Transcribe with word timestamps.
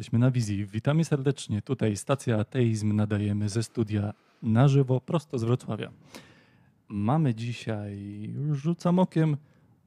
Jesteśmy 0.00 0.18
na 0.18 0.30
wizji. 0.30 0.66
Witamy 0.66 1.04
serdecznie. 1.04 1.62
Tutaj 1.62 1.96
stacja 1.96 2.38
Ateizm 2.38 2.96
nadajemy 2.96 3.48
ze 3.48 3.62
studia 3.62 4.12
na 4.42 4.68
żywo, 4.68 5.00
prosto 5.00 5.38
z 5.38 5.44
Wrocławia. 5.44 5.90
Mamy 6.88 7.34
dzisiaj, 7.34 7.98
rzucam 8.52 8.98
okiem, 8.98 9.36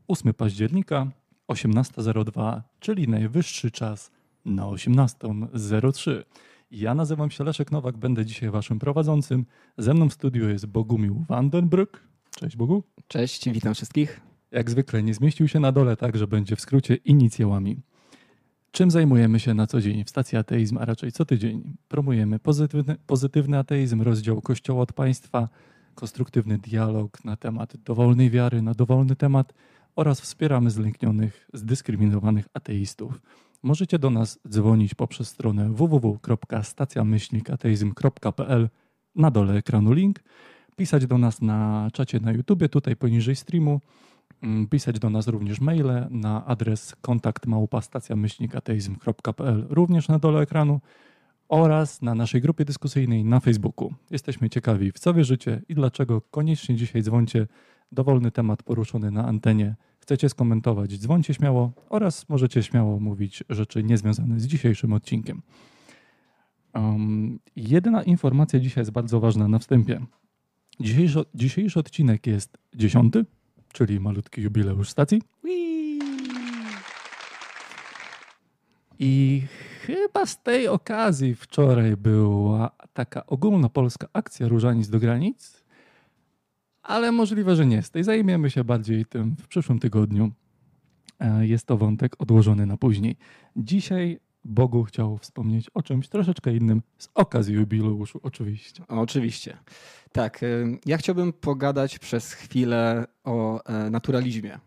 8 0.07 0.33
października, 0.33 1.11
18.02, 1.47 2.61
czyli 2.79 3.07
najwyższy 3.07 3.71
czas 3.71 4.11
na 4.45 4.63
18.03. 4.63 6.23
Ja 6.71 6.95
nazywam 6.95 7.31
się 7.31 7.43
Leszek 7.43 7.71
Nowak, 7.71 7.97
będę 7.97 8.25
dzisiaj 8.25 8.49
waszym 8.49 8.79
prowadzącym. 8.79 9.45
Ze 9.77 9.93
mną 9.93 10.09
w 10.09 10.13
studiu 10.13 10.49
jest 10.49 10.65
Bogumił 10.65 11.25
Vandenbrück. 11.29 11.99
Cześć 12.35 12.55
Bogu. 12.55 12.83
Cześć, 13.07 13.49
witam 13.49 13.73
wszystkich. 13.73 14.21
Jak 14.51 14.69
zwykle 14.69 15.03
nie 15.03 15.13
zmieścił 15.13 15.47
się 15.47 15.59
na 15.59 15.71
dole, 15.71 15.97
także 15.97 16.27
będzie 16.27 16.55
w 16.55 16.61
skrócie 16.61 16.95
inicjałami. 16.95 17.81
Czym 18.73 18.91
zajmujemy 18.91 19.39
się 19.39 19.53
na 19.53 19.67
co 19.67 19.81
dzień 19.81 20.03
w 20.03 20.09
stacji 20.09 20.37
Ateizm, 20.37 20.77
a 20.77 20.85
raczej 20.85 21.11
co 21.11 21.25
tydzień? 21.25 21.77
Promujemy 21.87 22.39
pozytywny, 22.39 22.95
pozytywny 23.07 23.57
ateizm, 23.57 24.01
rozdział 24.01 24.41
Kościoła 24.41 24.81
od 24.81 24.93
państwa, 24.93 25.49
konstruktywny 25.95 26.57
dialog 26.57 27.25
na 27.25 27.35
temat 27.35 27.77
dowolnej 27.77 28.29
wiary, 28.29 28.61
na 28.61 28.73
dowolny 28.73 29.15
temat 29.15 29.53
oraz 29.95 30.21
wspieramy 30.21 30.71
zlęknionych, 30.71 31.49
zdyskryminowanych 31.53 32.47
ateistów. 32.53 33.21
Możecie 33.63 33.99
do 33.99 34.09
nas 34.09 34.39
dzwonić 34.49 34.95
poprzez 34.95 35.27
stronę 35.27 35.73
www.stacjamyślnikateizm.pl 35.73 38.69
na 39.15 39.31
dole 39.31 39.53
ekranu 39.53 39.93
link, 39.93 40.19
pisać 40.75 41.07
do 41.07 41.17
nas 41.17 41.41
na 41.41 41.89
czacie 41.93 42.19
na 42.19 42.31
YouTubie, 42.31 42.69
tutaj 42.69 42.95
poniżej 42.95 43.35
streamu, 43.35 43.81
pisać 44.69 44.99
do 44.99 45.09
nas 45.09 45.27
również 45.27 45.61
maile 45.61 46.07
na 46.09 46.45
adres 46.45 46.95
kontakt 47.01 47.45
małpa.stacjamyślnikateizm.pl 47.45 49.65
również 49.69 50.07
na 50.07 50.19
dole 50.19 50.41
ekranu 50.41 50.81
oraz 51.49 52.01
na 52.01 52.15
naszej 52.15 52.41
grupie 52.41 52.65
dyskusyjnej 52.65 53.25
na 53.25 53.39
Facebooku. 53.39 53.93
Jesteśmy 54.11 54.49
ciekawi, 54.49 54.91
w 54.91 54.99
co 54.99 55.13
wierzycie 55.13 55.61
i 55.69 55.75
dlaczego. 55.75 56.21
Koniecznie 56.21 56.75
dzisiaj 56.75 57.03
dzwońcie. 57.03 57.47
Dowolny 57.91 58.31
temat 58.31 58.63
poruszony 58.63 59.11
na 59.11 59.25
antenie. 59.25 59.75
Chcecie 59.99 60.29
skomentować, 60.29 60.97
dzwońcie 60.97 61.33
śmiało 61.33 61.71
oraz 61.89 62.29
możecie 62.29 62.63
śmiało 62.63 62.99
mówić 62.99 63.43
rzeczy 63.49 63.83
niezwiązane 63.83 64.39
z 64.39 64.47
dzisiejszym 64.47 64.93
odcinkiem. 64.93 65.41
Um, 66.73 67.39
jedna 67.55 68.03
informacja 68.03 68.59
dzisiaj 68.59 68.81
jest 68.81 68.91
bardzo 68.91 69.19
ważna 69.19 69.47
na 69.47 69.59
wstępie. 69.59 70.05
Dzisiejszy, 70.79 71.23
dzisiejszy 71.35 71.79
odcinek 71.79 72.27
jest 72.27 72.57
dziesiąty, 72.75 73.25
czyli 73.73 73.99
malutki 73.99 74.41
jubileusz 74.41 74.89
stacji. 74.89 75.21
I 78.99 79.41
chyba 79.81 80.25
z 80.25 80.43
tej 80.43 80.67
okazji 80.67 81.35
wczoraj 81.35 81.97
była 81.97 82.71
taka 82.93 83.25
ogólnopolska 83.25 84.07
akcja 84.13 84.47
Różanic 84.47 84.89
do 84.89 84.99
granic, 84.99 85.63
ale 86.83 87.11
możliwe, 87.11 87.55
że 87.55 87.65
nie 87.65 87.81
z 87.81 87.91
tej. 87.91 88.03
Zajmiemy 88.03 88.49
się 88.49 88.63
bardziej 88.63 89.05
tym 89.05 89.35
w 89.39 89.47
przyszłym 89.47 89.79
tygodniu. 89.79 90.31
E, 91.19 91.47
jest 91.47 91.65
to 91.65 91.77
wątek 91.77 92.15
odłożony 92.19 92.65
na 92.65 92.77
później. 92.77 93.15
Dzisiaj 93.55 94.19
Bogu 94.45 94.83
chciał 94.83 95.17
wspomnieć 95.17 95.69
o 95.73 95.83
czymś 95.83 96.07
troszeczkę 96.07 96.55
innym 96.55 96.81
z 96.97 97.09
okazji 97.15 97.55
jubileuszu, 97.55 98.19
oczywiście. 98.23 98.83
Oczywiście. 98.87 99.57
Tak, 100.11 100.41
ja 100.85 100.97
chciałbym 100.97 101.33
pogadać 101.33 101.99
przez 101.99 102.33
chwilę 102.33 103.05
o 103.23 103.63
e, 103.63 103.89
naturalizmie. 103.89 104.59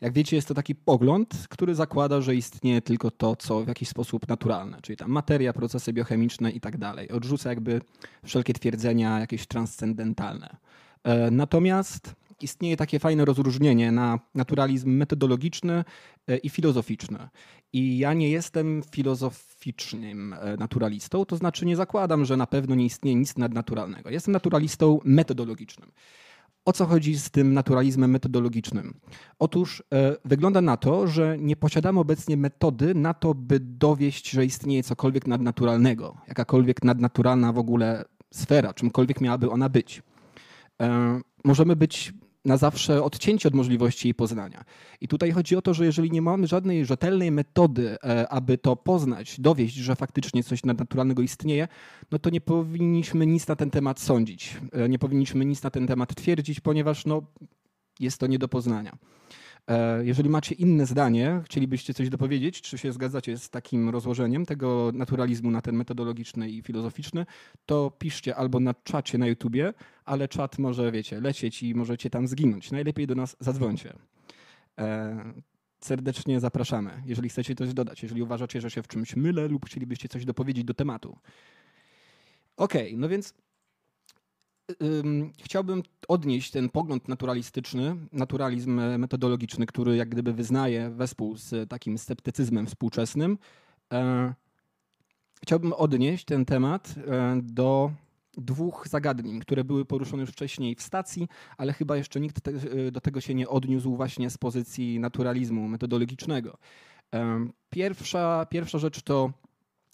Jak 0.00 0.12
wiecie, 0.12 0.36
jest 0.36 0.48
to 0.48 0.54
taki 0.54 0.74
pogląd, 0.74 1.46
który 1.50 1.74
zakłada, 1.74 2.20
że 2.20 2.36
istnieje 2.36 2.82
tylko 2.82 3.10
to, 3.10 3.36
co 3.36 3.64
w 3.64 3.68
jakiś 3.68 3.88
sposób 3.88 4.28
naturalne, 4.28 4.78
czyli 4.82 4.96
tam 4.96 5.10
materia, 5.10 5.52
procesy 5.52 5.92
biochemiczne 5.92 6.50
i 6.50 6.60
tak 6.60 6.76
dalej. 6.76 7.10
Odrzuca 7.10 7.48
jakby 7.50 7.80
wszelkie 8.24 8.52
twierdzenia 8.54 9.20
jakieś 9.20 9.46
transcendentalne. 9.46 10.56
E, 11.04 11.30
natomiast 11.30 12.14
istnieje 12.42 12.76
takie 12.76 12.98
fajne 12.98 13.24
rozróżnienie 13.24 13.92
na 13.92 14.18
naturalizm 14.34 14.90
metodologiczny 14.90 15.84
e, 16.28 16.36
i 16.36 16.50
filozoficzny. 16.50 17.28
I 17.72 17.98
ja 17.98 18.12
nie 18.12 18.30
jestem 18.30 18.82
filozoficznym 18.90 20.32
e, 20.32 20.56
naturalistą, 20.56 21.24
to 21.24 21.36
znaczy 21.36 21.66
nie 21.66 21.76
zakładam, 21.76 22.24
że 22.24 22.36
na 22.36 22.46
pewno 22.46 22.74
nie 22.74 22.84
istnieje 22.84 23.16
nic 23.16 23.36
nadnaturalnego. 23.36 24.10
Jestem 24.10 24.32
naturalistą 24.32 25.00
metodologicznym. 25.04 25.92
O 26.64 26.72
co 26.72 26.86
chodzi 26.86 27.18
z 27.18 27.30
tym 27.30 27.54
naturalizmem 27.54 28.10
metodologicznym? 28.10 29.00
Otóż 29.38 29.82
e, 29.94 30.16
wygląda 30.24 30.60
na 30.60 30.76
to, 30.76 31.06
że 31.06 31.38
nie 31.38 31.56
posiadamy 31.56 32.00
obecnie 32.00 32.36
metody 32.36 32.94
na 32.94 33.14
to, 33.14 33.34
by 33.34 33.60
dowieść, 33.60 34.30
że 34.30 34.44
istnieje 34.44 34.82
cokolwiek 34.82 35.26
nadnaturalnego, 35.26 36.16
jakakolwiek 36.28 36.84
nadnaturalna 36.84 37.52
w 37.52 37.58
ogóle 37.58 38.04
sfera, 38.30 38.74
czymkolwiek 38.74 39.20
miałaby 39.20 39.50
ona 39.50 39.68
być. 39.68 40.02
E, 40.82 41.20
możemy 41.44 41.76
być 41.76 42.12
na 42.44 42.56
zawsze 42.56 43.02
odcięci 43.02 43.48
od 43.48 43.54
możliwości 43.54 44.08
jej 44.08 44.14
poznania. 44.14 44.64
I 45.00 45.08
tutaj 45.08 45.32
chodzi 45.32 45.56
o 45.56 45.62
to, 45.62 45.74
że 45.74 45.84
jeżeli 45.84 46.10
nie 46.10 46.22
mamy 46.22 46.46
żadnej 46.46 46.86
rzetelnej 46.86 47.30
metody, 47.30 47.96
e, 48.04 48.28
aby 48.28 48.58
to 48.58 48.76
poznać, 48.76 49.40
dowieść, 49.40 49.74
że 49.74 49.96
faktycznie 49.96 50.44
coś 50.44 50.64
nadnaturalnego 50.64 51.22
istnieje, 51.22 51.68
no 52.10 52.18
to 52.18 52.30
nie 52.30 52.40
powinniśmy 52.40 53.26
nic 53.26 53.48
na 53.48 53.56
ten 53.56 53.70
temat 53.70 54.00
sądzić. 54.00 54.56
E, 54.72 54.88
nie 54.88 54.98
powinniśmy 54.98 55.44
nic 55.44 55.62
na 55.62 55.70
ten 55.70 55.86
temat 55.86 56.14
twierdzić, 56.14 56.60
ponieważ 56.60 57.06
no, 57.06 57.22
jest 58.00 58.18
to 58.18 58.26
nie 58.26 58.38
do 58.38 58.48
poznania. 58.48 58.96
E, 59.68 60.04
jeżeli 60.04 60.30
macie 60.30 60.54
inne 60.54 60.86
zdanie, 60.86 61.40
chcielibyście 61.44 61.94
coś 61.94 62.08
dopowiedzieć, 62.08 62.60
czy 62.60 62.78
się 62.78 62.92
zgadzacie 62.92 63.38
z 63.38 63.50
takim 63.50 63.88
rozłożeniem 63.88 64.46
tego 64.46 64.90
naturalizmu 64.94 65.50
na 65.50 65.62
ten 65.62 65.76
metodologiczny 65.76 66.50
i 66.50 66.62
filozoficzny, 66.62 67.26
to 67.66 67.90
piszcie 67.98 68.36
albo 68.36 68.60
na 68.60 68.74
czacie 68.74 69.18
na 69.18 69.26
YouTubie, 69.26 69.74
ale 70.04 70.28
czat 70.28 70.58
może, 70.58 70.92
wiecie, 70.92 71.20
lecieć 71.20 71.62
i 71.62 71.74
możecie 71.74 72.10
tam 72.10 72.28
zginąć. 72.28 72.70
Najlepiej 72.70 73.06
do 73.06 73.14
nas 73.14 73.36
zadzwońcie. 73.40 73.92
E, 74.78 75.32
serdecznie 75.80 76.40
zapraszamy, 76.40 77.02
jeżeli 77.06 77.28
chcecie 77.28 77.54
coś 77.54 77.74
dodać, 77.74 78.02
jeżeli 78.02 78.22
uważacie, 78.22 78.60
że 78.60 78.70
się 78.70 78.82
w 78.82 78.88
czymś 78.88 79.16
mylę 79.16 79.48
lub 79.48 79.66
chcielibyście 79.66 80.08
coś 80.08 80.24
dopowiedzieć 80.24 80.64
do 80.64 80.74
tematu. 80.74 81.18
Okej, 82.56 82.88
okay, 82.88 83.00
no 83.00 83.08
więc 83.08 83.34
chciałbym 85.42 85.82
odnieść 86.08 86.50
ten 86.50 86.68
pogląd 86.68 87.08
naturalistyczny, 87.08 87.96
naturalizm 88.12 88.80
metodologiczny, 88.98 89.66
który 89.66 89.96
jak 89.96 90.08
gdyby 90.08 90.32
wyznaje 90.32 90.90
wespół 90.90 91.36
z 91.36 91.68
takim 91.70 91.98
sceptycyzmem 91.98 92.66
współczesnym. 92.66 93.38
E, 93.92 94.34
chciałbym 95.42 95.72
odnieść 95.72 96.24
ten 96.24 96.44
temat 96.44 96.94
e, 97.06 97.40
do 97.42 97.90
dwóch 98.36 98.88
zagadnień, 98.88 99.40
które 99.40 99.64
były 99.64 99.84
poruszone 99.84 100.20
już 100.20 100.30
wcześniej 100.30 100.74
w 100.74 100.82
stacji, 100.82 101.28
ale 101.56 101.72
chyba 101.72 101.96
jeszcze 101.96 102.20
nikt 102.20 102.40
te, 102.40 102.50
e, 102.50 102.90
do 102.90 103.00
tego 103.00 103.20
się 103.20 103.34
nie 103.34 103.48
odniósł 103.48 103.96
właśnie 103.96 104.30
z 104.30 104.38
pozycji 104.38 105.00
naturalizmu 105.00 105.68
metodologicznego. 105.68 106.58
Pierwsza, 107.70 108.46
pierwsza 108.50 108.78
rzecz 108.78 109.02
to 109.02 109.32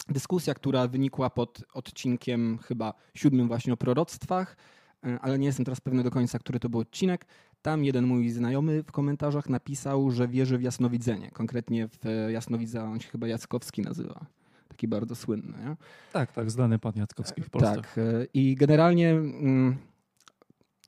dyskusja, 0.09 0.53
która 0.53 0.87
wynikła 0.87 1.29
pod 1.29 1.63
odcinkiem 1.73 2.59
chyba 2.63 2.93
siódmym 3.13 3.47
właśnie 3.47 3.73
o 3.73 3.77
proroctwach, 3.77 4.57
e, 5.05 5.19
ale 5.21 5.39
nie 5.39 5.45
jestem 5.45 5.65
teraz 5.65 5.81
pewny 5.81 6.03
do 6.03 6.11
końca, 6.11 6.39
który 6.39 6.59
to 6.59 6.69
był 6.69 6.79
odcinek. 6.79 7.25
Tam 7.61 7.83
jeden 7.83 8.05
mój 8.05 8.29
znajomy 8.29 8.83
w 8.83 8.91
komentarzach 8.91 9.49
napisał, 9.49 10.11
że 10.11 10.27
wierzy 10.27 10.57
w 10.57 10.61
jasnowidzenie. 10.61 11.31
Konkretnie 11.31 11.87
w 11.87 12.29
jasnowidza, 12.29 12.83
on 12.83 12.99
się 12.99 13.09
chyba 13.09 13.27
Jackowski 13.27 13.81
nazywa. 13.81 14.25
Taki 14.67 14.87
bardzo 14.87 15.15
słynny. 15.15 15.57
Nie? 15.57 15.75
Tak, 16.13 16.31
tak, 16.31 16.51
znany 16.51 16.79
pan 16.79 16.93
Jackowski 16.95 17.41
w 17.41 17.49
Polsce. 17.49 17.75
Tak. 17.75 17.97
E, 17.97 18.01
I 18.33 18.55
generalnie, 18.55 19.09
mm, 19.11 19.77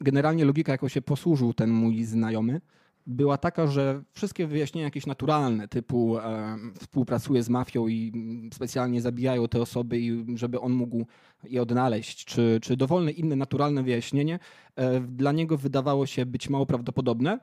generalnie 0.02 0.46
logika, 0.46 0.72
jaką 0.72 0.88
się 0.88 1.02
posłużył 1.02 1.54
ten 1.54 1.70
mój 1.70 2.04
znajomy, 2.04 2.62
była 3.08 3.38
taka, 3.38 3.68
że 3.68 4.04
wszystkie 4.14 4.48
wyjaśnienia 4.48 4.88
jakieś 4.88 5.06
naturalne, 5.06 5.68
typu 5.68 6.18
e, 6.18 6.58
współpracuje 6.80 7.44
z 7.44 7.50
mafią 7.50 7.88
i 7.88 8.12
specjalnie 8.54 9.02
zabijają 9.02 9.48
te 9.48 9.62
osoby, 9.62 10.00
i 10.00 10.38
żeby 10.38 10.60
on 10.60 10.72
mógł 10.72 11.06
je 11.44 11.62
odnaleźć, 11.62 12.26
czy, 12.26 12.60
czy 12.62 12.78
dowolne 12.78 13.12
inne 13.12 13.36
naturalne 13.36 13.84
wyjaśnienie, 13.84 14.40
e, 14.76 15.00
dla 15.00 15.32
niego 15.32 15.58
wydawało 15.58 16.06
się 16.06 16.26
być 16.26 16.50
mało 16.50 16.66
prawdopodobne. 16.66 17.40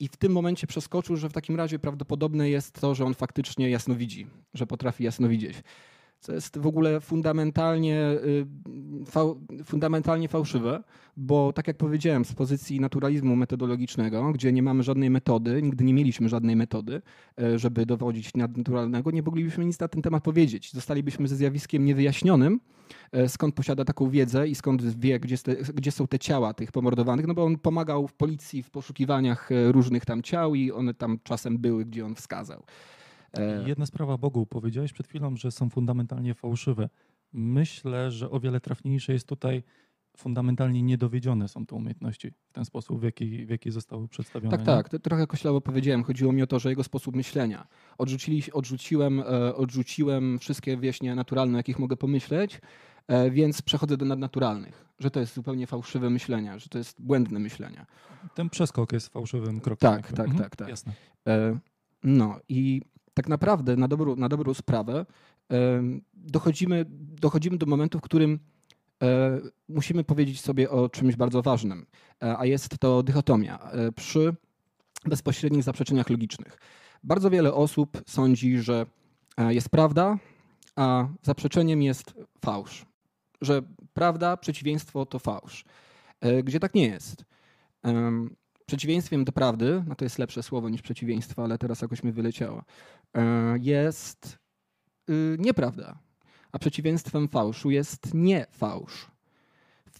I 0.00 0.08
w 0.08 0.16
tym 0.16 0.32
momencie 0.32 0.66
przeskoczył, 0.66 1.16
że 1.16 1.28
w 1.28 1.32
takim 1.32 1.56
razie 1.56 1.78
prawdopodobne 1.78 2.50
jest 2.50 2.80
to, 2.80 2.94
że 2.94 3.04
on 3.04 3.14
faktycznie 3.14 3.70
jasno 3.70 3.94
widzi, 3.94 4.26
że 4.54 4.66
potrafi 4.66 5.04
jasno 5.04 5.28
widzieć 5.28 5.62
co 6.22 6.32
jest 6.32 6.58
w 6.58 6.66
ogóle 6.66 7.00
fundamentalnie, 7.00 8.10
y, 8.24 9.64
fundamentalnie 9.64 10.28
fałszywe, 10.28 10.82
bo 11.16 11.52
tak 11.52 11.66
jak 11.66 11.76
powiedziałem, 11.76 12.24
z 12.24 12.34
pozycji 12.34 12.80
naturalizmu 12.80 13.36
metodologicznego, 13.36 14.32
gdzie 14.32 14.52
nie 14.52 14.62
mamy 14.62 14.82
żadnej 14.82 15.10
metody, 15.10 15.62
nigdy 15.62 15.84
nie 15.84 15.94
mieliśmy 15.94 16.28
żadnej 16.28 16.56
metody, 16.56 17.02
e, 17.40 17.58
żeby 17.58 17.86
dowodzić 17.86 18.34
nadnaturalnego, 18.34 19.10
nie 19.10 19.22
moglibyśmy 19.22 19.64
nic 19.64 19.78
na 19.80 19.88
ten 19.88 20.02
temat 20.02 20.24
powiedzieć. 20.24 20.72
Zostalibyśmy 20.72 21.28
ze 21.28 21.36
zjawiskiem 21.36 21.84
niewyjaśnionym, 21.84 22.60
e, 23.12 23.28
skąd 23.28 23.54
posiada 23.54 23.84
taką 23.84 24.10
wiedzę 24.10 24.48
i 24.48 24.54
skąd 24.54 24.98
wie, 24.98 25.20
gdzie, 25.20 25.36
gdzie 25.74 25.92
są 25.92 26.06
te 26.06 26.18
ciała 26.18 26.54
tych 26.54 26.72
pomordowanych, 26.72 27.26
no 27.26 27.34
bo 27.34 27.44
on 27.44 27.58
pomagał 27.58 28.08
w 28.08 28.14
policji 28.14 28.62
w 28.62 28.70
poszukiwaniach 28.70 29.52
e, 29.52 29.72
różnych 29.72 30.04
tam 30.04 30.22
ciał 30.22 30.54
i 30.54 30.72
one 30.72 30.94
tam 30.94 31.18
czasem 31.24 31.58
były, 31.58 31.84
gdzie 31.84 32.06
on 32.06 32.14
wskazał. 32.14 32.62
E, 33.34 33.68
Jedna 33.68 33.86
sprawa 33.86 34.18
Bogu. 34.18 34.46
Powiedziałeś 34.46 34.92
przed 34.92 35.08
chwilą, 35.08 35.36
że 35.36 35.50
są 35.50 35.70
fundamentalnie 35.70 36.34
fałszywe. 36.34 36.88
Myślę, 37.32 38.10
że 38.10 38.30
o 38.30 38.40
wiele 38.40 38.60
trafniejsze 38.60 39.12
jest 39.12 39.28
tutaj 39.28 39.62
fundamentalnie 40.16 40.82
niedowiedzione 40.82 41.48
są 41.48 41.66
te 41.66 41.76
umiejętności 41.76 42.30
w 42.30 42.52
ten 42.52 42.64
sposób, 42.64 43.00
w 43.00 43.02
jaki, 43.02 43.46
w 43.46 43.50
jaki 43.50 43.70
zostały 43.70 44.08
przedstawione. 44.08 44.56
Tak, 44.56 44.66
tak. 44.66 44.88
To 44.88 44.98
trochę 44.98 45.26
koślawo 45.26 45.60
powiedziałem. 45.60 46.04
Chodziło 46.04 46.32
mi 46.32 46.42
o 46.42 46.46
to, 46.46 46.58
że 46.58 46.68
jego 46.68 46.84
sposób 46.84 47.16
myślenia. 47.16 47.66
Odrzucili, 47.98 48.42
odrzuciłem, 48.52 49.20
e, 49.20 49.54
odrzuciłem 49.54 50.38
wszystkie 50.38 50.76
wyjaśnienia 50.76 51.14
naturalne, 51.14 51.54
o 51.54 51.58
jakich 51.58 51.78
mogę 51.78 51.96
pomyśleć, 51.96 52.60
e, 53.06 53.30
więc 53.30 53.62
przechodzę 53.62 53.96
do 53.96 54.04
nadnaturalnych. 54.04 54.84
Że 54.98 55.10
to 55.10 55.20
jest 55.20 55.34
zupełnie 55.34 55.66
fałszywe 55.66 56.10
myślenie, 56.10 56.58
że 56.58 56.68
to 56.68 56.78
jest 56.78 57.02
błędne 57.02 57.38
myślenie. 57.38 57.86
Ten 58.34 58.50
przeskok 58.50 58.92
jest 58.92 59.08
fałszywym 59.08 59.60
krokiem. 59.60 59.90
Tak, 59.90 60.12
tak, 60.12 60.26
Mhm, 60.26 60.38
tak, 60.38 60.56
tak. 60.56 60.68
Jasne. 60.68 60.92
No 62.04 62.40
i 62.48 62.82
tak 63.14 63.28
naprawdę 63.28 63.76
na 63.76 63.88
dobrą, 63.88 64.16
na 64.16 64.28
dobrą 64.28 64.54
sprawę 64.54 65.06
dochodzimy, 66.14 66.84
dochodzimy 67.20 67.58
do 67.58 67.66
momentu, 67.66 67.98
w 67.98 68.02
którym 68.02 68.38
e, 69.02 69.40
musimy 69.68 70.04
powiedzieć 70.04 70.40
sobie 70.40 70.70
o 70.70 70.88
czymś 70.88 71.16
bardzo 71.16 71.42
ważnym, 71.42 71.86
e, 72.22 72.38
a 72.38 72.46
jest 72.46 72.78
to 72.78 73.02
dychotomia 73.02 73.58
e, 73.58 73.92
przy 73.92 74.34
bezpośrednich 75.04 75.62
zaprzeczeniach 75.62 76.10
logicznych. 76.10 76.58
Bardzo 77.04 77.30
wiele 77.30 77.54
osób 77.54 78.02
sądzi, 78.06 78.58
że 78.58 78.86
jest 79.48 79.68
prawda, 79.68 80.18
a 80.76 81.08
zaprzeczeniem 81.22 81.82
jest 81.82 82.14
fałsz. 82.44 82.86
Że 83.40 83.62
prawda, 83.94 84.36
przeciwieństwo 84.36 85.06
to 85.06 85.18
fałsz. 85.18 85.64
Gdzie 86.44 86.60
tak 86.60 86.74
nie 86.74 86.86
jest. 86.86 87.24
Em, 88.72 88.76
Przeciwieństwem 88.78 89.24
do 89.24 89.32
prawdy, 89.32 89.84
no 89.86 89.94
to 89.94 90.04
jest 90.04 90.18
lepsze 90.18 90.42
słowo 90.42 90.68
niż 90.68 90.82
przeciwieństwo, 90.82 91.44
ale 91.44 91.58
teraz 91.58 91.82
jakoś 91.82 92.02
mi 92.02 92.12
wyleciało, 92.12 92.62
e, 93.16 93.58
jest 93.60 94.38
y, 95.10 95.36
nieprawda. 95.38 95.98
A 96.52 96.58
przeciwieństwem 96.58 97.28
fałszu 97.28 97.70
jest 97.70 98.14
nie 98.14 98.46
fałsz. 98.50 99.10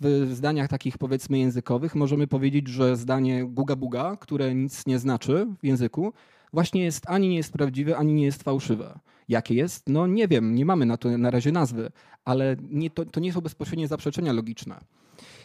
W 0.00 0.30
zdaniach 0.32 0.68
takich 0.68 0.98
powiedzmy 0.98 1.38
językowych 1.38 1.94
możemy 1.94 2.26
powiedzieć, 2.26 2.68
że 2.68 2.96
zdanie 2.96 3.44
guga 3.44 3.76
buga, 3.76 4.16
które 4.16 4.54
nic 4.54 4.86
nie 4.86 4.98
znaczy 4.98 5.46
w 5.62 5.66
języku, 5.66 6.12
właśnie 6.52 6.84
jest 6.84 7.10
ani 7.10 7.28
nie 7.28 7.36
jest 7.36 7.52
prawdziwe, 7.52 7.96
ani 7.96 8.14
nie 8.14 8.24
jest 8.24 8.42
fałszywe. 8.42 8.98
Jakie 9.28 9.54
jest? 9.54 9.88
No 9.88 10.06
nie 10.06 10.28
wiem, 10.28 10.54
nie 10.54 10.64
mamy 10.64 10.86
na 10.86 10.96
to 10.96 11.18
na 11.18 11.30
razie 11.30 11.52
nazwy, 11.52 11.90
ale 12.24 12.56
nie, 12.70 12.90
to, 12.90 13.04
to 13.04 13.20
nie 13.20 13.32
są 13.32 13.40
bezpośrednie 13.40 13.88
zaprzeczenia 13.88 14.32
logiczne. 14.32 14.80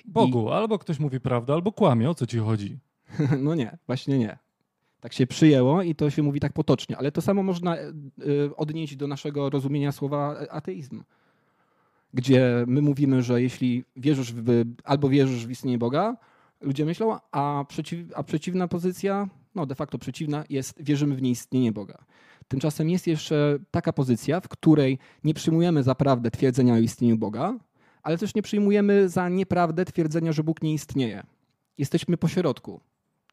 Bogu, 0.06 0.52
albo 0.52 0.80
ktoś 0.80 1.00
mówi 1.00 1.20
prawdę, 1.20 1.54
albo 1.54 1.72
kłamie. 1.72 2.10
O 2.10 2.16
co 2.16 2.28
ci 2.28 2.38
chodzi? 2.38 2.80
No 3.46 3.56
nie, 3.56 3.78
właśnie 3.88 4.18
nie. 4.18 4.38
Tak 5.00 5.14
się 5.14 5.28
przyjęło 5.28 5.82
i 5.82 5.96
to 5.96 6.10
się 6.10 6.24
mówi 6.24 6.40
tak 6.40 6.54
potocznie, 6.54 6.98
ale 6.98 7.12
to 7.12 7.22
samo 7.22 7.44
można 7.44 7.78
e, 7.78 7.82
e, 7.82 7.92
odnieść 8.56 8.96
do 8.96 9.08
naszego 9.08 9.50
rozumienia 9.50 9.92
słowa 9.92 10.40
ateizm. 10.50 11.04
Gdzie 12.14 12.64
my 12.68 12.82
mówimy, 12.82 13.24
że 13.24 13.42
jeśli 13.42 13.84
wierzysz 13.96 14.34
w, 14.34 14.64
albo 14.84 15.10
wierzysz 15.10 15.48
w 15.48 15.52
istnienie 15.52 15.78
Boga, 15.78 16.18
ludzie 16.62 16.86
myślą, 16.86 17.18
a, 17.32 17.66
przeciw, 17.68 18.00
a 18.16 18.24
przeciwna 18.24 18.68
pozycja, 18.68 19.28
no 19.56 19.66
de 19.66 19.76
facto 19.76 19.98
przeciwna, 19.98 20.44
jest 20.50 20.84
wierzymy 20.84 21.16
w 21.16 21.22
nieistnienie 21.22 21.72
Boga. 21.72 22.06
Tymczasem 22.48 22.90
jest 22.90 23.08
jeszcze 23.08 23.60
taka 23.72 23.94
pozycja, 23.94 24.42
w 24.42 24.48
której 24.48 25.00
nie 25.24 25.34
przyjmujemy 25.34 25.84
za 25.84 25.96
prawdę 25.96 26.32
twierdzenia 26.32 26.74
o 26.74 26.78
istnieniu 26.78 27.18
Boga, 27.18 27.54
ale 28.04 28.18
też 28.18 28.36
nie 28.36 28.42
przyjmujemy 28.42 29.10
za 29.10 29.30
nieprawdę 29.30 29.86
twierdzenia, 29.86 30.32
że 30.32 30.44
Bóg 30.44 30.62
nie 30.62 30.74
istnieje. 30.74 31.24
Jesteśmy 31.78 32.18
pośrodku 32.18 32.80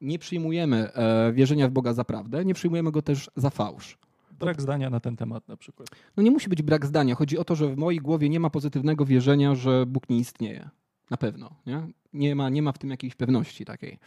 nie 0.04 0.18
przyjmujemy 0.18 0.92
e, 0.92 1.32
wierzenia 1.32 1.68
w 1.68 1.70
Boga 1.70 1.92
za 1.92 2.04
prawdę, 2.04 2.44
nie 2.44 2.54
przyjmujemy 2.54 2.90
go 2.90 3.02
też 3.02 3.30
za 3.36 3.50
fałsz. 3.50 3.98
Brak 4.38 4.62
zdania 4.62 4.90
na 4.90 5.00
ten 5.00 5.16
temat 5.16 5.48
na 5.48 5.56
przykład. 5.56 5.88
No 6.16 6.22
nie 6.22 6.30
musi 6.30 6.48
być 6.48 6.62
brak 6.62 6.86
zdania. 6.86 7.14
Chodzi 7.14 7.38
o 7.38 7.44
to, 7.44 7.54
że 7.54 7.68
w 7.68 7.76
mojej 7.76 8.00
głowie 8.00 8.28
nie 8.28 8.40
ma 8.40 8.50
pozytywnego 8.50 9.04
wierzenia, 9.04 9.54
że 9.54 9.86
Bóg 9.86 10.10
nie 10.10 10.18
istnieje. 10.18 10.70
Na 11.10 11.16
pewno. 11.16 11.50
Nie, 11.66 11.86
nie, 12.12 12.34
ma, 12.34 12.48
nie 12.48 12.62
ma 12.62 12.72
w 12.72 12.78
tym 12.78 12.90
jakiejś 12.90 13.14
pewności 13.14 13.64
takiej. 13.64 13.98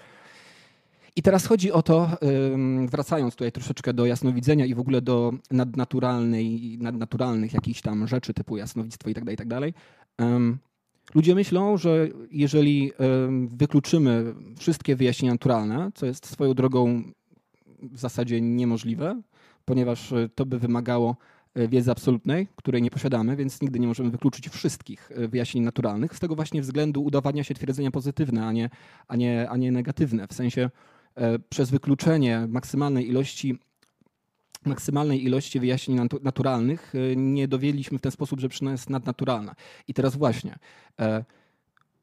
I 1.16 1.22
teraz 1.22 1.46
chodzi 1.46 1.72
o 1.72 1.82
to, 1.82 2.10
wracając 2.88 3.36
tutaj 3.36 3.52
troszeczkę 3.52 3.94
do 3.94 4.06
jasnowidzenia 4.06 4.66
i 4.66 4.76
w 4.76 4.80
ogóle 4.80 5.02
do 5.02 5.34
nadnaturalnej, 5.52 6.78
nadnaturalnych 6.82 7.54
jakichś 7.54 7.82
tam 7.82 8.08
rzeczy 8.08 8.34
typu 8.34 8.58
jasnowictwo 8.58 9.10
i 9.10 9.14
tak 9.14 9.24
dalej, 9.24 9.34
i 9.34 9.38
tak 9.38 9.48
dalej. 9.48 9.74
Ludzie 11.16 11.36
myślą, 11.36 11.78
że 11.78 12.08
jeżeli 12.32 12.92
ym, 13.26 13.48
wykluczymy 13.48 14.34
wszystkie 14.60 14.96
wyjaśnienia 14.96 15.34
naturalne, 15.34 15.92
co 15.96 16.06
jest 16.06 16.26
swoją 16.26 16.54
drogą 16.54 17.04
w 17.82 18.00
zasadzie 18.00 18.42
niemożliwe, 18.42 19.22
ponieważ 19.66 20.12
y, 20.12 20.30
to 20.36 20.46
by 20.46 20.60
wymagało 20.60 21.16
y, 21.58 21.68
wiedzy 21.68 21.92
absolutnej, 21.92 22.48
której 22.56 22.82
nie 22.82 22.92
posiadamy, 22.92 23.36
więc 23.36 23.62
nigdy 23.62 23.80
nie 23.80 23.88
możemy 23.88 24.10
wykluczyć 24.10 24.50
wszystkich 24.50 25.12
y, 25.12 25.28
wyjaśnień 25.28 25.64
naturalnych. 25.64 26.16
Z 26.16 26.20
tego 26.20 26.36
właśnie 26.36 26.62
względu 26.62 27.04
udowadnia 27.04 27.44
się 27.44 27.54
twierdzenia 27.54 27.92
pozytywne, 27.92 28.46
a 28.46 28.52
nie, 28.52 28.70
a 29.08 29.16
nie, 29.16 29.50
a 29.50 29.58
nie 29.58 29.72
negatywne. 29.72 30.28
W 30.28 30.34
sensie 30.34 30.70
e, 31.16 31.40
przez 31.40 31.70
wykluczenie 31.70 32.48
maksymalnej 32.50 33.10
ilości 33.10 33.60
maksymalnej 34.68 35.24
ilości 35.24 35.60
wyjaśnień 35.60 35.98
natu- 35.98 36.24
naturalnych 36.24 36.94
e, 36.96 37.16
nie 37.16 37.48
dowiedzieliśmy 37.48 37.98
w 37.98 38.02
ten 38.02 38.12
sposób, 38.12 38.40
że 38.40 38.50
przyczyna 38.50 38.72
jest 38.72 38.90
nadnaturalna. 38.90 39.56
I 39.88 39.94
teraz 39.94 40.16
właśnie, 40.16 40.60
e, 41.00 41.26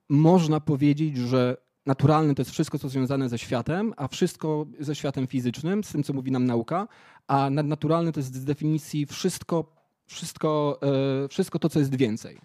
można 0.08 0.60
powiedzieć, 0.60 1.16
że 1.16 1.56
naturalne 1.86 2.34
to 2.34 2.40
jest 2.42 2.50
wszystko, 2.50 2.78
co 2.78 2.88
związane 2.88 3.28
ze 3.28 3.38
światem, 3.38 3.94
a 3.96 4.08
wszystko 4.08 4.66
ze 4.80 4.94
światem 4.94 5.26
fizycznym, 5.26 5.84
z 5.84 5.92
tym, 5.92 6.02
co 6.02 6.12
mówi 6.12 6.30
nam 6.30 6.44
nauka, 6.44 6.88
a 7.26 7.50
nadnaturalne 7.50 8.12
to 8.12 8.20
jest 8.20 8.34
z 8.34 8.44
definicji 8.44 9.06
wszystko, 9.06 9.76
wszystko, 10.06 10.78
e, 11.24 11.28
wszystko 11.28 11.58
to, 11.58 11.68
co 11.68 11.78
jest 11.78 11.96
więcej. 11.96 12.38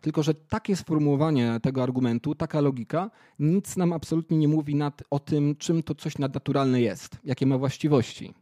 Tylko, 0.00 0.22
że 0.22 0.34
takie 0.34 0.76
sformułowanie 0.76 1.60
tego 1.62 1.82
argumentu, 1.82 2.34
taka 2.34 2.60
logika, 2.60 3.10
nic 3.38 3.76
nam 3.76 3.92
absolutnie 3.92 4.38
nie 4.38 4.48
mówi 4.48 4.74
nad, 4.74 5.02
o 5.10 5.18
tym, 5.18 5.56
czym 5.56 5.82
to 5.82 5.94
coś 5.94 6.18
nadnaturalne 6.18 6.80
jest, 6.80 7.18
jakie 7.24 7.46
ma 7.46 7.58
właściwości. 7.58 8.34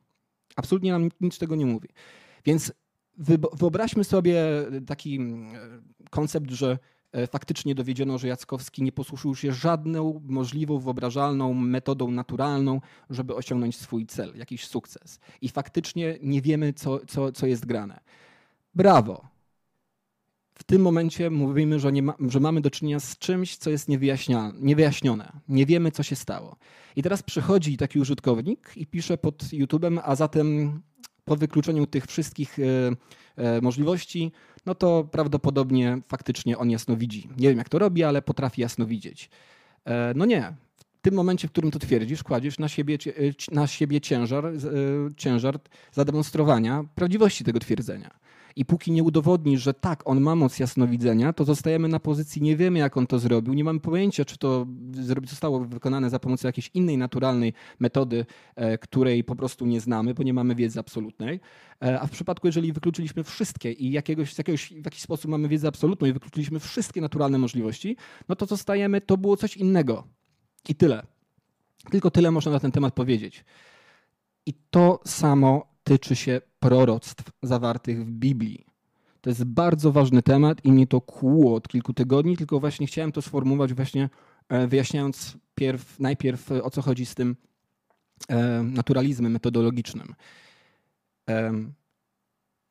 Absolutnie 0.56 0.92
nam 0.92 1.08
nic 1.20 1.38
tego 1.38 1.56
nie 1.56 1.66
mówi. 1.66 1.88
Więc 2.44 2.72
wyobraźmy 3.52 4.04
sobie 4.04 4.42
taki 4.86 5.16
mm, 5.16 5.54
koncept, 6.10 6.50
że 6.50 6.78
e, 7.12 7.26
faktycznie 7.26 7.74
dowiedziono, 7.74 8.18
że 8.18 8.28
Jackowski 8.28 8.82
nie 8.82 8.92
posłużył 8.92 9.34
się 9.34 9.52
żadną 9.52 10.20
możliwą, 10.24 10.78
wyobrażalną 10.78 11.54
metodą 11.54 12.10
naturalną, 12.10 12.80
żeby 13.10 13.34
osiągnąć 13.34 13.76
swój 13.76 14.06
cel, 14.06 14.32
jakiś 14.36 14.66
sukces. 14.66 15.20
I 15.40 15.48
faktycznie 15.48 16.18
nie 16.22 16.42
wiemy, 16.42 16.72
co, 16.72 17.00
co, 17.06 17.32
co 17.32 17.46
jest 17.46 17.66
grane. 17.66 18.00
Brawo. 18.74 19.33
W 20.58 20.64
tym 20.64 20.82
momencie 20.82 21.30
mówimy, 21.30 21.80
że, 21.80 21.92
ma, 21.92 22.14
że 22.28 22.40
mamy 22.40 22.60
do 22.60 22.70
czynienia 22.70 23.00
z 23.00 23.18
czymś, 23.18 23.56
co 23.56 23.70
jest 23.70 23.88
niewyjaśnione. 24.60 25.32
Nie 25.48 25.66
wiemy, 25.66 25.90
co 25.90 26.02
się 26.02 26.16
stało. 26.16 26.56
I 26.96 27.02
teraz 27.02 27.22
przychodzi 27.22 27.76
taki 27.76 28.00
użytkownik 28.00 28.72
i 28.76 28.86
pisze 28.86 29.18
pod 29.18 29.42
YouTube'em, 29.42 30.00
a 30.04 30.16
zatem 30.16 30.80
po 31.24 31.36
wykluczeniu 31.36 31.86
tych 31.86 32.06
wszystkich 32.06 32.58
e, 32.58 32.62
e, 33.36 33.60
możliwości, 33.60 34.32
no 34.66 34.74
to 34.74 35.08
prawdopodobnie 35.12 35.98
faktycznie 36.08 36.58
on 36.58 36.70
jasno 36.70 36.96
widzi. 36.96 37.28
Nie 37.38 37.48
wiem, 37.48 37.58
jak 37.58 37.68
to 37.68 37.78
robi, 37.78 38.04
ale 38.04 38.22
potrafi 38.22 38.60
jasno 38.60 38.86
widzieć. 38.86 39.30
E, 39.84 40.12
no 40.16 40.24
nie. 40.24 40.54
W 40.78 41.04
tym 41.04 41.14
momencie, 41.14 41.48
w 41.48 41.50
którym 41.50 41.70
to 41.70 41.78
twierdzisz, 41.78 42.22
kładziesz 42.22 42.58
na 42.58 42.68
siebie, 42.68 42.98
na 43.50 43.66
siebie 43.66 44.00
ciężar, 44.00 44.44
ciężar 45.16 45.58
zademonstrowania 45.92 46.84
prawdziwości 46.94 47.44
tego 47.44 47.58
twierdzenia. 47.58 48.23
I 48.56 48.64
póki 48.64 48.92
nie 48.92 49.02
udowodnisz, 49.02 49.62
że 49.62 49.74
tak, 49.74 50.02
on 50.04 50.20
ma 50.20 50.34
moc 50.34 50.58
jasnowidzenia, 50.58 51.32
to 51.32 51.44
zostajemy 51.44 51.88
na 51.88 52.00
pozycji, 52.00 52.42
nie 52.42 52.56
wiemy 52.56 52.78
jak 52.78 52.96
on 52.96 53.06
to 53.06 53.18
zrobił, 53.18 53.54
nie 53.54 53.64
mamy 53.64 53.80
pojęcia, 53.80 54.24
czy 54.24 54.38
to 54.38 54.66
zostało 55.26 55.60
wykonane 55.60 56.10
za 56.10 56.18
pomocą 56.18 56.48
jakiejś 56.48 56.70
innej 56.74 56.98
naturalnej 56.98 57.52
metody, 57.80 58.26
e, 58.56 58.78
której 58.78 59.24
po 59.24 59.36
prostu 59.36 59.66
nie 59.66 59.80
znamy, 59.80 60.14
bo 60.14 60.22
nie 60.22 60.34
mamy 60.34 60.54
wiedzy 60.54 60.80
absolutnej. 60.80 61.40
E, 61.82 62.00
A 62.00 62.06
w 62.06 62.10
przypadku, 62.10 62.46
jeżeli 62.46 62.72
wykluczyliśmy 62.72 63.24
wszystkie 63.24 63.72
i 63.72 63.90
jakiegoś, 63.90 64.38
jakiegoś, 64.38 64.72
w 64.72 64.84
jakiś 64.84 65.02
sposób 65.02 65.30
mamy 65.30 65.48
wiedzę 65.48 65.68
absolutną 65.68 66.06
i 66.06 66.12
wykluczyliśmy 66.12 66.60
wszystkie 66.60 67.00
naturalne 67.00 67.38
możliwości, 67.38 67.96
no 68.28 68.36
to 68.36 68.46
zostajemy, 68.46 69.00
to 69.00 69.16
było 69.16 69.36
coś 69.36 69.56
innego. 69.56 70.04
I 70.68 70.74
tyle. 70.74 71.06
Tylko 71.90 72.10
tyle 72.10 72.30
można 72.30 72.52
na 72.52 72.60
ten 72.60 72.72
temat 72.72 72.94
powiedzieć. 72.94 73.44
I 74.46 74.54
to 74.70 75.00
samo 75.04 75.73
tyczy 75.84 76.16
się 76.16 76.40
proroctw 76.60 77.24
zawartych 77.42 78.06
w 78.06 78.10
Biblii. 78.10 78.66
To 79.20 79.30
jest 79.30 79.44
bardzo 79.44 79.92
ważny 79.92 80.22
temat 80.22 80.64
i 80.64 80.72
mnie 80.72 80.86
to 80.86 81.00
kłuło 81.00 81.54
od 81.54 81.68
kilku 81.68 81.94
tygodni, 81.94 82.36
tylko 82.36 82.60
właśnie 82.60 82.86
chciałem 82.86 83.12
to 83.12 83.22
sformułować 83.22 83.74
właśnie 83.74 84.10
e, 84.48 84.66
wyjaśniając 84.66 85.36
pierw, 85.54 86.00
najpierw 86.00 86.52
e, 86.52 86.62
o 86.62 86.70
co 86.70 86.82
chodzi 86.82 87.06
z 87.06 87.14
tym 87.14 87.36
e, 88.28 88.62
naturalizmem 88.62 89.32
metodologicznym. 89.32 90.14
Em, 91.26 91.74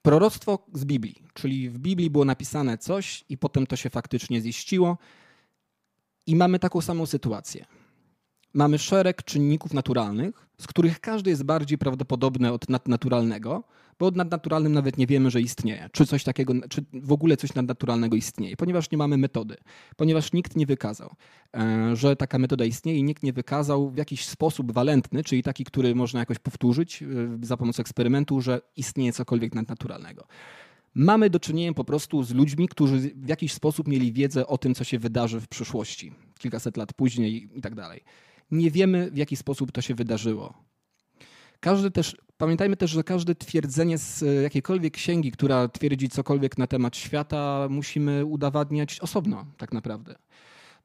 Proroctwo 0.02 0.66
z 0.74 0.86
Biblii, 0.86 1.24
czyli 1.34 1.70
w 1.70 1.80
Biblii 1.80 2.10
było 2.10 2.26
napisane 2.26 2.78
coś 2.78 3.26
i 3.30 3.38
potem 3.38 3.68
to 3.68 3.76
się 3.76 3.90
faktycznie 3.90 4.42
ziściło 4.42 4.98
i 6.28 6.36
mamy 6.36 6.60
taką 6.60 6.82
samą 6.82 7.06
sytuację. 7.06 7.66
Mamy 8.54 8.78
szereg 8.78 9.24
czynników 9.24 9.74
naturalnych, 9.74 10.48
z 10.58 10.68
których 10.68 11.00
każdy 11.00 11.30
jest 11.30 11.44
bardziej 11.44 11.78
prawdopodobny 11.78 12.52
od 12.52 12.70
nadnaturalnego, 12.70 13.64
bo 14.00 14.06
od 14.06 14.16
nadnaturalnym 14.16 14.74
nawet 14.74 14.98
nie 14.98 15.08
wiemy, 15.08 15.32
że 15.32 15.42
istnieje, 15.42 15.90
czy 15.92 16.06
coś 16.06 16.24
takiego, 16.24 16.54
czy 16.70 16.86
w 16.94 17.12
ogóle 17.12 17.38
coś 17.38 17.54
nadnaturalnego 17.54 18.16
istnieje, 18.16 18.58
ponieważ 18.58 18.92
nie 18.92 18.98
mamy 18.98 19.18
metody, 19.18 19.58
ponieważ 19.96 20.34
nikt 20.34 20.56
nie 20.56 20.66
wykazał, 20.66 21.16
e, 21.54 21.96
że 21.96 22.16
taka 22.16 22.40
metoda 22.40 22.66
istnieje 22.66 23.00
i 23.00 23.04
nikt 23.04 23.24
nie 23.24 23.34
wykazał 23.34 23.92
w 23.92 23.98
jakiś 23.98 24.26
sposób 24.26 24.72
walentny, 24.72 25.24
czyli 25.24 25.44
taki, 25.44 25.64
który 25.64 25.96
można 25.96 26.20
jakoś 26.20 26.40
powtórzyć 26.40 27.04
e, 27.04 27.06
za 27.42 27.58
pomocą 27.58 27.82
eksperymentu, 27.82 28.42
że 28.42 28.62
istnieje 28.78 29.14
cokolwiek 29.14 29.56
nadnaturalnego. 29.56 30.28
Mamy 30.96 31.30
do 31.30 31.40
czynienia 31.40 31.74
po 31.74 31.84
prostu 31.84 32.24
z 32.24 32.34
ludźmi, 32.34 32.68
którzy 32.68 33.00
w 33.00 33.30
jakiś 33.30 33.54
sposób 33.54 33.88
mieli 33.88 34.14
wiedzę 34.14 34.48
o 34.48 34.58
tym, 34.58 34.76
co 34.76 34.84
się 34.84 35.00
wydarzy 35.00 35.40
w 35.40 35.48
przyszłości, 35.48 36.14
kilkaset 36.40 36.78
lat 36.78 36.94
później 36.94 37.50
i 37.56 37.62
tak 37.62 37.76
dalej. 37.76 38.04
Nie 38.54 38.72
wiemy, 38.72 39.12
w 39.12 39.18
jaki 39.18 39.36
sposób 39.36 39.72
to 39.72 39.82
się 39.82 39.96
wydarzyło. 39.96 40.54
Każdy 41.60 41.92
też, 41.92 42.18
pamiętajmy 42.38 42.78
też, 42.78 42.92
że 42.92 43.04
każde 43.04 43.36
twierdzenie 43.36 43.98
z 43.98 44.24
jakiejkolwiek 44.44 44.94
księgi, 44.94 45.32
która 45.32 45.68
twierdzi 45.68 46.10
cokolwiek 46.10 46.58
na 46.58 46.68
temat 46.68 46.98
świata, 46.98 47.68
musimy 47.70 48.26
udowadniać 48.26 49.00
osobno, 49.00 49.46
tak 49.58 49.74
naprawdę. 49.74 50.16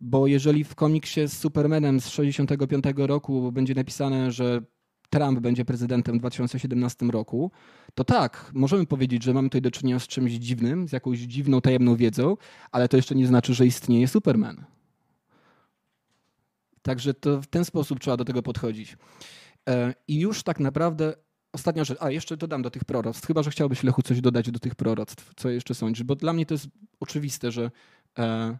Bo 0.00 0.26
jeżeli 0.26 0.64
w 0.64 0.74
komiksie 0.74 1.28
z 1.28 1.32
Supermanem 1.32 2.00
z 2.00 2.08
65 2.08 2.84
roku 2.96 3.52
będzie 3.52 3.74
napisane, 3.74 4.32
że 4.32 4.62
Trump 5.10 5.40
będzie 5.40 5.64
prezydentem 5.64 6.16
w 6.16 6.18
2017 6.18 7.06
roku, 7.06 7.50
to 7.94 8.04
tak, 8.04 8.50
możemy 8.54 8.86
powiedzieć, 8.86 9.22
że 9.22 9.34
mamy 9.34 9.48
tutaj 9.48 9.62
do 9.62 9.70
czynienia 9.70 9.98
z 9.98 10.06
czymś 10.06 10.32
dziwnym, 10.32 10.88
z 10.88 10.92
jakąś 10.92 11.18
dziwną, 11.18 11.60
tajemną 11.60 11.96
wiedzą, 11.96 12.36
ale 12.72 12.88
to 12.88 12.96
jeszcze 12.96 13.14
nie 13.14 13.26
znaczy, 13.26 13.54
że 13.54 13.66
istnieje 13.66 14.08
Superman. 14.08 14.64
Także 16.82 17.14
to 17.14 17.42
w 17.42 17.46
ten 17.46 17.64
sposób 17.64 18.00
trzeba 18.00 18.16
do 18.16 18.24
tego 18.24 18.42
podchodzić. 18.42 18.96
E, 19.68 19.94
I 20.08 20.20
już 20.20 20.42
tak 20.42 20.60
naprawdę 20.60 21.14
ostatnia 21.52 21.84
rzecz, 21.84 21.98
a 22.00 22.10
jeszcze 22.10 22.36
dodam 22.36 22.62
do 22.62 22.70
tych 22.70 22.84
proroctw, 22.84 23.26
chyba 23.26 23.42
że 23.42 23.50
chciałbyś 23.50 23.82
Lechu 23.82 24.02
coś 24.02 24.20
dodać 24.20 24.50
do 24.50 24.58
tych 24.58 24.74
proroctw, 24.74 25.34
co 25.36 25.50
jeszcze 25.50 25.74
sądzisz, 25.74 26.04
bo 26.04 26.16
dla 26.16 26.32
mnie 26.32 26.46
to 26.46 26.54
jest 26.54 26.68
oczywiste, 27.00 27.50
że 27.50 27.70
e, 28.18 28.58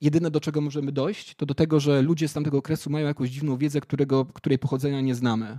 jedyne 0.00 0.30
do 0.30 0.40
czego 0.40 0.60
możemy 0.60 0.92
dojść, 0.92 1.34
to 1.34 1.46
do 1.46 1.54
tego, 1.54 1.80
że 1.80 2.02
ludzie 2.02 2.28
z 2.28 2.32
tamtego 2.32 2.58
okresu 2.58 2.90
mają 2.90 3.06
jakąś 3.06 3.30
dziwną 3.30 3.56
wiedzę, 3.56 3.80
którego, 3.80 4.24
której 4.24 4.58
pochodzenia 4.58 5.00
nie 5.00 5.14
znamy. 5.14 5.58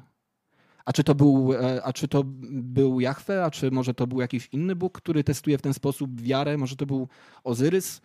A 0.85 0.93
czy, 0.93 1.03
to 1.03 1.15
był, 1.15 1.53
e, 1.53 1.83
a 1.83 1.93
czy 1.93 2.07
to 2.07 2.23
był 2.51 2.99
Jahwe, 2.99 3.45
a 3.45 3.51
czy 3.51 3.71
może 3.71 3.93
to 3.93 4.07
był 4.07 4.21
jakiś 4.21 4.49
inny 4.51 4.75
Bóg, 4.75 4.97
który 4.97 5.23
testuje 5.23 5.57
w 5.57 5.61
ten 5.61 5.73
sposób 5.73 6.21
wiarę? 6.21 6.57
Może 6.57 6.75
to 6.75 6.85
był 6.85 7.07
Ozyrys, 7.43 8.01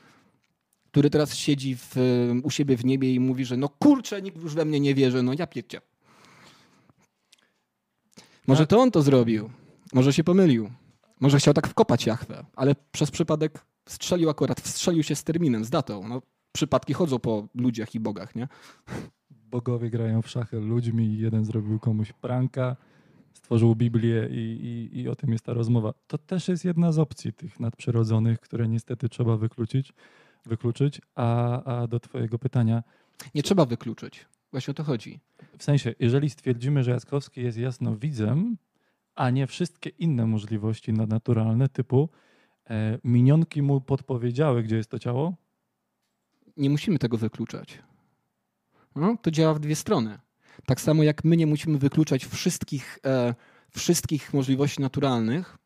który 0.93 1.11
teraz 1.11 1.35
siedzi 1.35 1.77
w, 1.77 1.97
u 2.43 2.51
siebie 2.51 2.77
w 2.77 2.85
niebie 2.85 3.15
i 3.15 3.21
mówi, 3.21 3.45
że 3.45 3.57
no 3.57 3.69
kurczę, 3.69 4.23
nikt 4.23 4.43
już 4.43 4.55
we 4.55 4.65
mnie 4.65 4.81
nie 4.81 4.95
wierzy, 4.95 5.23
no 5.23 5.33
ja 5.39 5.47
piecie. 5.47 5.81
Może 8.47 8.67
to 8.67 8.81
on 8.81 8.91
to 8.91 9.03
zrobił. 9.03 9.51
Może 9.93 10.13
się 10.13 10.25
pomylił. 10.25 10.71
Może 11.21 11.39
chciał 11.39 11.55
tak 11.55 11.69
wkopać 11.69 12.07
Jachwę, 12.07 12.45
ale 12.57 12.75
przez 12.93 13.11
przypadek 13.11 13.65
strzelił 13.87 14.31
akurat, 14.31 14.67
strzelił 14.67 15.03
się 15.03 15.15
z 15.15 15.25
terminem, 15.25 15.65
z 15.65 15.71
datą. 15.71 16.09
No, 16.09 16.23
przypadki 16.53 16.95
chodzą 16.95 17.19
po 17.19 17.49
ludziach 17.55 17.95
i 17.95 18.01
bogach, 18.01 18.35
nie? 18.35 18.49
Bogowie 19.31 19.91
grają 19.91 20.23
w 20.23 20.29
szachy 20.29 20.61
ludźmi, 20.61 21.19
jeden 21.19 21.45
zrobił 21.45 21.79
komuś 21.79 22.13
pranka, 22.13 22.77
stworzył 23.33 23.75
Biblię 23.75 24.29
i, 24.31 24.91
i, 24.93 25.01
i 25.01 25.09
o 25.09 25.17
tym 25.17 25.33
jest 25.33 25.45
ta 25.45 25.53
rozmowa. 25.53 25.95
To 26.07 26.19
też 26.19 26.49
jest 26.49 26.65
jedna 26.65 26.93
z 26.93 26.99
opcji 26.99 27.33
tych 27.33 27.61
nadprzyrodzonych, 27.61 28.41
które 28.41 28.69
niestety 28.69 29.09
trzeba 29.09 29.37
wykluczyć, 29.37 29.93
wykluczyć. 30.47 31.01
A, 31.15 31.63
a 31.65 31.87
do 31.87 32.01
twojego 32.01 32.39
pytania... 32.39 32.83
Nie 33.35 33.43
trzeba 33.43 33.67
wykluczyć. 33.67 34.27
Właśnie 34.51 34.71
o 34.71 34.75
to 34.75 34.85
chodzi. 34.85 35.21
W 35.59 35.63
sensie, 35.63 35.95
jeżeli 35.99 36.31
stwierdzimy, 36.31 36.85
że 36.85 36.91
Jackowski 36.91 37.41
jest 37.41 37.59
jasnowidzem, 37.59 38.57
a 39.15 39.31
nie 39.31 39.47
wszystkie 39.47 39.91
inne 39.91 40.27
możliwości 40.27 40.93
nadnaturalne, 40.93 41.69
typu 41.69 42.09
e, 42.71 42.99
minionki 43.05 43.63
mu 43.63 43.81
podpowiedziały, 43.81 44.63
gdzie 44.63 44.77
jest 44.77 44.91
to 44.91 44.99
ciało? 44.99 45.35
Nie 46.57 46.71
musimy 46.71 46.99
tego 46.99 47.19
wykluczać. 47.19 47.79
No, 48.97 49.17
to 49.23 49.31
działa 49.31 49.55
w 49.55 49.61
dwie 49.61 49.77
strony. 49.77 50.19
Tak 50.67 50.81
samo 50.81 51.03
jak 51.03 51.25
my 51.25 51.37
nie 51.37 51.47
musimy 51.47 51.79
wykluczać 51.79 52.25
wszystkich, 52.25 52.99
e, 53.07 53.35
wszystkich 53.71 54.35
możliwości 54.35 54.81
naturalnych, 54.81 55.59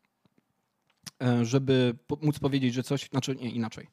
e, 1.23 1.45
żeby 1.45 1.95
móc 2.21 2.39
powiedzieć, 2.39 2.73
że 2.73 2.83
coś, 2.83 3.09
znaczy 3.09 3.35
nie, 3.35 3.49
inaczej. 3.49 3.87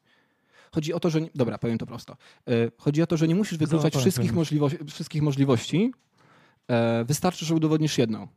Chodzi 0.75 0.93
o 0.93 0.99
to, 0.99 1.09
że. 1.09 1.19
Dobra, 1.35 1.57
powiem 1.57 1.77
to 1.77 1.85
prosto. 1.85 2.17
E, 2.47 2.51
chodzi 2.77 3.01
o 3.01 3.07
to, 3.07 3.17
że 3.17 3.27
nie 3.27 3.35
musisz 3.35 3.57
wykluczać 3.57 3.95
wszystkich, 3.95 4.33
możliwości, 4.33 4.77
wszystkich 4.85 5.21
możliwości. 5.21 5.91
E, 6.67 7.05
wystarczy, 7.05 7.45
że 7.45 7.55
udowodnisz 7.55 7.97
jedną. 7.97 8.27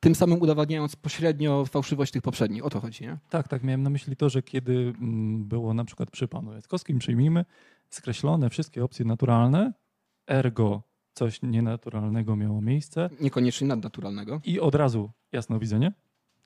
Tym 0.00 0.14
samym 0.14 0.42
udowadniając 0.42 0.96
pośrednio 0.96 1.66
fałszywość 1.66 2.12
tych 2.12 2.22
poprzednich. 2.22 2.64
O 2.64 2.70
to 2.70 2.80
chodzi, 2.80 3.04
nie? 3.04 3.18
Tak, 3.30 3.48
tak. 3.48 3.62
Miałem 3.62 3.82
na 3.82 3.90
myśli 3.90 4.16
to, 4.16 4.28
że 4.28 4.42
kiedy 4.42 4.72
mm, 4.72 5.44
było 5.44 5.74
na 5.74 5.84
przykład 5.84 6.10
przy 6.10 6.28
panu 6.28 6.52
Jackowskim, 6.52 6.98
przyjmijmy, 6.98 7.44
skreślone 7.90 8.50
wszystkie 8.50 8.84
opcje 8.84 9.04
naturalne, 9.04 9.72
ergo 10.26 10.82
coś 11.12 11.42
nienaturalnego 11.42 12.36
miało 12.36 12.60
miejsce. 12.60 13.10
Niekoniecznie 13.20 13.66
nadnaturalnego. 13.66 14.40
I 14.44 14.60
od 14.60 14.74
razu 14.74 15.10
jasnowidzenie, 15.32 15.92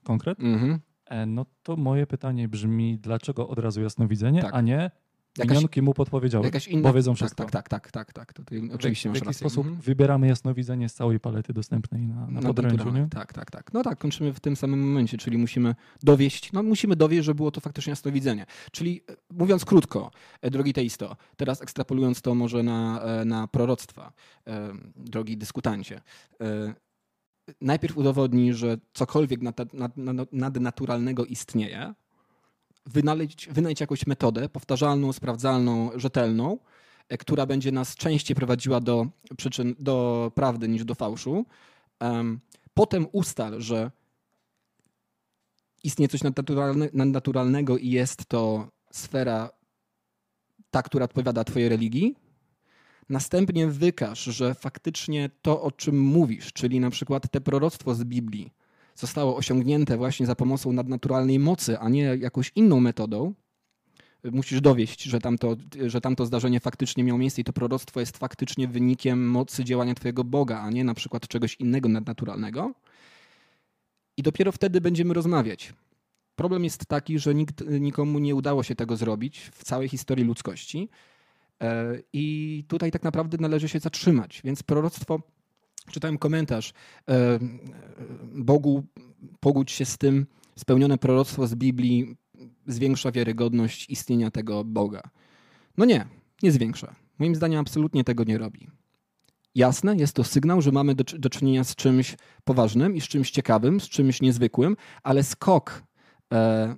konkret. 0.05 0.41
Mhm. 0.41 0.81
E, 1.07 1.27
no 1.27 1.47
to 1.63 1.77
moje 1.77 2.07
pytanie 2.07 2.49
brzmi, 2.49 2.99
dlaczego 2.99 3.49
od 3.49 3.59
razu 3.59 3.83
jasnowidzenie, 3.83 4.43
tak. 4.43 4.55
a 4.55 4.61
nie 4.61 4.91
Jakaś, 5.39 5.57
Minionki 5.57 5.83
mu 5.83 5.95
podpowiedziały, 5.95 6.45
jakaś 6.45 6.69
inna, 6.69 6.89
bo 6.89 6.95
wiedzą 6.95 7.13
tak, 7.13 7.17
wszystko. 7.17 7.45
Tak, 7.45 7.51
tak, 7.51 7.69
tak, 7.69 7.93
tak, 7.93 8.13
tak. 8.13 8.33
Tutaj 8.33 8.71
oczywiście 8.75 9.11
w, 9.11 9.13
w 9.13 9.17
jaki 9.17 9.35
sposób 9.35 9.67
mhm. 9.67 9.83
wybieramy 9.83 10.29
jasnowidzenie 10.29 10.89
z 10.89 10.95
całej 10.95 11.21
palety 11.21 11.53
dostępnej 11.53 12.07
na, 12.07 12.27
na, 12.27 12.41
na 12.41 12.49
podręczu, 12.49 12.91
nie? 12.91 13.09
Tak, 13.11 13.33
tak, 13.33 13.51
tak. 13.51 13.73
No 13.73 13.83
tak, 13.83 13.99
kończymy 13.99 14.33
w 14.33 14.41
tym 14.41 14.57
samym 14.57 14.89
momencie, 14.89 15.19
czyli 15.19 15.39
musimy 15.39 15.75
dowieść, 16.03 16.53
no 16.53 16.63
musimy 16.63 16.97
dowieść, 16.97 17.25
że 17.25 17.35
było 17.35 17.51
to 17.51 17.61
faktycznie 17.61 17.91
jasnowidzenie. 17.91 18.47
Czyli 18.73 19.01
e, 19.11 19.17
mówiąc 19.31 19.65
krótko, 19.65 20.11
e, 20.43 20.51
drogi 20.51 20.73
teisto, 20.73 21.17
teraz 21.37 21.63
ekstrapolując 21.63 22.23
to 22.23 22.35
może 22.35 22.63
na, 22.63 23.03
e, 23.03 23.25
na 23.25 23.49
proroctwa, 23.49 24.13
drogi 24.97 25.37
dyskutancie, 25.37 26.01
najpierw 27.61 27.97
udowodni, 27.97 28.55
że 28.55 28.79
cokolwiek 28.93 29.41
nadnaturalnego 30.33 31.25
istnieje, 31.25 31.95
wynaleźć, 32.87 33.49
wynaleźć 33.49 33.81
jakąś 33.81 34.07
metodę 34.07 34.49
powtarzalną, 34.49 35.13
sprawdzalną, 35.13 35.91
rzetelną, 35.95 36.59
e, 37.09 37.19
która 37.19 37.47
będzie 37.47 37.73
nas 37.73 37.95
częściej 37.95 38.35
prowadziła 38.35 38.81
do 38.81 39.07
przyczyn, 39.37 39.75
do 39.79 40.33
prawdy 40.35 40.69
niż 40.69 40.85
do 40.85 40.95
fałszu. 40.95 41.47
Potem 42.75 43.07
ustal, 43.13 43.61
że 43.61 43.91
istnieje 45.85 46.09
coś 46.09 46.21
nadnaturalnego 46.93 47.79
i 47.79 47.91
jest 47.91 48.27
to 48.27 48.69
sfera 48.93 49.51
ta, 50.71 50.83
która 50.83 51.05
odpowiada 51.05 51.45
Twojej 51.45 51.69
religii. 51.69 52.17
Następnie 53.09 53.67
wykaż, 53.67 54.25
że 54.25 54.55
faktycznie 54.55 55.31
to, 55.43 55.63
o 55.63 55.71
czym 55.71 56.01
mówisz, 56.01 56.53
czyli 56.53 56.81
na 56.81 56.91
przykład 56.91 57.31
te 57.31 57.41
proroctwo 57.41 57.95
z 57.95 58.05
Biblii, 58.05 58.53
zostało 59.01 59.37
osiągnięte 59.37 59.97
właśnie 59.97 60.27
za 60.27 60.35
pomocą 60.35 60.73
nadnaturalnej 60.73 61.39
mocy, 61.39 61.79
a 61.79 61.89
nie 61.89 62.03
jakąś 62.03 62.53
inną 62.55 62.81
metodą, 62.81 63.35
musisz 64.25 64.61
dowieść, 64.61 65.03
że 65.03 65.21
tamto, 65.21 65.57
że 65.87 66.01
tamto 66.01 66.27
zdarzenie 66.27 66.61
faktycznie 66.61 67.05
miało 67.05 67.19
miejsce 67.19 67.41
i 67.41 67.45
to 67.45 67.53
proroctwo 67.53 68.01
jest 68.01 68.19
faktycznie 68.19 68.69
wynikiem 68.69 69.29
mocy 69.29 69.65
działania 69.65 69.95
Twojego 69.95 70.25
Boga, 70.25 70.61
a 70.61 70.71
nie 70.71 70.85
na 70.85 70.95
przykład 70.95 71.29
czegoś 71.29 71.55
innego 71.55 71.89
nadnaturalnego. 71.89 72.75
I 74.17 74.23
dopiero 74.23 74.53
wtedy 74.53 74.81
będziemy 74.81 75.15
rozmawiać. 75.15 75.73
Problem 76.37 76.65
jest 76.65 76.87
taki, 76.87 77.19
że 77.19 77.35
nikt, 77.35 77.65
nikomu 77.81 78.19
nie 78.19 78.35
udało 78.35 78.63
się 78.63 78.75
tego 78.75 78.97
zrobić 78.97 79.51
w 79.53 79.65
całej 79.65 79.89
historii 79.89 80.25
ludzkości. 80.25 80.89
E, 81.63 81.99
I 82.13 82.65
tutaj 82.69 82.91
tak 82.91 83.03
naprawdę 83.03 83.39
należy 83.41 83.69
się 83.69 83.81
zatrzymać. 83.81 84.41
Więc 84.45 84.63
proroctwo 84.63 85.21
czytałem 85.91 86.19
komentarz. 86.19 86.73
E, 87.09 87.39
Bogu 88.35 88.85
pogódź 89.41 89.71
się 89.71 89.85
z 89.85 89.99
tym, 89.99 90.27
spełnione 90.57 90.99
proroctwo 90.99 91.47
z 91.47 91.55
Biblii 91.55 92.17
zwiększa 92.67 93.13
wiarygodność 93.13 93.91
istnienia 93.91 94.31
tego 94.31 94.65
Boga. 94.65 95.03
No 95.77 95.85
nie, 95.85 96.07
nie 96.43 96.53
zwiększa. 96.53 96.95
Moim 97.19 97.35
zdaniem 97.35 97.61
absolutnie 97.61 98.05
tego 98.05 98.25
nie 98.25 98.39
robi. 98.39 98.69
Jasne, 99.55 99.97
jest 99.97 100.15
to 100.15 100.25
sygnał, 100.25 100.63
że 100.63 100.73
mamy 100.73 100.95
do, 100.95 101.05
do 101.19 101.31
czynienia 101.31 101.65
z 101.65 101.75
czymś 101.75 102.17
poważnym 102.45 102.97
i 102.97 103.01
z 103.01 103.09
czymś 103.09 103.31
ciekawym, 103.31 103.81
z 103.81 103.89
czymś 103.89 104.23
niezwykłym, 104.23 104.77
ale 105.03 105.23
skok 105.23 105.83
e, 106.33 106.77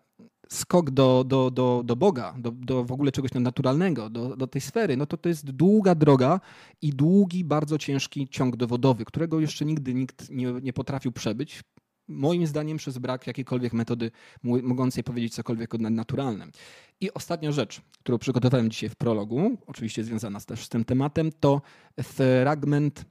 skok 0.53 0.91
do, 0.91 1.25
do, 1.25 1.51
do, 1.51 1.83
do 1.85 1.97
Boga, 1.97 2.35
do, 2.39 2.51
do 2.51 2.85
w 2.85 2.93
ogóle 2.93 3.13
czegoś 3.13 3.31
naturalnego, 3.35 4.11
do, 4.11 4.37
do 4.37 4.47
tej 4.47 4.61
sfery, 4.61 4.97
no 4.97 5.07
to 5.07 5.17
to 5.17 5.29
jest 5.29 5.51
długa 5.51 5.95
droga 5.95 6.41
i 6.83 6.91
długi, 6.91 7.45
bardzo 7.45 7.79
ciężki 7.79 8.29
ciąg 8.29 8.57
dowodowy, 8.57 9.05
którego 9.05 9.41
jeszcze 9.41 9.65
nigdy 9.65 9.95
nikt 9.95 10.31
nie, 10.31 10.53
nie 10.63 10.73
potrafił 10.73 11.13
przebyć. 11.13 11.63
Moim 12.09 12.47
zdaniem 12.47 12.77
przez 12.77 12.99
brak 12.99 13.27
jakiejkolwiek 13.27 13.73
metody 13.73 14.11
mogącej 14.43 15.05
powiedzieć 15.05 15.35
cokolwiek 15.35 15.75
o 15.75 15.79
nadnaturalnym. 15.79 16.53
I 17.01 17.15
ostatnia 17.15 17.53
rzecz, 17.53 17.81
którą 17.99 18.19
przygotowałem 18.19 18.71
dzisiaj 18.71 18.89
w 18.89 18.97
prologu, 18.97 19.59
oczywiście 19.67 20.05
związana 20.05 20.41
też 20.41 20.65
z 20.65 20.69
tym 20.69 20.85
tematem, 20.85 21.31
to 21.41 21.63
fragment, 22.03 23.05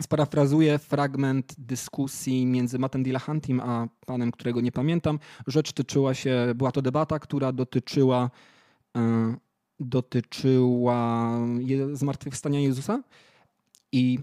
sparafrazuję 0.00 0.78
fragment 0.78 1.54
dyskusji 1.58 2.46
między 2.46 2.78
Mattem 2.78 3.02
Dillahantim 3.02 3.60
a 3.60 3.88
panem, 4.06 4.32
którego 4.32 4.60
nie 4.60 4.72
pamiętam. 4.72 5.18
Rzecz 5.46 5.72
tyczyła 5.72 6.14
się, 6.14 6.52
była 6.54 6.72
to 6.72 6.82
debata, 6.82 7.18
która 7.18 7.52
dotyczyła, 7.52 8.30
e, 8.96 9.34
dotyczyła 9.80 11.30
zmartwychwstania 11.92 12.60
Jezusa 12.60 13.02
i 13.92 14.18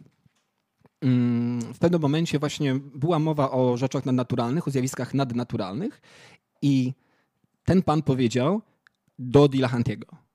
mm, 1.02 1.74
w 1.74 1.80
pewnym 1.80 2.02
momencie 2.02 2.40
właśnie 2.40 2.76
była 2.76 3.20
mowa 3.20 3.52
o 3.52 3.78
rzeczach 3.78 4.06
nadnaturalnych, 4.06 4.68
o 4.68 4.72
zjawiskach 4.72 5.14
nadnaturalnych 5.14 6.02
i 6.62 6.94
ten 7.64 7.82
pan 7.84 8.02
powiedział 8.02 8.62
do 9.20 9.48
Dilahantiego 9.48 10.30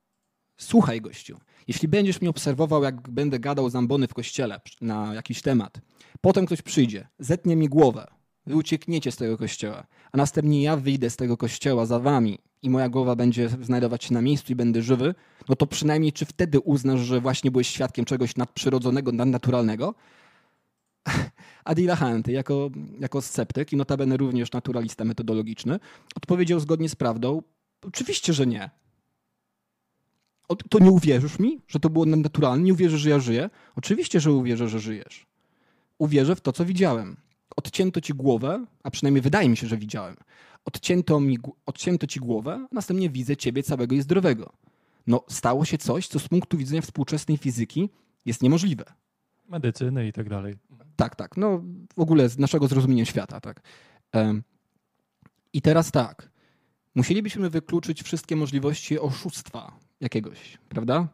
słuchaj 0.57 1.01
gościu, 1.01 1.41
jeśli 1.69 1.89
będziesz 1.89 2.21
mnie 2.21 2.31
obserwował, 2.31 2.83
jak 2.83 3.11
będę 3.11 3.39
gadał 3.39 3.71
zambony 3.71 4.09
w 4.09 4.15
kościele 4.15 4.61
na 4.81 5.15
jakiś 5.15 5.43
temat, 5.43 5.81
potem 6.21 6.47
ktoś 6.47 6.63
przyjdzie, 6.63 7.09
zetnie 7.19 7.57
mi 7.57 7.69
głowę, 7.69 8.07
wy 8.47 8.57
uciekniecie 8.57 9.13
z 9.13 9.17
tego 9.17 9.39
kościoła, 9.39 9.87
a 10.13 10.17
następnie 10.17 10.63
ja 10.63 10.77
wyjdę 10.77 11.11
z 11.11 11.17
tego 11.17 11.37
kościoła 11.37 11.87
za 11.87 11.99
wami 11.99 12.39
i 12.63 12.71
moja 12.71 12.89
głowa 12.89 13.17
będzie 13.17 13.49
znajdować 13.49 14.05
się 14.05 14.15
na 14.15 14.23
miejscu 14.23 14.53
i 14.53 14.57
będę 14.57 14.83
żywy, 14.83 15.15
no 15.49 15.57
to 15.57 15.67
przynajmniej 15.67 16.13
czy 16.13 16.25
wtedy 16.25 16.61
uznasz, 16.61 17.01
że 17.01 17.21
właśnie 17.21 17.51
byłeś 17.51 17.69
świadkiem 17.69 18.05
czegoś 18.05 18.37
nadprzyrodzonego, 18.37 19.13
nadnaturalnego? 19.13 19.95
Adila 21.65 21.97
Hanty, 21.97 22.33
jako, 22.33 22.71
jako 23.01 23.23
sceptyk 23.23 23.73
i 23.73 23.77
notabene 23.77 24.17
również 24.17 24.53
naturalista 24.53 25.05
metodologiczny, 25.05 25.79
odpowiedział 26.17 26.61
zgodnie 26.61 26.89
z 26.89 26.95
prawdą, 26.95 27.43
oczywiście, 27.87 28.33
że 28.33 28.47
nie. 28.47 28.71
To 30.57 30.79
nie 30.79 30.91
uwierzysz 30.91 31.39
mi, 31.39 31.61
że 31.69 31.81
to 31.81 31.91
było 31.91 32.07
naturalne? 32.07 32.65
Nie 32.65 32.73
uwierzysz, 32.73 33.01
że 33.01 33.11
ja 33.11 33.21
żyję? 33.21 33.51
Oczywiście, 33.77 34.21
że 34.21 34.33
uwierzę, 34.33 34.69
że 34.69 34.81
żyjesz. 34.81 35.27
Uwierzę 35.99 36.37
w 36.37 36.41
to, 36.41 36.53
co 36.53 36.65
widziałem. 36.65 37.17
Odcięto 37.57 38.01
ci 38.01 38.15
głowę, 38.15 38.65
a 38.83 38.91
przynajmniej 38.91 39.23
wydaje 39.23 39.49
mi 39.49 39.57
się, 39.57 39.67
że 39.67 39.77
widziałem. 39.77 40.17
Odcięto, 40.65 41.21
mi, 41.21 41.39
odcięto 41.67 42.07
ci 42.07 42.21
głowę, 42.21 42.67
a 42.71 42.75
następnie 42.75 43.11
widzę 43.11 43.37
ciebie 43.37 43.63
całego 43.63 43.95
i 43.95 44.03
zdrowego. 44.03 44.53
No, 45.07 45.25
stało 45.29 45.65
się 45.65 45.79
coś, 45.79 46.09
co 46.09 46.19
z 46.19 46.29
punktu 46.29 46.59
widzenia 46.59 46.83
współczesnej 46.83 47.37
fizyki 47.37 47.89
jest 48.27 48.43
niemożliwe. 48.43 48.85
Medycyny 49.49 50.09
i 50.09 50.13
tak 50.13 50.29
dalej. 50.29 50.55
Tak, 50.97 51.17
tak. 51.17 51.37
No, 51.37 51.63
w 51.97 52.01
ogóle 52.01 52.29
z 52.29 52.39
naszego 52.39 52.69
zrozumienia 52.69 53.05
świata, 53.05 53.41
tak. 53.41 53.63
I 55.53 55.63
teraz 55.63 55.91
tak. 55.91 56.31
Musielibyśmy 56.95 57.51
wykluczyć 57.51 58.03
wszystkie 58.03 58.37
możliwości 58.37 58.99
oszustwa 58.99 59.79
jakiegoś, 60.05 60.59
prawda? 60.69 61.09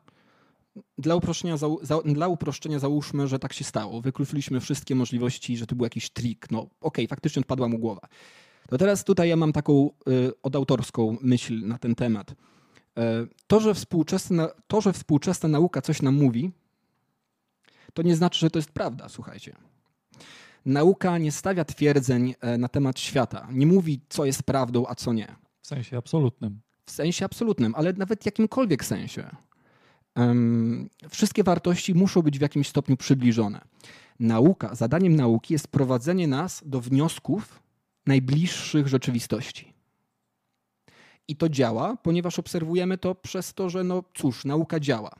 Dla 0.98 1.14
uproszczenia, 1.14 1.56
za, 1.56 1.66
za, 1.82 2.00
dla 2.04 2.28
uproszczenia 2.28 2.78
załóżmy, 2.78 3.28
że 3.28 3.38
tak 3.38 3.52
się 3.52 3.64
stało. 3.64 4.00
Wykluczyliśmy 4.00 4.60
wszystkie 4.60 4.94
możliwości, 4.94 5.56
że 5.56 5.66
to 5.66 5.76
był 5.76 5.84
jakiś 5.84 6.10
trik. 6.10 6.50
No 6.50 6.60
okej, 6.60 6.70
okay, 6.80 7.06
faktycznie 7.06 7.40
odpadła 7.40 7.68
mu 7.68 7.78
głowa. 7.78 8.08
To 8.68 8.78
teraz 8.78 9.04
tutaj 9.04 9.28
ja 9.28 9.36
mam 9.36 9.52
taką 9.52 9.90
y, 10.08 10.32
odautorską 10.42 11.16
myśl 11.20 11.66
na 11.66 11.78
ten 11.78 11.94
temat. 11.94 12.30
Y, 12.30 12.34
to, 13.46 13.60
że 13.60 13.74
współczesna, 13.74 14.48
to, 14.66 14.80
że 14.80 14.92
współczesna 14.92 15.48
nauka 15.48 15.82
coś 15.82 16.02
nam 16.02 16.14
mówi, 16.14 16.50
to 17.94 18.02
nie 18.02 18.16
znaczy, 18.16 18.40
że 18.40 18.50
to 18.50 18.58
jest 18.58 18.72
prawda, 18.72 19.08
słuchajcie. 19.08 19.56
Nauka 20.64 21.18
nie 21.18 21.32
stawia 21.32 21.64
twierdzeń 21.64 22.34
y, 22.54 22.58
na 22.58 22.68
temat 22.68 23.00
świata. 23.00 23.48
Nie 23.52 23.66
mówi, 23.66 24.00
co 24.08 24.24
jest 24.24 24.42
prawdą, 24.42 24.84
a 24.88 24.94
co 24.94 25.12
nie. 25.12 25.36
W 25.62 25.66
sensie 25.66 25.96
absolutnym 25.98 26.60
w 26.90 26.94
sensie 26.94 27.24
absolutnym, 27.24 27.74
ale 27.74 27.92
nawet 27.92 28.22
w 28.22 28.26
jakimkolwiek 28.26 28.84
sensie. 28.84 29.30
Wszystkie 31.08 31.44
wartości 31.44 31.94
muszą 31.94 32.22
być 32.22 32.38
w 32.38 32.42
jakimś 32.42 32.68
stopniu 32.68 32.96
przybliżone. 32.96 33.60
Nauka, 34.20 34.74
zadaniem 34.74 35.16
nauki 35.16 35.54
jest 35.54 35.68
prowadzenie 35.68 36.28
nas 36.28 36.62
do 36.66 36.80
wniosków 36.80 37.62
najbliższych 38.06 38.88
rzeczywistości. 38.88 39.72
I 41.28 41.36
to 41.36 41.48
działa, 41.48 41.96
ponieważ 41.96 42.38
obserwujemy 42.38 42.98
to 42.98 43.14
przez 43.14 43.54
to, 43.54 43.70
że 43.70 43.84
no 43.84 44.04
cóż, 44.14 44.44
nauka 44.44 44.80
działa. 44.80 45.10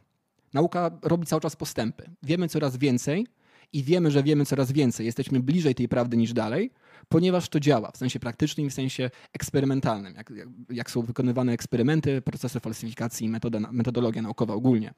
Nauka 0.54 0.90
robi 1.02 1.26
cały 1.26 1.40
czas 1.40 1.56
postępy. 1.56 2.10
Wiemy 2.22 2.48
coraz 2.48 2.76
więcej 2.76 3.26
i 3.72 3.82
wiemy, 3.82 4.10
że 4.10 4.22
wiemy 4.22 4.46
coraz 4.46 4.72
więcej. 4.72 5.06
Jesteśmy 5.06 5.40
bliżej 5.40 5.74
tej 5.74 5.88
prawdy 5.88 6.16
niż 6.16 6.32
dalej, 6.32 6.70
ponieważ 7.08 7.48
to 7.48 7.60
działa 7.60 7.90
w 7.90 7.96
sensie 7.96 8.20
praktycznym 8.20 8.66
i 8.66 8.70
w 8.70 8.74
sensie 8.74 9.10
eksperymentalnym, 9.32 10.14
jak, 10.14 10.32
jak 10.70 10.90
są 10.90 11.02
wykonywane 11.02 11.52
eksperymenty, 11.52 12.22
procesy 12.22 12.60
falsyfikacji, 12.60 13.28
metoda, 13.28 13.60
metodologia 13.72 14.22
naukowa 14.22 14.54
ogólnie. 14.54 14.94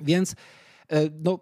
Więc 0.00 0.34
e, 0.88 1.10
no, 1.24 1.38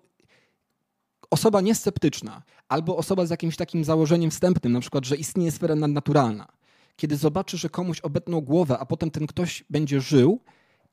osoba 1.31 1.61
niesceptyczna 1.61 2.43
albo 2.69 2.97
osoba 2.97 3.27
z 3.27 3.31
jakimś 3.31 3.57
takim 3.57 3.85
założeniem 3.85 4.31
wstępnym, 4.31 4.73
na 4.73 4.81
przykład, 4.81 5.07
że 5.07 5.17
istnieje 5.17 5.51
sfera 5.51 5.75
nadnaturalna, 5.75 6.49
kiedy 6.97 7.17
zobaczy, 7.17 7.59
że 7.59 7.69
komuś 7.69 8.01
obetną 8.01 8.41
głowę, 8.41 8.79
a 8.79 8.87
potem 8.87 9.11
ten 9.11 9.27
ktoś 9.27 9.65
będzie 9.71 10.01
żył, 10.01 10.41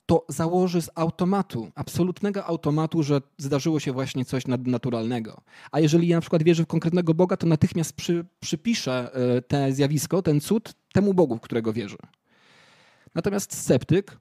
to 0.06 0.24
założy 0.28 0.82
z 0.82 0.90
automatu, 0.94 1.70
absolutnego 1.74 2.44
automatu, 2.44 3.02
że 3.02 3.20
zdarzyło 3.38 3.80
się 3.80 3.92
właśnie 3.92 4.24
coś 4.24 4.46
nadnaturalnego. 4.46 5.40
A 5.72 5.80
jeżeli 5.80 6.08
ja 6.08 6.16
na 6.16 6.20
przykład 6.20 6.42
wierzę 6.42 6.64
w 6.64 6.66
konkretnego 6.66 7.14
Boga, 7.14 7.36
to 7.36 7.46
natychmiast 7.46 7.92
przy, 7.92 8.26
przypiszę 8.40 9.10
e, 9.14 9.42
te 9.42 9.72
zjawisko, 9.72 10.22
ten 10.22 10.40
cud 10.40 10.74
temu 10.92 11.14
Bogu, 11.14 11.36
w 11.36 11.40
którego 11.40 11.72
wierzę. 11.72 11.96
Natomiast 13.14 13.54
sceptyk 13.54 14.18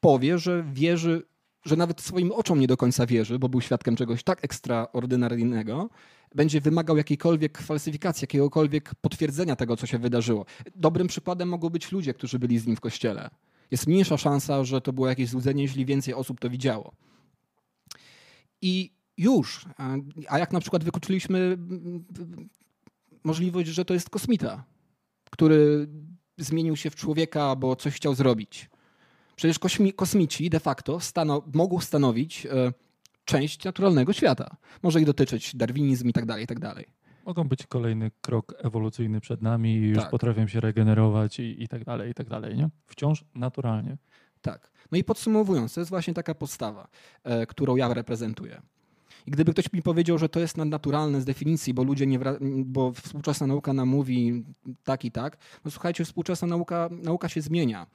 powie, 0.00 0.38
że 0.38 0.64
wierzy, 0.72 1.22
że 1.64 1.76
nawet 1.76 2.00
swoim 2.00 2.32
oczom 2.32 2.60
nie 2.60 2.66
do 2.66 2.76
końca 2.76 3.06
wierzy, 3.06 3.38
bo 3.38 3.48
był 3.48 3.60
świadkiem 3.60 3.96
czegoś 3.96 4.22
tak 4.22 4.44
ekstraordynaryjnego, 4.44 5.90
będzie 6.34 6.60
wymagał 6.60 6.96
jakiejkolwiek 6.96 7.58
falsyfikacji, 7.58 8.22
jakiegokolwiek 8.22 8.94
potwierdzenia 8.94 9.56
tego, 9.56 9.76
co 9.76 9.86
się 9.86 9.98
wydarzyło. 9.98 10.46
Dobrym 10.76 11.06
przykładem 11.06 11.48
mogą 11.48 11.70
być 11.70 11.92
ludzie, 11.92 12.14
którzy 12.14 12.38
byli 12.38 12.58
z 12.58 12.66
nim 12.66 12.76
w 12.76 12.80
kościele 12.80 13.30
jest 13.72 13.86
mniejsza 13.86 14.16
szansa, 14.16 14.64
że 14.64 14.80
to 14.80 14.92
było 14.92 15.08
jakieś 15.08 15.28
złudzenie, 15.28 15.62
jeśli 15.62 15.84
więcej 15.84 16.14
osób 16.14 16.40
to 16.40 16.50
widziało. 16.50 16.92
I 18.62 18.90
już. 19.16 19.66
A 20.28 20.38
jak 20.38 20.52
na 20.52 20.60
przykład 20.60 20.84
wykluczyliśmy 20.84 21.58
możliwość, 23.24 23.68
że 23.68 23.84
to 23.84 23.94
jest 23.94 24.10
kosmita, 24.10 24.64
który 25.30 25.88
zmienił 26.38 26.76
się 26.76 26.90
w 26.90 26.96
człowieka, 26.96 27.56
bo 27.56 27.76
coś 27.76 27.94
chciał 27.94 28.14
zrobić. 28.14 28.70
Przecież 29.36 29.58
kosmici 29.96 30.50
de 30.50 30.60
facto 30.60 31.00
stano, 31.00 31.42
mogą 31.54 31.80
stanowić 31.80 32.46
e, 32.46 32.72
część 33.24 33.64
naturalnego 33.64 34.12
świata. 34.12 34.56
Może 34.82 35.00
ich 35.00 35.06
dotyczyć 35.06 35.56
darwinizm 35.56 36.08
i 36.08 36.12
tak 36.12 36.26
dalej, 36.26 36.44
i 36.44 36.46
tak 36.46 36.58
dalej. 36.58 36.86
Mogą 37.26 37.48
być 37.48 37.66
kolejny 37.66 38.10
krok 38.20 38.54
ewolucyjny 38.58 39.20
przed 39.20 39.42
nami 39.42 39.74
i 39.74 39.88
już 39.88 39.98
tak. 39.98 40.10
potrafią 40.10 40.46
się 40.46 40.60
regenerować 40.60 41.40
i, 41.40 41.62
i 41.62 41.68
tak 41.68 41.84
dalej, 41.84 42.10
i 42.10 42.14
tak 42.14 42.28
dalej, 42.28 42.56
nie? 42.56 42.68
Wciąż 42.86 43.24
naturalnie. 43.34 43.96
Tak. 44.42 44.70
No 44.92 44.98
i 44.98 45.04
podsumowując, 45.04 45.74
to 45.74 45.80
jest 45.80 45.90
właśnie 45.90 46.14
taka 46.14 46.34
postawa, 46.34 46.88
e, 47.24 47.46
którą 47.46 47.76
ja 47.76 47.94
reprezentuję. 47.94 48.62
I 49.26 49.30
gdyby 49.30 49.52
ktoś 49.52 49.72
mi 49.72 49.82
powiedział, 49.82 50.18
że 50.18 50.28
to 50.28 50.40
jest 50.40 50.56
nadnaturalne 50.56 51.20
z 51.20 51.24
definicji, 51.24 51.74
bo 51.74 51.82
ludzie 51.82 52.06
nie 52.06 52.18
bo 52.64 52.92
współczesna 52.92 53.46
nauka 53.46 53.72
nam 53.72 53.88
mówi 53.88 54.44
tak 54.84 55.04
i 55.04 55.10
tak, 55.10 55.38
no 55.64 55.70
słuchajcie, 55.70 56.04
współczesna 56.04 56.48
nauka, 56.48 56.88
nauka 57.02 57.28
się 57.28 57.40
zmienia. 57.40 57.86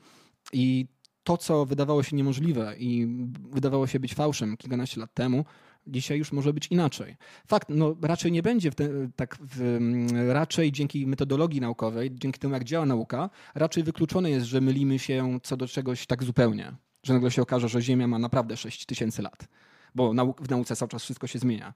I 0.54 0.88
to, 1.24 1.38
co 1.38 1.66
wydawało 1.66 2.04
się 2.04 2.16
niemożliwe 2.16 2.76
i 2.78 3.08
wydawało 3.52 3.88
się 3.88 4.00
być 4.00 4.14
fałszem 4.14 4.58
kilkanaście 4.58 5.00
lat 5.00 5.14
temu, 5.14 5.46
Dzisiaj 5.88 6.18
już 6.18 6.32
może 6.32 6.54
być 6.54 6.68
inaczej. 6.68 7.16
Fakt, 7.48 7.70
no 7.70 7.96
raczej 8.02 8.32
nie 8.32 8.44
będzie 8.44 8.72
w 8.72 8.76
tak, 9.16 9.38
w, 9.42 9.62
mm, 9.62 10.32
raczej 10.32 10.72
dzięki 10.72 11.08
metodologii 11.08 11.62
naukowej, 11.62 12.12
dzięki 12.14 12.40
temu 12.40 12.54
jak 12.54 12.64
działa 12.64 12.86
nauka, 12.86 13.30
raczej 13.56 13.84
wykluczone 13.84 14.30
jest, 14.30 14.46
że 14.46 14.62
mylimy 14.62 15.00
się 15.00 15.40
co 15.44 15.58
do 15.58 15.68
czegoś 15.68 16.06
tak 16.06 16.24
zupełnie, 16.24 16.76
że 17.04 17.14
nagle 17.14 17.32
się 17.32 17.42
okaże, 17.42 17.70
że 17.70 17.82
Ziemia 17.82 18.08
ma 18.08 18.20
naprawdę 18.20 18.58
6 18.58 18.86
tysięcy 18.86 19.22
lat, 19.22 19.48
bo 19.96 20.14
w 20.40 20.50
nauce 20.50 20.76
cały 20.76 20.90
czas 20.90 21.04
wszystko 21.04 21.28
się 21.28 21.40
zmienia. 21.40 21.74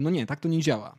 No 0.00 0.10
nie, 0.10 0.26
tak 0.26 0.40
to 0.40 0.48
nie 0.48 0.60
działa, 0.60 0.94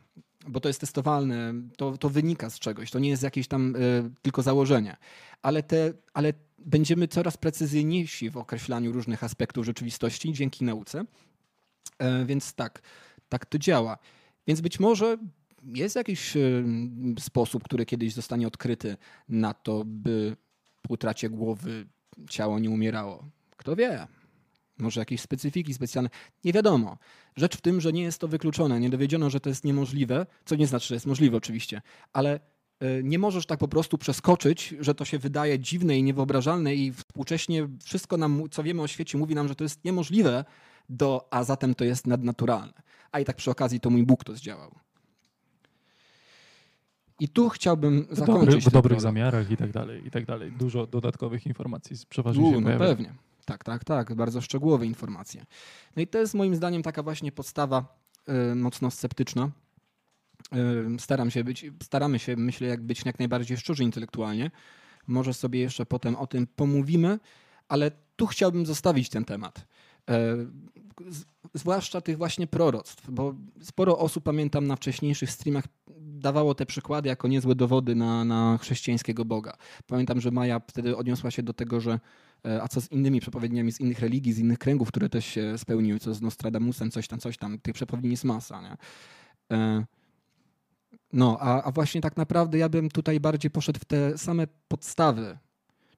bo 0.48 0.60
to 0.60 0.68
jest 0.68 0.80
testowalne, 0.80 1.54
to, 1.76 1.98
to 1.98 2.08
wynika 2.08 2.50
z 2.50 2.58
czegoś, 2.58 2.90
to 2.90 2.98
nie 2.98 3.08
jest 3.08 3.22
jakieś 3.22 3.48
tam 3.48 3.76
y, 3.76 4.10
tylko 4.22 4.42
założenie, 4.42 4.96
ale, 5.42 5.62
te, 5.62 5.92
ale 6.14 6.32
będziemy 6.58 7.08
coraz 7.08 7.36
precyzyjniejsi 7.36 8.30
w 8.30 8.36
określaniu 8.36 8.92
różnych 8.92 9.24
aspektów 9.24 9.66
rzeczywistości 9.66 10.32
dzięki 10.32 10.64
nauce. 10.64 11.04
E, 11.98 12.24
więc 12.24 12.54
tak, 12.54 12.82
tak 13.28 13.46
to 13.46 13.58
działa. 13.58 13.98
Więc 14.46 14.60
być 14.60 14.80
może 14.80 15.16
jest 15.62 15.96
jakiś 15.96 16.36
e, 16.36 16.40
sposób, 17.18 17.64
który 17.64 17.86
kiedyś 17.86 18.12
zostanie 18.12 18.46
odkryty 18.46 18.96
na 19.28 19.54
to, 19.54 19.82
by 19.86 20.36
po 20.82 20.94
utracie 20.94 21.30
głowy 21.30 21.86
ciało 22.30 22.58
nie 22.58 22.70
umierało. 22.70 23.28
Kto 23.56 23.76
wie? 23.76 24.06
Może 24.78 25.00
jakieś 25.00 25.20
specyfiki 25.20 25.74
specjalne. 25.74 26.10
Nie 26.44 26.52
wiadomo. 26.52 26.98
Rzecz 27.36 27.56
w 27.56 27.60
tym, 27.60 27.80
że 27.80 27.92
nie 27.92 28.02
jest 28.02 28.18
to 28.18 28.28
wykluczone. 28.28 28.80
Nie 28.80 28.90
dowiedziono, 28.90 29.30
że 29.30 29.40
to 29.40 29.48
jest 29.48 29.64
niemożliwe, 29.64 30.26
co 30.44 30.56
nie 30.56 30.66
znaczy, 30.66 30.88
że 30.88 30.94
jest 30.94 31.06
możliwe 31.06 31.36
oczywiście, 31.36 31.82
ale 32.12 32.40
y, 32.82 33.00
nie 33.04 33.18
możesz 33.18 33.46
tak 33.46 33.58
po 33.58 33.68
prostu 33.68 33.98
przeskoczyć, 33.98 34.74
że 34.80 34.94
to 34.94 35.04
się 35.04 35.18
wydaje 35.18 35.58
dziwne 35.58 35.98
i 35.98 36.02
niewyobrażalne 36.02 36.74
i 36.74 36.92
współcześnie 36.92 37.68
wszystko 37.84 38.16
nam, 38.16 38.42
co 38.50 38.62
wiemy 38.62 38.82
o 38.82 38.86
świecie, 38.86 39.18
mówi 39.18 39.34
nam, 39.34 39.48
że 39.48 39.54
to 39.54 39.64
jest 39.64 39.84
niemożliwe, 39.84 40.44
do, 40.88 41.28
a 41.30 41.44
zatem 41.44 41.74
to 41.74 41.84
jest 41.84 42.06
nadnaturalne. 42.06 42.72
A 43.12 43.20
i 43.20 43.24
tak 43.24 43.36
przy 43.36 43.50
okazji 43.50 43.80
to 43.80 43.90
mój 43.90 44.02
Bóg 44.02 44.24
to 44.24 44.34
zdziałał. 44.36 44.74
I 47.20 47.28
tu 47.28 47.48
chciałbym 47.48 48.06
W, 48.10 48.16
zakończyć. 48.16 48.46
dobry, 48.46 48.60
w 48.60 48.64
dobrych 48.64 48.82
prolog. 48.82 49.00
zamiarach 49.00 49.50
i 49.50 49.56
tak 49.56 49.72
dalej, 49.72 50.06
i 50.06 50.10
tak 50.10 50.24
dalej. 50.26 50.52
Dużo 50.52 50.86
dodatkowych 50.86 51.46
informacji 51.46 51.96
przeważnie 52.08 52.50
się 52.50 52.56
U, 52.56 52.60
no 52.60 52.66
pojawia. 52.66 52.86
pewnie. 52.86 53.14
Tak, 53.44 53.64
tak, 53.64 53.84
tak. 53.84 54.14
Bardzo 54.14 54.40
szczegółowe 54.40 54.86
informacje. 54.86 55.46
No 55.96 56.02
i 56.02 56.06
to 56.06 56.18
jest 56.18 56.34
moim 56.34 56.54
zdaniem 56.56 56.82
taka 56.82 57.02
właśnie 57.02 57.32
podstawa 57.32 57.98
y, 58.52 58.54
mocno 58.54 58.90
sceptyczna. 58.90 59.50
Y, 60.96 61.00
staram 61.00 61.30
się 61.30 61.44
być, 61.44 61.66
staramy 61.82 62.18
się, 62.18 62.36
myślę, 62.36 62.68
jak 62.68 62.82
być 62.82 63.04
jak 63.04 63.18
najbardziej 63.18 63.56
szczerzy 63.56 63.84
intelektualnie. 63.84 64.50
Może 65.06 65.34
sobie 65.34 65.60
jeszcze 65.60 65.86
potem 65.86 66.16
o 66.16 66.26
tym 66.26 66.46
pomówimy, 66.46 67.18
ale 67.68 67.90
tu 68.16 68.26
chciałbym 68.26 68.66
zostawić 68.66 69.08
ten 69.08 69.24
temat. 69.24 69.66
Z- 71.08 71.24
zwłaszcza 71.54 72.00
tych 72.00 72.18
właśnie 72.18 72.46
proroctw, 72.46 73.10
bo 73.10 73.34
sporo 73.62 73.98
osób, 73.98 74.24
pamiętam 74.24 74.66
na 74.66 74.76
wcześniejszych 74.76 75.30
streamach, 75.30 75.64
dawało 76.00 76.54
te 76.54 76.66
przykłady 76.66 77.08
jako 77.08 77.28
niezłe 77.28 77.54
dowody 77.54 77.94
na, 77.94 78.24
na 78.24 78.58
chrześcijańskiego 78.58 79.24
Boga. 79.24 79.56
Pamiętam, 79.86 80.20
że 80.20 80.30
Maja 80.30 80.60
wtedy 80.68 80.96
odniosła 80.96 81.30
się 81.30 81.42
do 81.42 81.52
tego, 81.52 81.80
że 81.80 82.00
e, 82.46 82.62
a 82.62 82.68
co 82.68 82.80
z 82.80 82.92
innymi 82.92 83.20
przepowiedniami 83.20 83.72
z 83.72 83.80
innych 83.80 83.98
religii, 84.00 84.32
z 84.32 84.38
innych 84.38 84.58
kręgów, 84.58 84.88
które 84.88 85.08
też 85.08 85.26
się 85.26 85.58
spełniły, 85.58 85.98
co 85.98 86.14
z 86.14 86.20
Nostradamusem, 86.22 86.90
coś 86.90 87.08
tam, 87.08 87.18
coś 87.18 87.36
tam. 87.38 87.58
Tych 87.58 87.74
przepowiedni 87.74 88.10
jest 88.10 88.24
masa, 88.24 88.62
nie? 88.62 88.76
E, 89.56 89.84
No, 91.12 91.38
a, 91.40 91.62
a 91.62 91.70
właśnie 91.72 92.00
tak 92.00 92.16
naprawdę 92.16 92.58
ja 92.58 92.68
bym 92.68 92.88
tutaj 92.88 93.20
bardziej 93.20 93.50
poszedł 93.50 93.80
w 93.80 93.84
te 93.84 94.18
same 94.18 94.46
podstawy, 94.68 95.38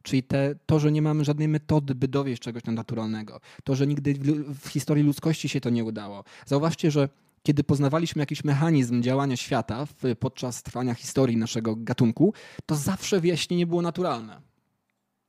czyli 0.02 0.22
te, 0.22 0.54
to, 0.66 0.78
że 0.78 0.92
nie 0.92 1.02
mamy 1.02 1.24
żadnej 1.24 1.48
metody, 1.48 1.94
by 1.94 2.08
dowieść 2.08 2.42
czegoś 2.42 2.64
naturalnego. 2.64 3.40
To, 3.64 3.74
że 3.74 3.86
nigdy 3.86 4.14
w, 4.14 4.58
w 4.58 4.68
historii 4.68 5.04
ludzkości 5.04 5.48
się 5.48 5.60
to 5.60 5.70
nie 5.70 5.84
udało. 5.84 6.24
Zauważcie, 6.46 6.90
że 6.90 7.08
kiedy 7.42 7.64
poznawaliśmy 7.64 8.20
jakiś 8.22 8.44
mechanizm 8.44 9.02
działania 9.02 9.36
świata 9.36 9.86
w, 9.86 10.16
podczas 10.18 10.62
trwania 10.62 10.94
historii 10.94 11.36
naszego 11.36 11.76
gatunku, 11.76 12.34
to 12.66 12.74
zawsze 12.74 13.20
wyjaśnienie 13.20 13.66
było 13.66 13.82
naturalne. 13.82 14.40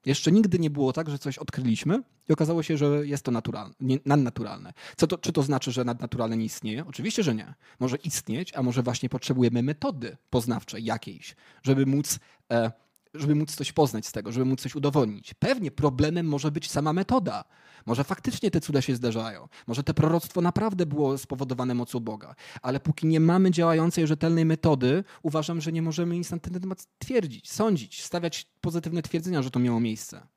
Jeszcze 0.06 0.32
nigdy 0.32 0.60
nie 0.60 0.70
było 0.70 0.94
tak, 0.94 1.10
że 1.10 1.20
coś 1.20 1.38
odkryliśmy 1.38 2.04
i 2.30 2.34
okazało 2.34 2.64
się, 2.64 2.78
że 2.78 3.08
jest 3.08 3.24
to 3.24 3.32
naturalne, 3.32 3.74
nie, 3.80 3.98
nadnaturalne. 4.06 4.74
Co 4.98 5.08
to, 5.08 5.18
czy 5.18 5.32
to 5.32 5.44
znaczy, 5.44 5.72
że 5.72 5.86
nadnaturalne 5.86 6.38
nie 6.38 6.46
istnieje? 6.46 6.86
Oczywiście, 6.86 7.24
że 7.24 7.36
nie. 7.36 7.54
Może 7.80 7.98
istnieć, 7.98 8.54
a 8.56 8.64
może 8.64 8.84
właśnie 8.84 9.10
potrzebujemy 9.10 9.64
metody 9.64 10.18
poznawczej 10.30 10.84
jakiejś, 10.84 11.36
żeby 11.64 11.86
móc, 11.86 12.20
e, 12.52 12.72
żeby 13.14 13.36
móc 13.36 13.56
coś 13.56 13.72
poznać 13.72 14.06
z 14.06 14.12
tego, 14.12 14.32
żeby 14.32 14.46
móc 14.46 14.62
coś 14.62 14.76
udowodnić. 14.76 15.34
Pewnie 15.34 15.72
problemem 15.72 16.26
może 16.26 16.52
być 16.52 16.72
sama 16.72 16.94
metoda. 16.94 17.44
Może 17.86 18.04
faktycznie 18.04 18.52
te 18.52 18.62
cuda 18.62 18.82
się 18.82 18.96
zdarzają. 18.96 19.48
Może 19.68 19.84
te 19.84 19.94
proroctwo 19.94 20.42
naprawdę 20.42 20.86
było 20.86 21.18
spowodowane 21.18 21.76
mocą 21.76 22.00
Boga. 22.00 22.36
Ale 22.62 22.80
póki 22.80 23.08
nie 23.08 23.20
mamy 23.20 23.52
działającej, 23.52 24.08
rzetelnej 24.08 24.46
metody, 24.46 25.04
uważam, 25.24 25.62
że 25.62 25.72
nie 25.72 25.82
możemy 25.82 26.18
nic 26.18 26.32
na 26.32 26.40
ten 26.40 26.60
temat 26.62 26.88
twierdzić, 27.00 27.52
sądzić, 27.52 28.04
stawiać 28.04 28.48
pozytywne 28.62 29.02
twierdzenia, 29.02 29.42
że 29.42 29.52
to 29.52 29.60
miało 29.60 29.80
miejsce. 29.80 30.28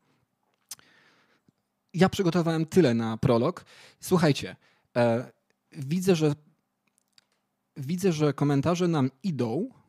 Ja 1.94 2.08
przygotowałem 2.08 2.66
tyle 2.66 2.94
na 2.94 3.16
prolog. 3.16 3.64
Słuchajcie, 4.00 4.56
e, 4.96 5.32
widzę, 5.72 6.16
że 6.16 6.34
widzę, 7.76 8.12
że 8.12 8.32
komentarze 8.32 8.88
nam 8.88 9.10
idą. 9.22 9.81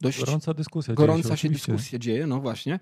Dość 0.00 0.20
Gorąca 0.20 0.54
dyskusja. 0.54 0.94
dzieje 0.94 1.06
gorąca 1.06 1.28
się 1.28 1.34
oczywiście. 1.34 1.72
dyskusja 1.72 1.98
dzieje, 1.98 2.26
no 2.26 2.40
właśnie. 2.40 2.80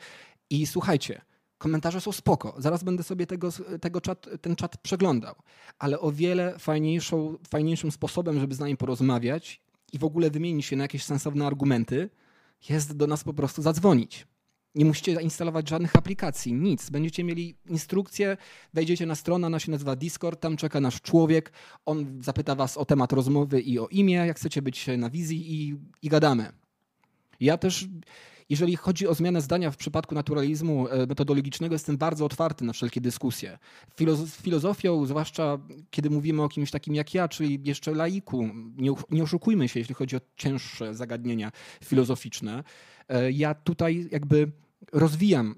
I 0.51 0.67
słuchajcie, 0.67 1.21
komentarze 1.59 2.01
są 2.01 2.13
spoko. 2.13 2.55
Zaraz 2.59 2.85
będę 2.85 3.03
sobie 3.03 3.27
tego, 3.27 3.49
tego 3.81 4.01
czat, 4.01 4.27
ten 4.41 4.57
czat 4.57 4.77
przeglądał. 4.77 5.35
Ale 5.79 6.01
o 6.01 6.13
wiele 6.13 6.59
fajniejszą, 6.59 7.39
fajniejszym 7.49 7.93
sposobem, 7.93 8.41
żeby 8.41 8.55
z 8.55 8.59
nami 8.59 8.77
porozmawiać 8.77 9.61
i 9.93 9.99
w 9.99 10.05
ogóle 10.05 10.31
wymienić 10.31 10.67
się 10.67 10.77
na 10.77 10.85
jakieś 10.85 11.05
sensowne 11.05 11.47
argumenty, 11.47 12.11
jest 12.69 12.97
do 12.97 13.07
nas 13.07 13.25
po 13.25 13.35
prostu 13.35 13.63
zadzwonić. 13.63 14.27
Nie 14.75 14.85
musicie 14.85 15.23
instalować 15.23 15.69
żadnych 15.69 15.97
aplikacji, 15.97 16.53
nic. 16.53 16.91
Będziecie 16.91 17.25
mieli 17.25 17.57
instrukcję, 17.69 18.37
wejdziecie 18.75 19.07
na 19.07 19.15
stronę, 19.15 19.47
ona 19.47 19.59
się 19.59 19.71
nazywa 19.71 19.97
Discord, 19.97 20.41
tam 20.41 20.57
czeka 20.57 20.81
nasz 20.81 21.01
człowiek, 21.01 21.53
on 21.87 22.23
zapyta 22.23 22.55
was 22.55 22.77
o 22.79 22.85
temat 22.85 23.13
rozmowy 23.13 23.61
i 23.61 23.79
o 23.79 23.89
imię, 23.89 24.15
jak 24.15 24.37
chcecie 24.37 24.63
być 24.63 24.87
na 24.99 25.11
wizji 25.11 25.53
i, 25.53 25.77
i 26.03 26.09
gadamy. 26.09 26.53
Ja 27.41 27.59
też, 27.59 27.89
jeżeli 28.49 28.77
chodzi 28.77 29.07
o 29.07 29.15
zmianę 29.15 29.41
zdania 29.41 29.71
w 29.71 29.77
przypadku 29.77 30.15
naturalizmu 30.15 30.89
e, 30.89 31.07
metodologicznego, 31.07 31.75
jestem 31.75 31.97
bardzo 31.97 32.25
otwarty 32.25 32.65
na 32.65 32.73
wszelkie 32.73 33.01
dyskusje. 33.01 33.59
Filoz- 33.99 34.43
filozofią, 34.43 35.07
zwłaszcza 35.07 35.59
kiedy 35.91 36.11
mówimy 36.11 36.43
o 36.43 36.49
kimś 36.49 36.71
takim 36.71 36.95
jak 36.95 37.15
ja, 37.15 37.29
czyli 37.29 37.61
jeszcze 37.65 37.95
laiku, 37.95 38.49
nie, 38.77 38.91
nie 39.11 39.23
oszukujmy 39.23 39.69
się, 39.69 39.81
jeśli 39.81 39.95
chodzi 39.95 40.17
o 40.17 40.21
cięższe 40.37 40.95
zagadnienia 40.95 41.53
filozoficzne, 41.85 42.65
e, 43.09 43.33
ja 43.33 43.55
tutaj 43.55 44.09
jakby 44.11 44.53
rozwijam 44.93 45.55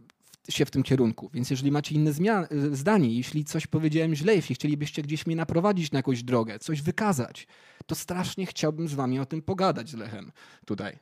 się 0.48 0.64
w 0.64 0.70
tym 0.70 0.82
kierunku. 0.82 1.30
Więc 1.34 1.50
jeżeli 1.50 1.70
macie 1.72 1.94
inne 1.94 2.10
e, 2.10 2.46
zdanie, 2.76 3.14
jeśli 3.14 3.44
coś 3.44 3.66
powiedziałem 3.66 4.14
źle, 4.14 4.34
jeśli 4.34 4.54
chcielibyście 4.54 5.02
gdzieś 5.02 5.26
mnie 5.26 5.36
naprowadzić 5.36 5.92
na 5.92 5.98
jakąś 5.98 6.22
drogę, 6.22 6.58
coś 6.58 6.82
wykazać, 6.82 7.46
to 7.86 7.94
strasznie 7.94 8.46
chciałbym 8.46 8.88
z 8.88 8.94
wami 8.94 9.18
o 9.18 9.26
tym 9.26 9.42
pogadać 9.42 9.90
z 9.90 9.94
Lechem 9.94 10.32
tutaj. 10.64 10.98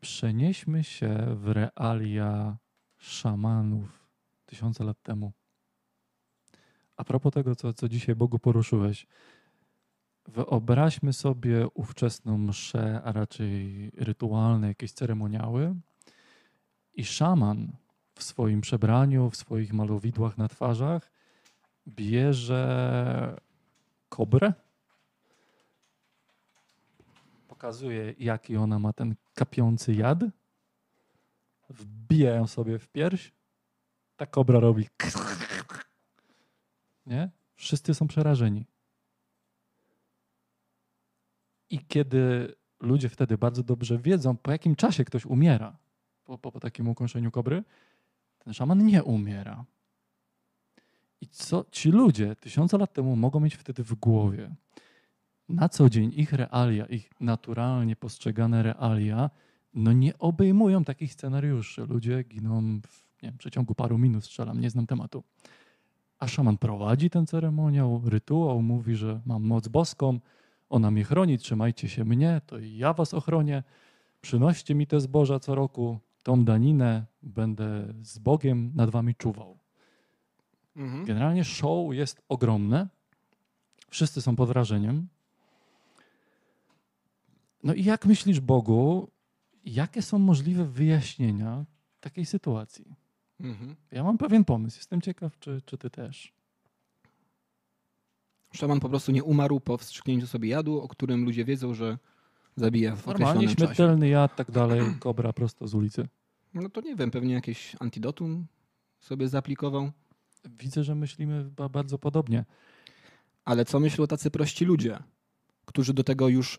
Przenieśmy 0.00 0.84
się 0.84 1.36
w 1.36 1.48
realia 1.48 2.58
szamanów 2.96 4.08
tysiące 4.46 4.84
lat 4.84 5.02
temu. 5.02 5.32
A 6.96 7.04
propos 7.04 7.32
tego, 7.32 7.56
co, 7.56 7.72
co 7.72 7.88
dzisiaj 7.88 8.16
Bogu 8.16 8.38
poruszyłeś, 8.38 9.06
wyobraźmy 10.28 11.12
sobie 11.12 11.68
ówczesną 11.74 12.38
mszę, 12.38 13.00
a 13.04 13.12
raczej 13.12 13.90
rytualne, 13.94 14.68
jakieś 14.68 14.92
ceremoniały 14.92 15.74
i 16.92 17.04
szaman 17.04 17.72
w 18.18 18.22
swoim 18.22 18.60
przebraniu, 18.60 19.30
w 19.30 19.36
swoich 19.36 19.72
malowidłach 19.72 20.38
na 20.38 20.48
twarzach 20.48 21.10
bierze 21.88 23.36
kobrę, 24.08 24.52
pokazuje, 27.48 28.14
jaki 28.18 28.56
ona 28.56 28.78
ma 28.78 28.92
ten 28.92 29.14
kapiący 29.34 29.94
jad, 29.94 30.18
wbija 31.68 32.34
ją 32.34 32.46
sobie 32.46 32.78
w 32.78 32.88
pierś, 32.88 33.32
ta 34.16 34.26
kobra 34.26 34.60
robi 34.60 34.88
nie? 37.06 37.30
Wszyscy 37.56 37.94
są 37.94 38.08
przerażeni. 38.08 38.66
I 41.70 41.86
kiedy 41.86 42.54
ludzie 42.80 43.08
wtedy 43.08 43.38
bardzo 43.38 43.62
dobrze 43.62 43.98
wiedzą, 43.98 44.36
po 44.36 44.50
jakim 44.50 44.76
czasie 44.76 45.04
ktoś 45.04 45.26
umiera 45.26 45.76
po, 46.28 46.38
po, 46.38 46.52
po 46.52 46.60
takim 46.60 46.88
ukąszeniu 46.88 47.30
kobry, 47.30 47.64
szaman 48.54 48.86
nie 48.86 49.02
umiera. 49.02 49.64
I 51.20 51.28
co 51.28 51.64
ci 51.70 51.90
ludzie 51.90 52.36
tysiące 52.36 52.78
lat 52.78 52.92
temu 52.92 53.16
mogą 53.16 53.40
mieć 53.40 53.54
wtedy 53.54 53.84
w 53.84 53.94
głowie? 53.94 54.54
Na 55.48 55.68
co 55.68 55.90
dzień 55.90 56.12
ich 56.16 56.32
realia, 56.32 56.86
ich 56.86 57.10
naturalnie 57.20 57.96
postrzegane 57.96 58.62
realia, 58.62 59.30
no 59.74 59.92
nie 59.92 60.18
obejmują 60.18 60.84
takich 60.84 61.12
scenariuszy. 61.12 61.86
Ludzie 61.86 62.22
giną 62.22 62.80
w 62.80 63.08
nie 63.22 63.28
wiem, 63.28 63.38
przeciągu 63.38 63.74
paru 63.74 63.98
minut, 63.98 64.24
strzelam, 64.24 64.60
nie 64.60 64.70
znam 64.70 64.86
tematu. 64.86 65.22
A 66.18 66.28
szaman 66.28 66.58
prowadzi 66.58 67.10
ten 67.10 67.26
ceremoniał, 67.26 68.02
rytuał, 68.04 68.62
mówi, 68.62 68.96
że 68.96 69.20
mam 69.26 69.42
moc 69.42 69.68
boską, 69.68 70.20
ona 70.68 70.90
mnie 70.90 71.04
chroni, 71.04 71.38
trzymajcie 71.38 71.88
się 71.88 72.04
mnie, 72.04 72.40
to 72.46 72.58
i 72.58 72.76
ja 72.76 72.92
was 72.92 73.14
ochronię. 73.14 73.62
Przynoście 74.20 74.74
mi 74.74 74.86
te 74.86 75.00
zboża 75.00 75.40
co 75.40 75.54
roku, 75.54 75.98
tą 76.22 76.44
daninę, 76.44 77.06
będę 77.22 77.94
z 78.02 78.18
Bogiem 78.18 78.72
nad 78.74 78.90
wami 78.90 79.14
czuwał. 79.14 79.58
Mhm. 80.76 81.04
Generalnie 81.04 81.44
show 81.44 81.94
jest 81.94 82.22
ogromne. 82.28 82.88
Wszyscy 83.90 84.22
są 84.22 84.36
pod 84.36 84.48
wrażeniem. 84.48 85.08
No 87.62 87.74
i 87.74 87.84
jak 87.84 88.06
myślisz, 88.06 88.40
Bogu, 88.40 89.10
jakie 89.64 90.02
są 90.02 90.18
możliwe 90.18 90.64
wyjaśnienia 90.64 91.64
takiej 92.00 92.26
sytuacji? 92.26 92.94
Mhm. 93.40 93.76
Ja 93.90 94.04
mam 94.04 94.18
pewien 94.18 94.44
pomysł. 94.44 94.78
Jestem 94.78 95.00
ciekaw, 95.00 95.38
czy, 95.38 95.62
czy 95.66 95.78
ty 95.78 95.90
też. 95.90 96.32
Szaman 98.52 98.80
po 98.80 98.88
prostu 98.88 99.12
nie 99.12 99.24
umarł 99.24 99.60
po 99.60 99.78
wstrzyknięciu 99.78 100.26
sobie 100.26 100.48
jadu, 100.48 100.80
o 100.80 100.88
którym 100.88 101.24
ludzie 101.24 101.44
wiedzą, 101.44 101.74
że 101.74 101.98
zabija 102.58 102.96
w 102.96 103.06
Normalnie 103.06 103.24
określonym 103.34 103.56
czasie. 103.56 103.66
śmiertelny 103.74 104.08
jad, 104.08 104.36
tak 104.36 104.50
dalej, 104.50 104.80
kobra 105.00 105.32
prosto 105.32 105.68
z 105.68 105.74
ulicy. 105.74 106.08
No 106.54 106.68
to 106.68 106.80
nie 106.80 106.96
wiem, 106.96 107.10
pewnie 107.10 107.34
jakieś 107.34 107.76
antidotum 107.80 108.46
sobie 109.00 109.28
zaaplikował. 109.28 109.90
Widzę, 110.60 110.84
że 110.84 110.94
myślimy 110.94 111.44
ba- 111.44 111.68
bardzo 111.68 111.98
podobnie. 111.98 112.44
Ale 113.44 113.64
co 113.64 113.80
myślą 113.80 114.06
tacy 114.06 114.30
prości 114.30 114.64
ludzie, 114.64 114.98
którzy 115.64 115.94
do 115.94 116.04
tego 116.04 116.28
już, 116.28 116.58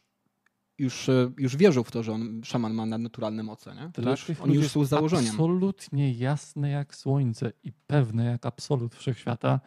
już, 0.77 1.09
e, 1.09 1.31
już 1.37 1.55
wierzą 1.55 1.83
w 1.83 1.91
to, 1.91 2.03
że 2.03 2.11
on, 2.11 2.41
szaman 2.43 2.73
ma 2.73 2.85
nadnaturalne 2.85 3.43
moce, 3.43 3.75
nie? 3.75 3.89
Dla 4.01 4.11
już, 4.11 4.25
tych 4.25 4.43
oni 4.43 4.55
już 4.55 4.67
są 4.67 4.85
założeniem. 4.85 5.31
Absolutnie 5.31 6.11
jasne 6.13 6.69
jak 6.69 6.95
słońce 6.95 7.51
i 7.63 7.71
pewne 7.87 8.25
jak 8.25 8.45
absolut 8.45 8.95
wszechświata, 8.95 9.59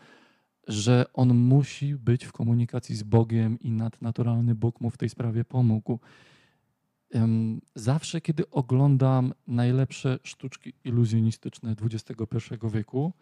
że 0.68 1.04
on 1.14 1.34
musi 1.34 1.94
być 1.94 2.24
w 2.24 2.32
komunikacji 2.32 2.96
z 2.96 3.02
Bogiem 3.02 3.60
i 3.60 3.70
nadnaturalny 3.70 4.54
Bóg 4.54 4.80
mu 4.80 4.90
w 4.90 4.96
tej 4.96 5.08
sprawie 5.08 5.44
pomógł. 5.44 5.98
Zawsze, 7.74 8.20
kiedy 8.20 8.50
oglądam 8.50 9.34
najlepsze 9.46 10.18
sztuczki 10.22 10.72
iluzjonistyczne 10.84 11.74
XXI 11.82 12.36
wieku, 12.72 13.12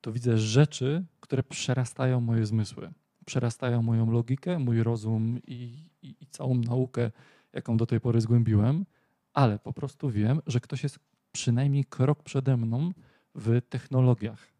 to 0.00 0.12
widzę 0.12 0.38
rzeczy, 0.38 1.04
które 1.20 1.42
przerastają 1.42 2.20
moje 2.20 2.46
zmysły, 2.46 2.92
przerastają 3.26 3.82
moją 3.82 4.10
logikę, 4.10 4.58
mój 4.58 4.82
rozum 4.82 5.38
i, 5.46 5.88
i, 6.02 6.14
i 6.20 6.26
całą 6.26 6.54
naukę, 6.54 7.10
jaką 7.52 7.76
do 7.76 7.86
tej 7.86 8.00
pory 8.00 8.20
zgłębiłem, 8.20 8.86
ale 9.32 9.58
po 9.58 9.72
prostu 9.72 10.10
wiem, 10.10 10.40
że 10.46 10.60
ktoś 10.60 10.82
jest 10.82 10.98
przynajmniej 11.32 11.84
krok 11.84 12.22
przede 12.22 12.56
mną 12.56 12.92
w 13.34 13.60
technologiach. 13.68 14.55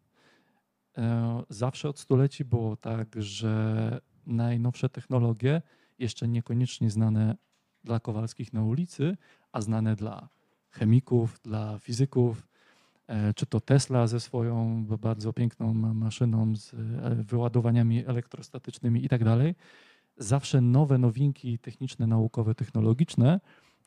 E, 0.97 1.43
Zawsze 1.49 1.89
od 1.89 1.99
stuleci 1.99 2.45
było 2.45 2.75
tak, 2.75 3.15
że 3.17 4.01
najnowsze 4.25 4.89
technologie, 4.89 5.61
jeszcze 5.99 6.27
niekoniecznie 6.27 6.91
znane 6.91 7.35
dla 7.83 7.99
Kowalskich 7.99 8.53
na 8.53 8.63
ulicy, 8.63 9.17
a 9.51 9.61
znane 9.61 9.95
dla 9.95 10.29
chemików, 10.69 11.39
dla 11.43 11.79
fizyków, 11.79 12.47
e, 13.07 13.33
czy 13.33 13.45
to 13.45 13.59
Tesla 13.59 14.07
ze 14.07 14.19
swoją 14.19 14.85
bardzo 14.85 15.33
piękną 15.33 15.73
ma- 15.73 15.93
maszyną 15.93 16.55
z 16.55 16.73
e, 16.73 16.77
wyładowaniami 17.23 18.05
elektrostatycznymi 18.05 19.05
i 19.05 19.09
tak 19.09 19.23
dalej. 19.23 19.55
Zawsze 20.17 20.61
nowe 20.61 20.97
nowinki 20.97 21.59
techniczne, 21.59 22.07
naukowe, 22.07 22.55
technologiczne 22.55 23.39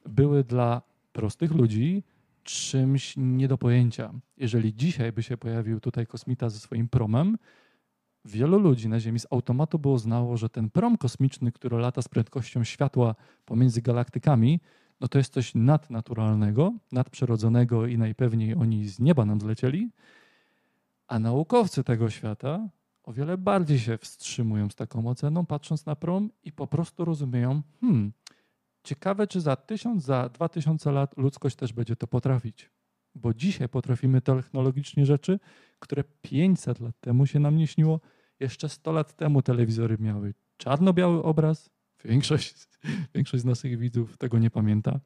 były 0.06 0.44
dla 0.44 0.82
prostych 1.12 1.52
ludzi 1.52 2.02
czymś 2.50 3.14
nie 3.16 3.48
do 3.48 3.58
pojęcia. 3.58 4.12
Jeżeli 4.36 4.74
dzisiaj 4.74 5.12
by 5.12 5.22
się 5.22 5.36
pojawił 5.36 5.80
tutaj 5.80 6.06
kosmita 6.06 6.48
ze 6.48 6.58
swoim 6.58 6.88
promem, 6.88 7.36
wielu 8.24 8.58
ludzi 8.58 8.88
na 8.88 9.00
Ziemi 9.00 9.20
z 9.20 9.26
automatu 9.30 9.78
było 9.78 9.98
znało, 9.98 10.36
że 10.36 10.48
ten 10.48 10.70
prom 10.70 10.98
kosmiczny, 10.98 11.52
który 11.52 11.78
lata 11.78 12.02
z 12.02 12.08
prędkością 12.08 12.64
światła 12.64 13.14
pomiędzy 13.44 13.82
galaktykami, 13.82 14.60
no 15.00 15.08
to 15.08 15.18
jest 15.18 15.32
coś 15.32 15.54
nadnaturalnego, 15.54 16.72
nadprzyrodzonego 16.92 17.86
i 17.86 17.98
najpewniej 17.98 18.54
oni 18.54 18.88
z 18.88 19.00
nieba 19.00 19.24
nam 19.24 19.40
zlecieli, 19.40 19.90
a 21.08 21.18
naukowcy 21.18 21.84
tego 21.84 22.10
świata 22.10 22.68
o 23.02 23.12
wiele 23.12 23.38
bardziej 23.38 23.78
się 23.78 23.98
wstrzymują 23.98 24.70
z 24.70 24.74
taką 24.74 25.08
oceną, 25.08 25.46
patrząc 25.46 25.86
na 25.86 25.96
prom 25.96 26.30
i 26.44 26.52
po 26.52 26.66
prostu 26.66 27.04
rozumieją, 27.04 27.62
hmm, 27.80 28.12
ciekawe, 28.84 29.26
czy 29.26 29.40
za 29.40 29.56
tysiąc, 29.56 30.04
za 30.04 30.28
dwa 30.28 30.48
tysiące 30.48 30.92
lat 30.92 31.16
ludzkość 31.16 31.56
też 31.56 31.72
będzie 31.72 31.96
to 31.96 32.06
potrafić. 32.06 32.70
Bo 33.14 33.34
dzisiaj 33.34 33.68
potrafimy 33.68 34.20
technologicznie 34.20 35.06
rzeczy, 35.06 35.38
które 35.78 36.04
500 36.22 36.80
lat 36.80 37.00
temu 37.00 37.26
się 37.26 37.38
nam 37.38 37.56
nie 37.56 37.66
śniło. 37.66 38.00
Jeszcze 38.40 38.68
100 38.68 38.92
lat 38.92 39.16
temu 39.16 39.42
telewizory 39.42 39.96
miały 40.00 40.34
czarno-biały 40.56 41.22
obraz. 41.22 41.70
Większość, 42.04 42.54
większość 43.14 43.42
z 43.42 43.46
naszych 43.46 43.78
widzów 43.78 44.16
tego 44.16 44.38
nie 44.38 44.50
pamięta. 44.50 45.00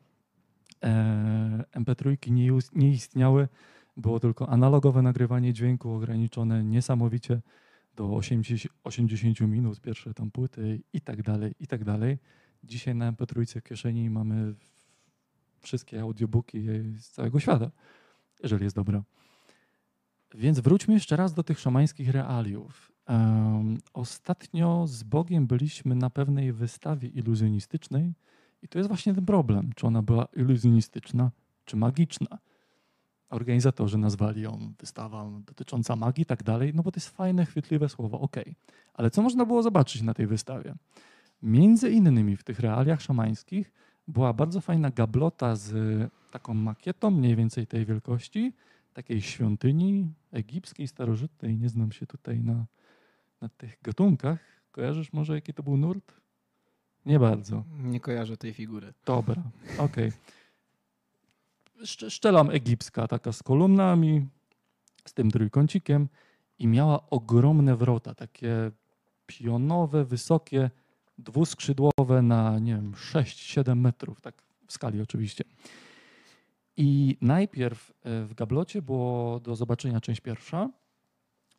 E, 0.85 1.65
MP3 1.73 2.31
nie, 2.31 2.51
nie 2.75 2.91
istniały. 2.91 3.49
Było 3.97 4.21
tylko 4.21 4.49
analogowe 4.49 5.03
nagrywanie 5.03 5.53
dźwięku 5.53 5.93
ograniczone 5.93 6.65
niesamowicie 6.65 7.41
do 7.97 8.15
80, 8.15 8.75
80 8.85 9.41
minut, 9.41 9.81
pierwsze 9.81 10.15
tam 10.15 10.31
płyty 10.31 10.81
i 10.93 11.01
tak 11.01 11.23
dalej, 11.23 11.55
i 11.61 11.67
tak 11.67 11.85
dalej. 11.85 12.19
Dzisiaj 12.65 12.95
na 12.95 13.13
MP3 13.13 13.61
w 13.61 13.63
kieszeni 13.63 14.11
mamy 14.11 14.55
wszystkie 15.61 16.01
audiobooki 16.01 16.63
z 16.99 17.09
całego 17.09 17.41
świata, 17.41 17.71
jeżeli 18.43 18.65
jest 18.65 18.77
dobra. 18.77 19.03
Więc 20.35 20.61
wróćmy 20.61 20.95
jeszcze 20.95 21.17
raz 21.17 21.35
do 21.35 21.43
tych 21.43 21.61
szamańskich 21.61 22.11
realiów. 22.11 22.93
Em, 23.07 23.79
ostatnio 23.93 24.87
z 24.87 25.03
Bogiem 25.03 25.47
byliśmy 25.47 25.95
na 25.95 26.11
pewnej 26.11 26.53
wystawie 26.53 27.09
iluzjonistycznej 27.09 28.15
i 28.63 28.69
to 28.69 28.79
jest 28.79 28.89
właśnie 28.89 29.15
ten 29.15 29.27
problem, 29.27 29.71
czy 29.77 29.87
ona 29.87 30.03
była 30.03 30.29
iluzjonistyczna, 30.37 31.31
czy 31.65 31.77
magiczna. 31.77 32.39
Organizatorzy 33.31 33.99
nazwali 33.99 34.43
ją 34.43 34.75
wystawa 34.81 35.31
dotycząca 35.47 35.97
magii 35.97 36.23
i 36.23 36.27
tak 36.27 36.43
dalej, 36.43 36.73
no 36.75 36.83
bo 36.83 36.93
to 36.93 36.97
jest 36.97 37.09
fajne, 37.09 37.47
chwytliwe 37.47 37.89
słowo, 37.89 38.21
okej. 38.21 38.57
Ale 38.95 39.11
co 39.11 39.23
można 39.23 39.47
było 39.47 39.63
zobaczyć 39.63 40.03
na 40.03 40.15
tej 40.15 40.27
wystawie? 40.27 40.75
Między 41.45 41.91
innymi 41.91 42.37
w 42.37 42.45
tych 42.45 42.61
realiach 42.61 43.01
szamańskich 43.03 43.73
była 44.09 44.33
bardzo 44.33 44.61
fajna 44.61 44.91
gablota 44.91 45.57
z 45.57 45.73
taką 46.31 46.55
makietą 46.55 47.11
mniej 47.11 47.37
więcej 47.37 47.67
tej 47.67 47.87
wielkości, 47.87 48.53
takiej 48.95 49.23
świątyni 49.23 50.13
egipskiej, 50.33 50.89
starożytnej. 50.89 51.57
Nie 51.59 51.69
znam 51.69 51.93
się 51.93 52.07
tutaj 52.07 52.41
na, 52.41 52.67
na 53.41 53.49
tych 53.49 53.79
gatunkach. 53.83 54.39
Kojarzysz 54.73 55.13
może, 55.13 55.35
jaki 55.35 55.55
to 55.55 55.63
był 55.63 55.77
nurt? 55.77 56.13
Nie 57.07 57.19
bardzo. 57.19 57.65
Nie 57.83 58.01
kojarzę 58.01 58.37
tej 58.37 58.53
figury. 58.53 58.95
Dobra, 59.07 59.43
okej. 59.79 60.13
Szcz- 61.83 62.11
Szczelam 62.11 62.51
egipska, 62.51 63.09
taka 63.09 63.33
z 63.33 63.43
kolumnami, 63.43 64.27
z 65.05 65.15
tym 65.15 65.31
trójkącikiem 65.31 66.09
i 66.59 66.67
miała 66.67 67.11
ogromne 67.11 67.77
wrota, 67.77 68.15
takie 68.15 68.71
pionowe, 69.27 70.05
wysokie, 70.05 70.71
dwuskrzydłowe 71.19 72.23
na, 72.23 72.59
nie 72.59 72.75
wiem, 72.75 72.93
6-7 72.93 73.77
metrów, 73.77 74.21
tak 74.21 74.43
w 74.67 74.73
skali 74.73 75.01
oczywiście. 75.01 75.45
I 76.77 77.17
najpierw 77.21 77.91
e, 77.91 78.25
w 78.25 78.35
gablocie 78.35 78.83
było 78.83 79.41
do 79.41 79.57
zobaczenia 79.57 80.01
część 80.01 80.21
pierwsza, 80.21 80.71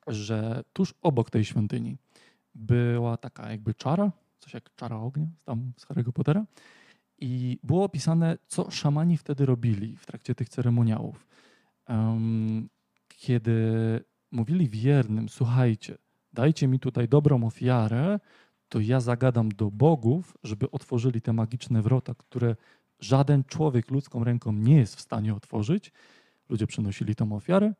że 0.07 0.63
tuż 0.73 0.93
obok 1.01 1.29
tej 1.29 1.45
świątyni 1.45 1.97
była 2.55 3.17
taka 3.17 3.51
jakby 3.51 3.73
czara, 3.73 4.11
coś 4.39 4.53
jak 4.53 4.75
czara 4.75 4.97
ognia, 4.97 5.27
tam 5.45 5.71
z 5.77 5.85
Harry'ego 5.85 6.11
Pottera. 6.11 6.45
I 7.19 7.59
było 7.63 7.83
opisane, 7.83 8.37
co 8.47 8.71
szamani 8.71 9.17
wtedy 9.17 9.45
robili 9.45 9.97
w 9.97 10.05
trakcie 10.05 10.35
tych 10.35 10.49
ceremoniałów. 10.49 11.27
Em, 11.85 12.69
kiedy 13.07 13.63
mówili 14.31 14.69
wiernym, 14.69 15.29
słuchajcie, 15.29 15.97
dajcie 16.33 16.67
mi 16.67 16.79
tutaj 16.79 17.07
dobrą 17.07 17.43
ofiarę, 17.47 18.19
to 18.69 18.79
ja 18.79 18.99
zagadam 18.99 19.49
do 19.49 19.71
bogów, 19.71 20.37
żeby 20.43 20.71
otworzyli 20.71 21.21
te 21.21 21.33
magiczne 21.33 21.81
wrota, 21.81 22.13
które 22.15 22.55
żaden 22.99 23.43
człowiek 23.43 23.91
ludzką 23.91 24.23
ręką 24.23 24.51
nie 24.51 24.75
jest 24.75 24.95
w 24.95 25.01
stanie 25.01 25.35
otworzyć. 25.35 25.91
Ludzie 26.49 26.67
przynosili 26.67 27.15
tą 27.15 27.35
ofiarę. 27.35 27.73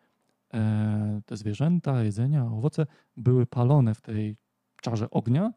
E, 0.54 1.22
te 1.26 1.38
zwierzęta, 1.38 2.04
jedzenia, 2.04 2.46
owoce 2.46 2.86
były 3.18 3.46
palone 3.46 3.96
w 3.96 4.02
tej 4.02 4.38
czarze 4.82 5.10
ognia, 5.10 5.54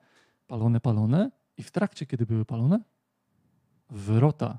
palone, 0.47 0.81
palone. 0.81 1.31
I 1.57 1.63
w 1.63 1.71
trakcie, 1.71 2.07
kiedy 2.07 2.27
były 2.27 2.45
palone, 2.45 2.81
wrota, 3.91 4.59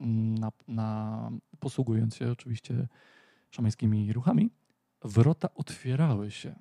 na, 0.00 0.52
na, 0.68 1.30
posługując 1.60 2.16
się 2.16 2.30
oczywiście 2.30 2.88
szamańskimi 3.50 4.12
ruchami, 4.12 4.50
wrota 5.04 5.54
otwierały 5.54 6.30
się. 6.30 6.54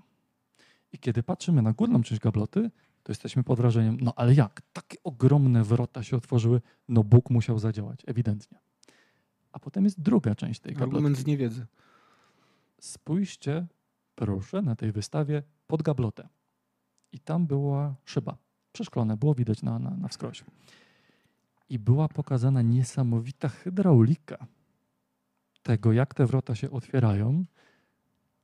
I 0.91 0.99
kiedy 0.99 1.23
patrzymy 1.23 1.61
na 1.61 1.73
górną 1.73 2.03
część 2.03 2.21
gabloty, 2.21 2.71
to 3.07 3.11
jesteśmy 3.11 3.43
pod 3.43 3.57
wrażeniem, 3.57 3.97
no 4.01 4.13
ale 4.15 4.33
jak? 4.33 4.61
Takie 4.73 4.97
ogromne 5.03 5.63
wrota 5.63 6.03
się 6.03 6.17
otworzyły, 6.17 6.61
no 6.87 7.03
Bóg 7.03 7.29
musiał 7.29 7.59
zadziałać, 7.59 8.03
ewidentnie. 8.07 8.59
A 9.51 9.59
potem 9.59 9.83
jest 9.83 10.01
druga 10.01 10.35
część 10.35 10.59
tej 10.59 10.73
gabloty. 10.73 10.95
Argument 10.95 11.17
z 11.17 11.25
niewiedzy. 11.25 11.65
Spójrzcie, 12.79 13.67
proszę, 14.15 14.61
na 14.61 14.75
tej 14.75 14.91
wystawie 14.91 15.43
pod 15.67 15.81
gablotę. 15.81 16.27
I 17.11 17.19
tam 17.19 17.47
była 17.47 17.95
szyba, 18.05 18.37
przeszklone, 18.71 19.17
było 19.17 19.35
widać 19.35 19.61
na, 19.63 19.79
na, 19.79 19.89
na 19.89 20.07
wskroś. 20.07 20.43
I 21.69 21.79
była 21.79 22.07
pokazana 22.07 22.61
niesamowita 22.61 23.49
hydraulika 23.49 24.47
tego, 25.63 25.93
jak 25.93 26.13
te 26.13 26.25
wrota 26.25 26.55
się 26.55 26.71
otwierają. 26.71 27.45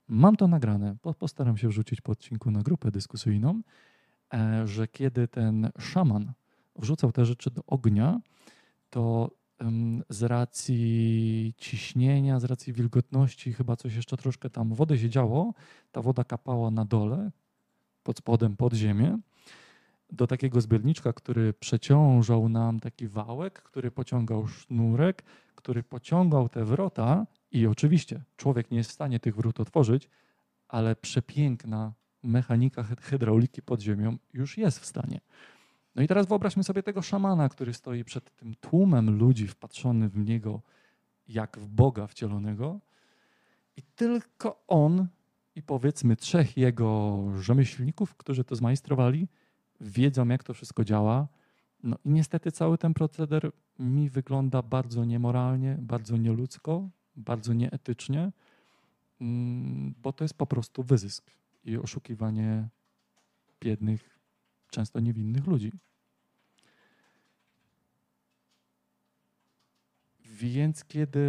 Mam 0.08 0.36
to 0.36 0.48
nagrane, 0.48 0.96
po- 1.02 1.14
postaram 1.14 1.58
się 1.58 1.68
wrzucić 1.68 2.02
po 2.02 2.12
odcinku 2.12 2.52
na 2.52 2.62
grupę 2.62 2.92
dyskusyjną, 2.92 3.62
że 4.66 4.88
kiedy 4.88 5.28
ten 5.28 5.70
szaman 5.80 6.34
wrzucał 6.76 7.12
te 7.12 7.26
rzeczy 7.26 7.52
do 7.52 7.62
ognia, 7.68 8.20
to 8.90 9.32
z 10.10 10.24
racji 10.24 11.54
ciśnienia, 11.58 12.40
z 12.40 12.44
racji 12.44 12.74
wilgotności, 12.74 13.54
chyba 13.54 13.76
coś 13.76 13.96
jeszcze 13.96 14.18
troszkę 14.18 14.50
tam 14.50 14.74
wody 14.74 14.98
się 14.98 15.10
działo, 15.10 15.54
ta 15.92 16.02
woda 16.02 16.24
kapała 16.24 16.72
na 16.72 16.86
dole, 16.86 17.32
pod 18.04 18.18
spodem, 18.18 18.58
pod 18.58 18.74
ziemię, 18.74 19.20
do 20.12 20.28
takiego 20.28 20.62
zbiorniczka, 20.62 21.14
który 21.14 21.54
przeciążał 21.54 22.50
nam 22.50 22.80
taki 22.80 23.08
wałek, 23.08 23.62
który 23.64 23.92
pociągał 23.92 24.48
sznurek, 24.48 25.24
który 25.56 25.84
pociągał 25.84 26.50
te 26.50 26.66
wrota 26.66 27.26
I 27.52 27.68
oczywiście 27.68 28.24
człowiek 28.38 28.72
nie 28.72 28.78
jest 28.78 28.90
w 28.90 28.94
stanie 28.94 29.20
tych 29.20 29.36
wrót 29.36 29.60
otworzyć, 29.60 30.10
ale 30.68 30.96
przepiękna 30.96 31.94
mechanika 32.24 32.84
hydrauliki 32.84 33.62
pod 33.62 33.82
ziemią 33.82 34.18
już 34.34 34.58
jest 34.58 34.80
w 34.80 34.86
stanie. 34.86 35.22
No 35.96 36.04
i 36.04 36.08
teraz 36.08 36.28
wyobraźmy 36.28 36.64
sobie 36.64 36.84
tego 36.84 37.02
szamana, 37.02 37.50
który 37.50 37.74
stoi 37.74 38.04
przed 38.04 38.36
tym 38.36 38.56
tłumem 38.56 39.18
ludzi 39.18 39.48
wpatrzony 39.48 40.10
w 40.10 40.18
niego 40.18 40.62
jak 41.28 41.60
w 41.60 41.68
Boga 41.68 42.08
wcielonego 42.08 42.80
i 43.78 43.82
tylko 43.96 44.64
on 44.68 45.08
i 45.56 45.64
powiedzmy 45.64 46.16
trzech 46.16 46.58
jego 46.58 47.20
rzemieślników, 47.40 48.16
którzy 48.16 48.44
to 48.44 48.56
zmajstrowali, 48.56 49.28
wiedzą 49.82 50.28
jak 50.28 50.44
to 50.44 50.54
wszystko 50.54 50.84
działa. 50.84 51.28
No 51.84 51.98
i 52.06 52.10
niestety 52.10 52.52
cały 52.52 52.78
ten 52.78 52.94
proceder 52.94 53.52
mi 53.80 54.10
wygląda 54.10 54.62
bardzo 54.62 55.06
niemoralnie, 55.06 55.78
bardzo 55.80 56.18
nieludzko, 56.18 56.90
bardzo 57.16 57.54
nieetycznie, 57.54 58.32
mm, 59.22 59.94
bo 60.04 60.14
to 60.14 60.24
jest 60.24 60.38
po 60.38 60.46
prostu 60.46 60.84
wyzysk 60.84 61.32
i 61.64 61.78
oszukiwanie 61.78 62.70
biednych, 63.62 64.20
często 64.70 65.00
niewinnych 65.00 65.48
ludzi. 65.48 65.72
Więc 70.20 70.86
kiedy 70.86 71.20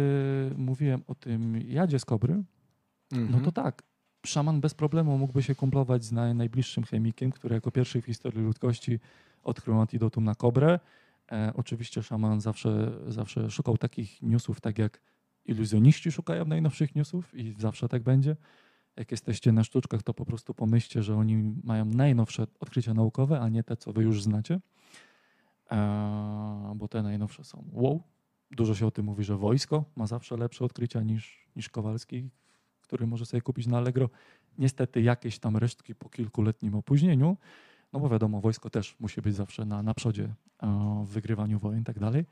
mówiłem 0.57 1.03
o 1.07 1.15
tym 1.15 1.61
jadzie 1.61 1.99
z 1.99 2.05
kobry, 2.05 2.43
mhm. 3.11 3.31
no 3.31 3.39
to 3.39 3.51
tak, 3.51 3.83
szaman 4.25 4.61
bez 4.61 4.73
problemu 4.73 5.17
mógłby 5.17 5.43
się 5.43 5.55
kumplować 5.55 6.03
z 6.03 6.11
najbliższym 6.11 6.83
chemikiem, 6.83 7.31
który 7.31 7.55
jako 7.55 7.71
pierwszy 7.71 8.01
w 8.01 8.05
historii 8.05 8.41
ludzkości 8.41 8.99
odkrył 9.43 9.79
antidotum 9.79 10.23
na 10.23 10.35
kobrę. 10.35 10.79
E, 11.31 11.51
oczywiście 11.55 12.03
szaman 12.03 12.41
zawsze, 12.41 12.91
zawsze 13.07 13.49
szukał 13.49 13.77
takich 13.77 14.21
newsów, 14.21 14.61
tak 14.61 14.77
jak 14.77 15.01
iluzjoniści 15.45 16.11
szukają 16.11 16.45
najnowszych 16.45 16.95
newsów 16.95 17.35
i 17.35 17.55
zawsze 17.59 17.89
tak 17.89 18.03
będzie. 18.03 18.35
Jak 18.97 19.11
jesteście 19.11 19.51
na 19.51 19.63
sztuczkach, 19.63 20.03
to 20.03 20.13
po 20.13 20.25
prostu 20.25 20.53
pomyślcie, 20.53 21.03
że 21.03 21.15
oni 21.15 21.55
mają 21.63 21.85
najnowsze 21.85 22.47
odkrycia 22.59 22.93
naukowe, 22.93 23.39
a 23.39 23.49
nie 23.49 23.63
te, 23.63 23.77
co 23.77 23.93
wy 23.93 24.03
już 24.03 24.23
znacie. 24.23 24.59
E, 25.71 26.73
bo 26.75 26.87
te 26.87 27.03
najnowsze 27.03 27.43
są 27.43 27.63
wow. 27.71 28.03
Dużo 28.51 28.75
się 28.75 28.87
o 28.87 28.91
tym 28.91 29.05
mówi, 29.05 29.23
że 29.23 29.37
wojsko 29.37 29.85
ma 29.95 30.07
zawsze 30.07 30.37
lepsze 30.37 30.65
odkrycia 30.65 31.01
niż, 31.01 31.47
niż 31.55 31.69
Kowalski, 31.69 32.29
który 32.81 33.07
może 33.07 33.25
sobie 33.25 33.41
kupić 33.41 33.67
na 33.67 33.77
Allegro. 33.77 34.09
Niestety 34.57 35.01
jakieś 35.01 35.39
tam 35.39 35.57
resztki 35.57 35.95
po 35.95 36.09
kilkuletnim 36.09 36.75
opóźnieniu, 36.75 37.37
no 37.93 37.99
bo 37.99 38.09
wiadomo, 38.09 38.41
wojsko 38.41 38.69
też 38.69 38.95
musi 38.99 39.21
być 39.21 39.35
zawsze 39.35 39.65
na, 39.65 39.83
na 39.83 39.93
przodzie 39.93 40.33
w 41.05 41.09
wygrywaniu 41.09 41.59
wojen 41.59 41.81
i 41.81 41.83
tak 41.83 41.99
dalej. 41.99 42.25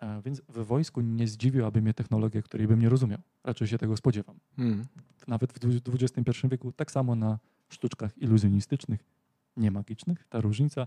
E, 0.00 0.22
więc 0.22 0.42
w 0.48 0.66
wojsku 0.66 1.00
nie 1.00 1.26
zdziwiłaby 1.28 1.82
mnie 1.82 1.94
technologia, 1.94 2.42
której 2.42 2.66
bym 2.66 2.80
nie 2.80 2.88
rozumiał. 2.88 3.18
Raczej 3.44 3.68
się 3.68 3.78
tego 3.78 3.96
spodziewam. 3.96 4.38
Hmm. 4.56 4.84
Nawet 5.26 5.52
w 5.52 5.58
XXI 5.88 6.48
wieku, 6.48 6.72
tak 6.72 6.90
samo 6.90 7.14
na 7.14 7.38
sztuczkach 7.68 8.18
iluzjonistycznych, 8.18 9.04
nie 9.56 9.70
magicznych, 9.70 10.26
ta 10.28 10.40
różnica, 10.40 10.86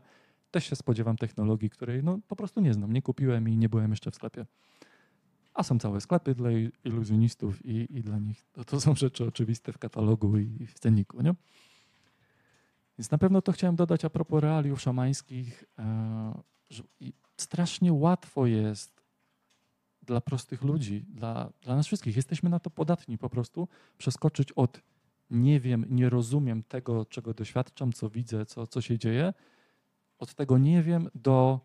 też 0.51 0.65
się 0.65 0.75
spodziewam 0.75 1.17
technologii, 1.17 1.69
której 1.69 2.03
no, 2.03 2.19
po 2.27 2.35
prostu 2.35 2.61
nie 2.61 2.73
znam, 2.73 2.93
nie 2.93 3.01
kupiłem 3.01 3.49
i 3.49 3.57
nie 3.57 3.69
byłem 3.69 3.91
jeszcze 3.91 4.11
w 4.11 4.15
sklepie. 4.15 4.45
A 5.53 5.63
są 5.63 5.79
całe 5.79 6.01
sklepy 6.01 6.35
dla 6.35 6.49
iluzjonistów 6.83 7.65
i, 7.65 7.97
i 7.97 8.03
dla 8.03 8.19
nich 8.19 8.45
to, 8.53 8.63
to 8.63 8.81
są 8.81 8.95
rzeczy 9.05 9.25
oczywiste 9.25 9.73
w 9.73 9.77
katalogu 9.77 10.37
i 10.37 10.67
w 10.67 10.79
cenniku. 10.79 11.21
Nie? 11.21 11.35
Więc 12.97 13.11
na 13.11 13.17
pewno 13.17 13.41
to 13.41 13.51
chciałem 13.51 13.75
dodać 13.75 14.05
a 14.05 14.09
propos 14.09 14.41
realiów 14.41 14.81
szamańskich, 14.81 15.63
e, 15.79 16.41
że 16.69 16.83
strasznie 17.37 17.93
łatwo 17.93 18.45
jest 18.45 19.00
dla 20.03 20.21
prostych 20.21 20.61
ludzi, 20.61 21.05
dla, 21.09 21.51
dla 21.61 21.75
nas 21.75 21.87
wszystkich, 21.87 22.15
jesteśmy 22.15 22.49
na 22.49 22.59
to 22.59 22.69
podatni 22.69 23.17
po 23.17 23.29
prostu, 23.29 23.67
przeskoczyć 23.97 24.51
od 24.51 24.81
nie 25.31 25.59
wiem, 25.59 25.85
nie 25.89 26.09
rozumiem 26.09 26.63
tego, 26.63 27.05
czego 27.05 27.33
doświadczam, 27.33 27.93
co 27.93 28.09
widzę, 28.09 28.45
co, 28.45 28.67
co 28.67 28.81
się 28.81 28.97
dzieje, 28.97 29.33
od 30.19 30.33
tego 30.33 30.57
nie 30.57 30.83
wiem 30.83 31.09
do 31.15 31.59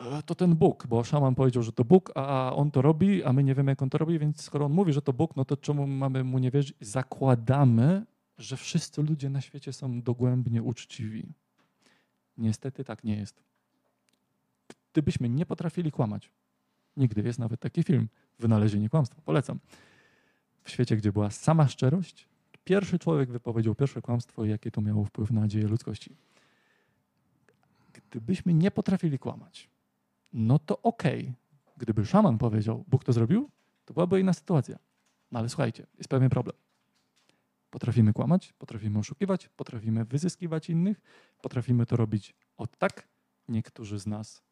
e, 0.00 0.22
to 0.22 0.34
ten 0.34 0.56
Bóg, 0.56 0.86
bo 0.86 1.04
szaman 1.04 1.34
powiedział, 1.34 1.62
że 1.62 1.72
to 1.72 1.84
Bóg, 1.84 2.12
a 2.14 2.52
on 2.54 2.70
to 2.70 2.82
robi, 2.82 3.24
a 3.24 3.32
my 3.32 3.44
nie 3.44 3.54
wiemy, 3.54 3.72
jak 3.72 3.82
on 3.82 3.90
to 3.90 3.98
robi, 3.98 4.18
więc 4.18 4.42
skoro 4.42 4.66
on 4.66 4.72
mówi, 4.72 4.92
że 4.92 5.02
to 5.02 5.12
Bóg, 5.12 5.36
no 5.36 5.44
to 5.44 5.56
czemu 5.56 5.86
mamy 5.86 6.24
mu 6.24 6.38
nie 6.38 6.50
wierzyć? 6.50 6.74
Zakładamy, 6.80 8.06
że 8.38 8.56
wszyscy 8.56 9.02
ludzie 9.02 9.30
na 9.30 9.40
świecie 9.40 9.72
są 9.72 10.02
dogłębnie 10.02 10.62
uczciwi. 10.62 11.32
Niestety 12.38 12.84
tak 12.84 13.04
nie 13.04 13.16
jest. 13.16 13.42
Gdybyśmy 14.92 15.28
nie 15.28 15.46
potrafili 15.46 15.92
kłamać, 15.92 16.30
nigdy 16.98 17.22
jest 17.22 17.38
nawet 17.38 17.60
taki 17.60 17.82
film, 17.82 18.08
Wynalezienie 18.38 18.88
kłamstwa, 18.88 19.22
polecam. 19.24 19.58
W 20.64 20.70
świecie, 20.70 20.96
gdzie 20.96 21.12
była 21.12 21.30
sama 21.30 21.68
szczerość, 21.68 22.28
pierwszy 22.64 22.98
człowiek 22.98 23.30
wypowiedział 23.30 23.74
pierwsze 23.74 24.02
kłamstwo 24.02 24.44
i 24.44 24.48
jakie 24.48 24.70
to 24.70 24.80
miało 24.80 25.04
wpływ 25.04 25.30
na 25.30 25.40
nadzieję 25.40 25.68
ludzkości. 25.68 26.16
Gdybyśmy 27.92 28.54
nie 28.54 28.70
potrafili 28.70 29.18
kłamać, 29.18 29.70
no 30.32 30.58
to 30.58 30.82
okej. 30.82 31.20
Okay. 31.20 31.34
Gdyby 31.76 32.06
szaman 32.06 32.38
powiedział, 32.38 32.84
Bóg 32.88 33.04
to 33.04 33.12
zrobił, 33.12 33.50
to 33.84 33.94
byłaby 33.94 34.20
inna 34.20 34.32
sytuacja. 34.32 34.78
No 35.32 35.38
ale 35.38 35.48
słuchajcie, 35.48 35.86
jest 35.98 36.08
pewien 36.10 36.30
problem. 36.30 36.56
Potrafimy 37.70 38.12
kłamać, 38.12 38.52
potrafimy 38.52 38.98
oszukiwać, 38.98 39.48
potrafimy 39.48 40.04
wyzyskiwać 40.04 40.70
innych, 40.70 41.00
potrafimy 41.42 41.86
to 41.86 41.96
robić 41.96 42.34
od 42.56 42.76
tak. 42.78 43.08
Niektórzy 43.48 43.98
z 43.98 44.06
nas, 44.06 44.42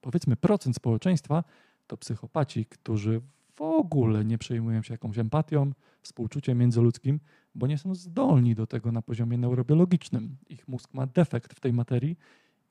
powiedzmy 0.00 0.36
procent 0.36 0.76
społeczeństwa, 0.76 1.44
to 1.86 1.96
psychopaci, 1.96 2.66
którzy 2.66 3.20
w 3.54 3.62
ogóle 3.62 4.24
nie 4.24 4.38
przejmują 4.38 4.82
się 4.82 4.94
jakąś 4.94 5.18
empatią, 5.18 5.72
współczuciem 6.02 6.58
międzyludzkim, 6.58 7.20
bo 7.54 7.66
nie 7.66 7.78
są 7.78 7.94
zdolni 7.94 8.54
do 8.54 8.66
tego 8.66 8.92
na 8.92 9.02
poziomie 9.02 9.38
neurobiologicznym. 9.38 10.36
Ich 10.48 10.68
mózg 10.68 10.94
ma 10.94 11.06
defekt 11.06 11.54
w 11.54 11.60
tej 11.60 11.72
materii 11.72 12.16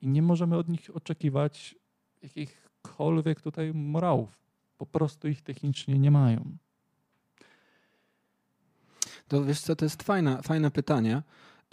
i 0.02 0.08
nie 0.08 0.22
możemy 0.22 0.58
od 0.58 0.70
nich 0.70 0.90
oczekiwać 0.94 1.76
jakichkolwiek 2.24 3.42
tutaj 3.42 3.74
morałów. 3.74 4.40
Po 4.78 4.86
prostu 4.86 5.28
ich 5.28 5.42
technicznie 5.42 6.00
nie 6.00 6.12
mają. 6.12 6.58
To 9.28 9.44
wiesz 9.44 9.62
co, 9.62 9.76
to 9.76 9.86
jest 9.86 10.04
fajne, 10.04 10.42
fajne 10.42 10.72
pytanie. 10.72 11.24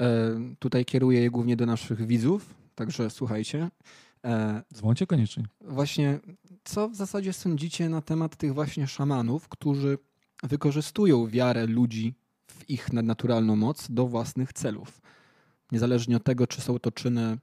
E, 0.00 0.30
tutaj 0.58 0.84
kieruję 0.84 1.20
je 1.20 1.30
głównie 1.30 1.56
do 1.56 1.66
naszych 1.66 2.06
widzów, 2.06 2.54
także 2.74 3.10
słuchajcie. 3.10 3.70
E, 4.24 4.62
Dzwońcie 4.74 5.06
koniecznie. 5.06 5.44
Właśnie, 5.60 6.20
co 6.64 6.88
w 6.88 6.94
zasadzie 6.94 7.32
sądzicie 7.32 7.88
na 7.88 8.02
temat 8.02 8.36
tych 8.36 8.54
właśnie 8.54 8.86
szamanów, 8.86 9.48
którzy 9.48 9.98
wykorzystują 10.42 11.26
wiarę 11.26 11.66
ludzi 11.66 12.14
w 12.46 12.70
ich 12.70 12.92
nadnaturalną 12.92 13.56
moc 13.56 13.90
do 13.90 14.06
własnych 14.06 14.52
celów? 14.52 15.00
Niezależnie 15.72 16.16
od 16.16 16.24
tego, 16.24 16.46
czy 16.46 16.60
są 16.60 16.78
to 16.78 16.92
czyny 16.92 17.38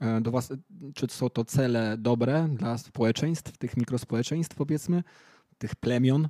e, 0.00 0.20
do 0.20 0.30
was, 0.30 0.52
czy 0.94 1.06
są 1.10 1.30
to 1.30 1.44
cele 1.44 1.96
dobre 1.98 2.48
dla 2.48 2.78
społeczeństw, 2.78 3.58
tych 3.58 3.76
mikrospołeczeństw 3.76 4.56
powiedzmy, 4.56 5.02
tych 5.58 5.76
plemion, 5.76 6.28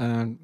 e, 0.00 0.34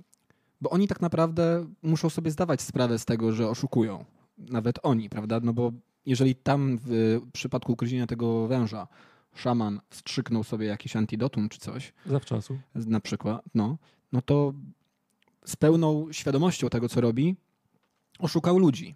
bo 0.61 0.71
oni 0.71 0.89
tak 0.89 1.01
naprawdę 1.01 1.67
muszą 1.83 2.11
sobie 2.11 2.31
zdawać 2.31 2.61
sprawę 2.61 2.99
z 2.99 3.05
tego, 3.05 3.33
że 3.33 3.49
oszukują. 3.49 4.05
Nawet 4.39 4.79
oni, 4.83 5.09
prawda? 5.09 5.41
No 5.43 5.53
bo 5.53 5.73
jeżeli 6.07 6.35
tam 6.35 6.79
w 6.83 7.21
przypadku 7.33 7.73
ugryzienia 7.73 8.07
tego 8.07 8.47
węża 8.47 8.89
szaman 9.35 9.81
wstrzyknął 9.91 10.45
sobie 10.45 10.67
jakiś 10.67 10.97
antidotum 10.97 11.49
czy 11.49 11.59
coś. 11.59 11.93
Zawczasu. 12.07 12.59
Na 12.75 13.01
przykład, 13.01 13.43
no, 13.55 13.79
no 14.13 14.23
to 14.23 14.55
z 15.45 15.57
pełną 15.57 16.13
świadomością 16.13 16.69
tego, 16.69 16.89
co 16.89 17.01
robi, 17.01 17.37
oszukał 18.19 18.59
ludzi. 18.59 18.95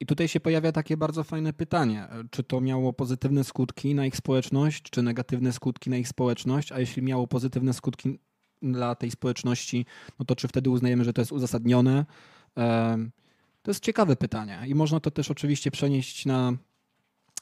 I 0.00 0.06
tutaj 0.06 0.28
się 0.28 0.40
pojawia 0.40 0.72
takie 0.72 0.96
bardzo 0.96 1.24
fajne 1.24 1.52
pytanie, 1.52 2.08
czy 2.30 2.42
to 2.42 2.60
miało 2.60 2.92
pozytywne 2.92 3.44
skutki 3.44 3.94
na 3.94 4.06
ich 4.06 4.16
społeczność, 4.16 4.82
czy 4.82 5.02
negatywne 5.02 5.52
skutki 5.52 5.90
na 5.90 5.96
ich 5.96 6.08
społeczność, 6.08 6.72
a 6.72 6.80
jeśli 6.80 7.02
miało 7.02 7.26
pozytywne 7.26 7.72
skutki 7.72 8.18
dla 8.62 8.94
tej 8.94 9.10
społeczności, 9.10 9.86
no 10.18 10.24
to 10.24 10.36
czy 10.36 10.48
wtedy 10.48 10.70
uznajemy, 10.70 11.04
że 11.04 11.12
to 11.12 11.20
jest 11.20 11.32
uzasadnione? 11.32 12.06
To 13.62 13.70
jest 13.70 13.84
ciekawe 13.84 14.16
pytanie 14.16 14.62
i 14.66 14.74
można 14.74 15.00
to 15.00 15.10
też 15.10 15.30
oczywiście 15.30 15.70
przenieść 15.70 16.26
na, 16.26 16.52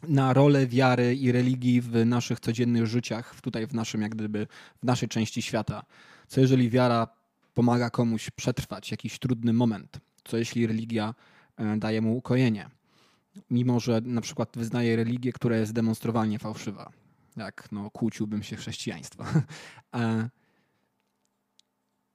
na 0.09 0.33
rolę 0.33 0.67
wiary 0.67 1.17
i 1.17 1.33
religii 1.33 1.81
w 1.81 2.07
naszych 2.07 2.41
codziennych 2.41 2.87
życiach, 2.87 3.41
tutaj 3.41 3.67
w 3.67 3.75
naszym, 3.75 4.03
jak 4.03 4.15
gdyby, 4.15 4.47
w 4.83 4.87
naszej 4.87 5.09
części 5.09 5.43
świata. 5.43 5.83
Co 6.29 6.41
jeżeli 6.41 6.71
wiara 6.71 7.09
pomaga 7.55 7.91
komuś 7.91 8.31
przetrwać 8.31 8.91
jakiś 8.91 9.19
trudny 9.19 9.53
moment? 9.53 10.01
Co 10.25 10.37
jeśli 10.37 10.67
religia 10.67 11.15
e, 11.57 11.77
daje 11.77 12.01
mu 12.01 12.17
ukojenie? 12.17 12.71
Mimo, 13.51 13.81
że 13.81 14.01
na 14.01 14.21
przykład 14.21 14.49
wyznaje 14.57 14.97
religię, 14.97 15.33
która 15.33 15.57
jest 15.57 15.73
demonstrowalnie 15.73 16.39
fałszywa. 16.39 16.93
Jak 17.37 17.69
no, 17.73 17.91
kłóciłbym 17.91 18.43
się 18.43 18.57
chrześcijaństwo. 18.57 19.25
E, 19.95 20.29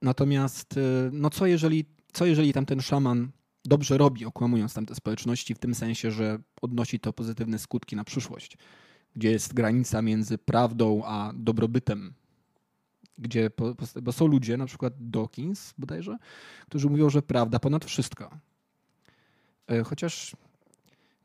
natomiast, 0.02 0.76
e, 0.76 0.80
no 1.12 1.30
co 1.30 1.46
jeżeli, 1.46 1.84
co 2.12 2.26
jeżeli 2.26 2.52
tamten 2.52 2.80
szaman 2.80 3.30
dobrze 3.64 3.98
robi, 3.98 4.24
okłamując 4.24 4.74
tamte 4.74 4.94
społeczności, 4.94 5.54
w 5.54 5.58
tym 5.58 5.74
sensie, 5.74 6.10
że 6.10 6.38
odnosi 6.62 7.00
to 7.00 7.12
pozytywne 7.12 7.58
skutki 7.58 7.96
na 7.96 8.04
przyszłość, 8.04 8.58
gdzie 9.16 9.30
jest 9.30 9.54
granica 9.54 10.02
między 10.02 10.38
prawdą 10.38 11.02
a 11.04 11.32
dobrobytem 11.34 12.14
gdzie, 13.18 13.50
bo 14.02 14.12
są 14.12 14.26
ludzie, 14.26 14.56
na 14.56 14.66
przykład 14.66 14.94
Dawkins 14.98 15.74
bodajże, 15.78 16.16
którzy 16.68 16.88
mówią, 16.88 17.10
że 17.10 17.22
prawda 17.22 17.58
ponad 17.58 17.84
wszystko. 17.84 18.30
E, 19.66 19.82
chociaż 19.82 20.36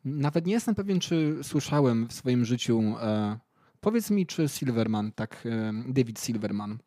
nawet 0.06 0.46
nie 0.46 0.54
jestem 0.54 0.76
pewien, 0.76 1.00
czy 1.00 1.40
słyszałem 1.44 2.08
w 2.08 2.14
swoim 2.14 2.46
życiu. 2.46 2.96
E, 3.02 3.38
powiedz 3.82 4.10
mi, 4.10 4.26
czy 4.26 4.50
Silverman, 4.50 5.12
tak, 5.12 5.46
e, 5.46 5.74
David 5.88 6.20
Silverman, 6.20 6.78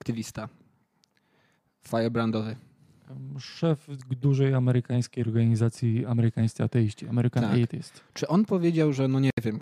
aktywista 0.00 0.48
firebrandowy. 1.88 2.56
Szef 3.38 3.86
dużej 4.20 4.54
amerykańskiej 4.54 5.24
organizacji 5.24 6.06
Amerykańscy 6.06 6.64
Ateiści, 6.64 7.08
American 7.08 7.42
tak. 7.42 7.62
Atheist. 7.62 8.00
Czy 8.14 8.28
on 8.28 8.44
powiedział, 8.44 8.92
że 8.92 9.08
no 9.08 9.20
nie 9.20 9.30
wiem, 9.42 9.60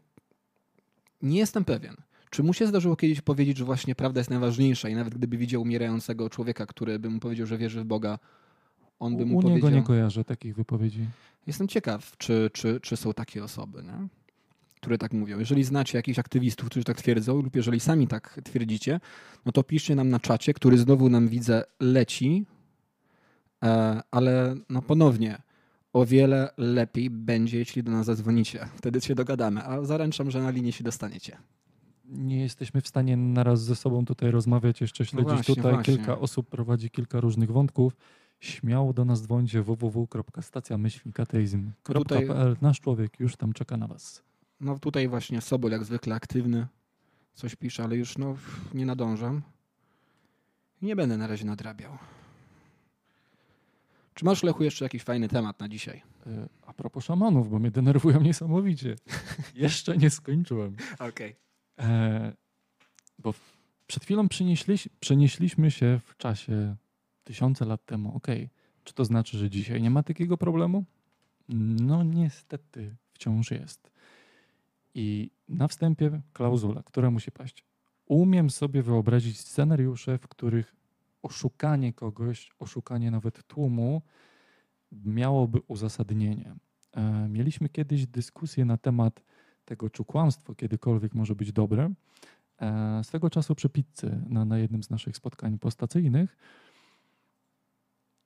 nie 1.22 1.38
jestem 1.38 1.64
pewien, 1.64 1.96
czy 2.30 2.42
mu 2.42 2.52
się 2.52 2.66
zdarzyło 2.66 2.96
kiedyś 2.96 3.20
powiedzieć, 3.20 3.56
że 3.56 3.64
właśnie 3.64 3.94
prawda 3.94 4.20
jest 4.20 4.30
najważniejsza 4.30 4.88
i 4.88 4.94
nawet 4.94 5.14
gdyby 5.14 5.36
widział 5.36 5.62
umierającego 5.62 6.30
człowieka, 6.30 6.66
który 6.66 6.98
by 6.98 7.10
mu 7.10 7.20
powiedział, 7.20 7.46
że 7.46 7.58
wierzy 7.58 7.80
w 7.80 7.84
Boga, 7.84 8.18
on 8.98 9.16
by 9.16 9.26
mu 9.26 9.38
U 9.38 9.42
powiedział... 9.42 9.56
niego 9.56 9.70
nie 9.70 9.82
kojarzę 9.82 10.24
takich 10.24 10.54
wypowiedzi. 10.54 11.06
Jestem 11.46 11.68
ciekaw, 11.68 12.16
czy, 12.18 12.50
czy, 12.52 12.80
czy 12.80 12.96
są 12.96 13.12
takie 13.12 13.44
osoby, 13.44 13.82
nie? 13.82 14.08
które 14.86 14.98
tak 14.98 15.12
mówią. 15.12 15.38
Jeżeli 15.38 15.64
znacie 15.64 15.98
jakichś 15.98 16.18
aktywistów, 16.18 16.68
którzy 16.68 16.84
tak 16.84 16.96
twierdzą, 16.96 17.42
lub 17.42 17.56
jeżeli 17.56 17.80
sami 17.80 18.06
tak 18.08 18.40
twierdzicie, 18.44 19.00
no 19.46 19.52
to 19.52 19.62
piszcie 19.62 19.94
nam 19.94 20.08
na 20.08 20.20
czacie, 20.20 20.54
który 20.54 20.78
znowu 20.78 21.08
nam 21.08 21.28
widzę 21.28 21.64
leci, 21.80 22.46
ale 24.10 24.54
no 24.68 24.82
ponownie, 24.82 25.42
o 25.92 26.06
wiele 26.06 26.50
lepiej 26.56 27.10
będzie, 27.10 27.58
jeśli 27.58 27.82
do 27.82 27.92
nas 27.92 28.06
zadzwonicie. 28.06 28.68
Wtedy 28.74 29.00
się 29.00 29.14
dogadamy, 29.14 29.64
a 29.64 29.84
zaręczam, 29.84 30.30
że 30.30 30.42
na 30.42 30.50
linię 30.50 30.72
się 30.72 30.84
dostaniecie 30.84 31.36
nie 32.08 32.40
jesteśmy 32.40 32.80
w 32.80 32.88
stanie 32.88 33.16
naraz 33.16 33.64
ze 33.64 33.76
sobą 33.76 34.04
tutaj 34.04 34.30
rozmawiać, 34.30 34.80
jeszcze 34.80 35.04
no 35.04 35.08
śledzić 35.08 35.28
no 35.28 35.34
właśnie, 35.34 35.54
tutaj. 35.54 35.72
Właśnie. 35.72 35.96
Kilka 35.96 36.18
osób 36.18 36.48
prowadzi 36.48 36.90
kilka 36.90 37.20
różnych 37.20 37.52
wątków. 37.52 37.96
Śmiało 38.40 38.92
do 38.92 39.04
nas 39.04 39.22
dzwońcie 39.22 39.62
www.stacjamyślnikateizm.pl. 39.62 42.56
Nasz 42.60 42.80
człowiek 42.80 43.20
już 43.20 43.36
tam 43.36 43.52
czeka 43.52 43.76
na 43.76 43.86
was. 43.86 44.22
No 44.60 44.78
tutaj 44.78 45.08
właśnie 45.08 45.40
Sobol 45.40 45.70
jak 45.70 45.84
zwykle 45.84 46.14
aktywny. 46.14 46.66
Coś 47.34 47.56
pisze, 47.56 47.84
ale 47.84 47.96
już 47.96 48.18
no, 48.18 48.36
nie 48.74 48.86
nadążam. 48.86 49.42
Nie 50.82 50.96
będę 50.96 51.16
na 51.16 51.26
razie 51.26 51.44
nadrabiał. 51.44 51.92
Czy 54.16 54.24
masz, 54.24 54.42
Lechu, 54.42 54.64
jeszcze 54.64 54.84
jakiś 54.84 55.02
fajny 55.02 55.28
temat 55.28 55.60
na 55.60 55.68
dzisiaj? 55.68 56.02
E, 56.26 56.48
a 56.66 56.72
propos 56.72 57.04
szamanów, 57.04 57.50
bo 57.50 57.58
mnie 57.58 57.70
denerwują 57.70 58.20
niesamowicie. 58.20 58.96
jeszcze 59.54 59.96
nie 59.96 60.10
skończyłem. 60.10 60.76
Okej. 60.94 61.06
Okay. 61.08 61.34
E, 61.88 62.32
bo 63.18 63.34
przed 63.86 64.04
chwilą 64.04 64.28
przenieśli, 64.28 64.76
przenieśliśmy 65.00 65.70
się 65.70 66.00
w 66.04 66.16
czasie 66.16 66.76
tysiące 67.24 67.64
lat 67.64 67.84
temu. 67.86 68.16
Ok, 68.16 68.26
czy 68.84 68.94
to 68.94 69.04
znaczy, 69.04 69.38
że 69.38 69.50
dzisiaj 69.50 69.82
nie 69.82 69.90
ma 69.90 70.02
takiego 70.02 70.36
problemu? 70.36 70.84
No 71.48 72.04
niestety 72.04 72.96
wciąż 73.12 73.50
jest. 73.50 73.90
I 74.94 75.30
na 75.48 75.68
wstępie 75.68 76.20
klauzula, 76.32 76.82
która 76.82 77.10
musi 77.10 77.32
paść. 77.32 77.64
Umiem 78.06 78.50
sobie 78.50 78.82
wyobrazić 78.82 79.40
scenariusze, 79.40 80.18
w 80.18 80.28
których 80.28 80.75
oszukanie 81.26 81.92
kogoś, 81.92 82.50
oszukanie 82.58 83.10
nawet 83.10 83.46
tłumu 83.46 84.02
miałoby 84.92 85.60
uzasadnienie. 85.68 86.54
E, 86.92 87.28
mieliśmy 87.28 87.68
kiedyś 87.68 88.06
dyskusję 88.06 88.64
na 88.64 88.76
temat 88.76 89.22
tego, 89.64 89.90
czy 89.90 90.04
kłamstwo 90.04 90.54
kiedykolwiek 90.54 91.14
może 91.14 91.34
być 91.34 91.52
dobre. 91.52 91.92
E, 92.60 93.04
swego 93.04 93.30
czasu 93.30 93.54
przy 93.54 93.68
pizzy 93.68 94.20
na, 94.28 94.44
na 94.44 94.58
jednym 94.58 94.82
z 94.82 94.90
naszych 94.90 95.16
spotkań 95.16 95.58
postacyjnych 95.58 96.36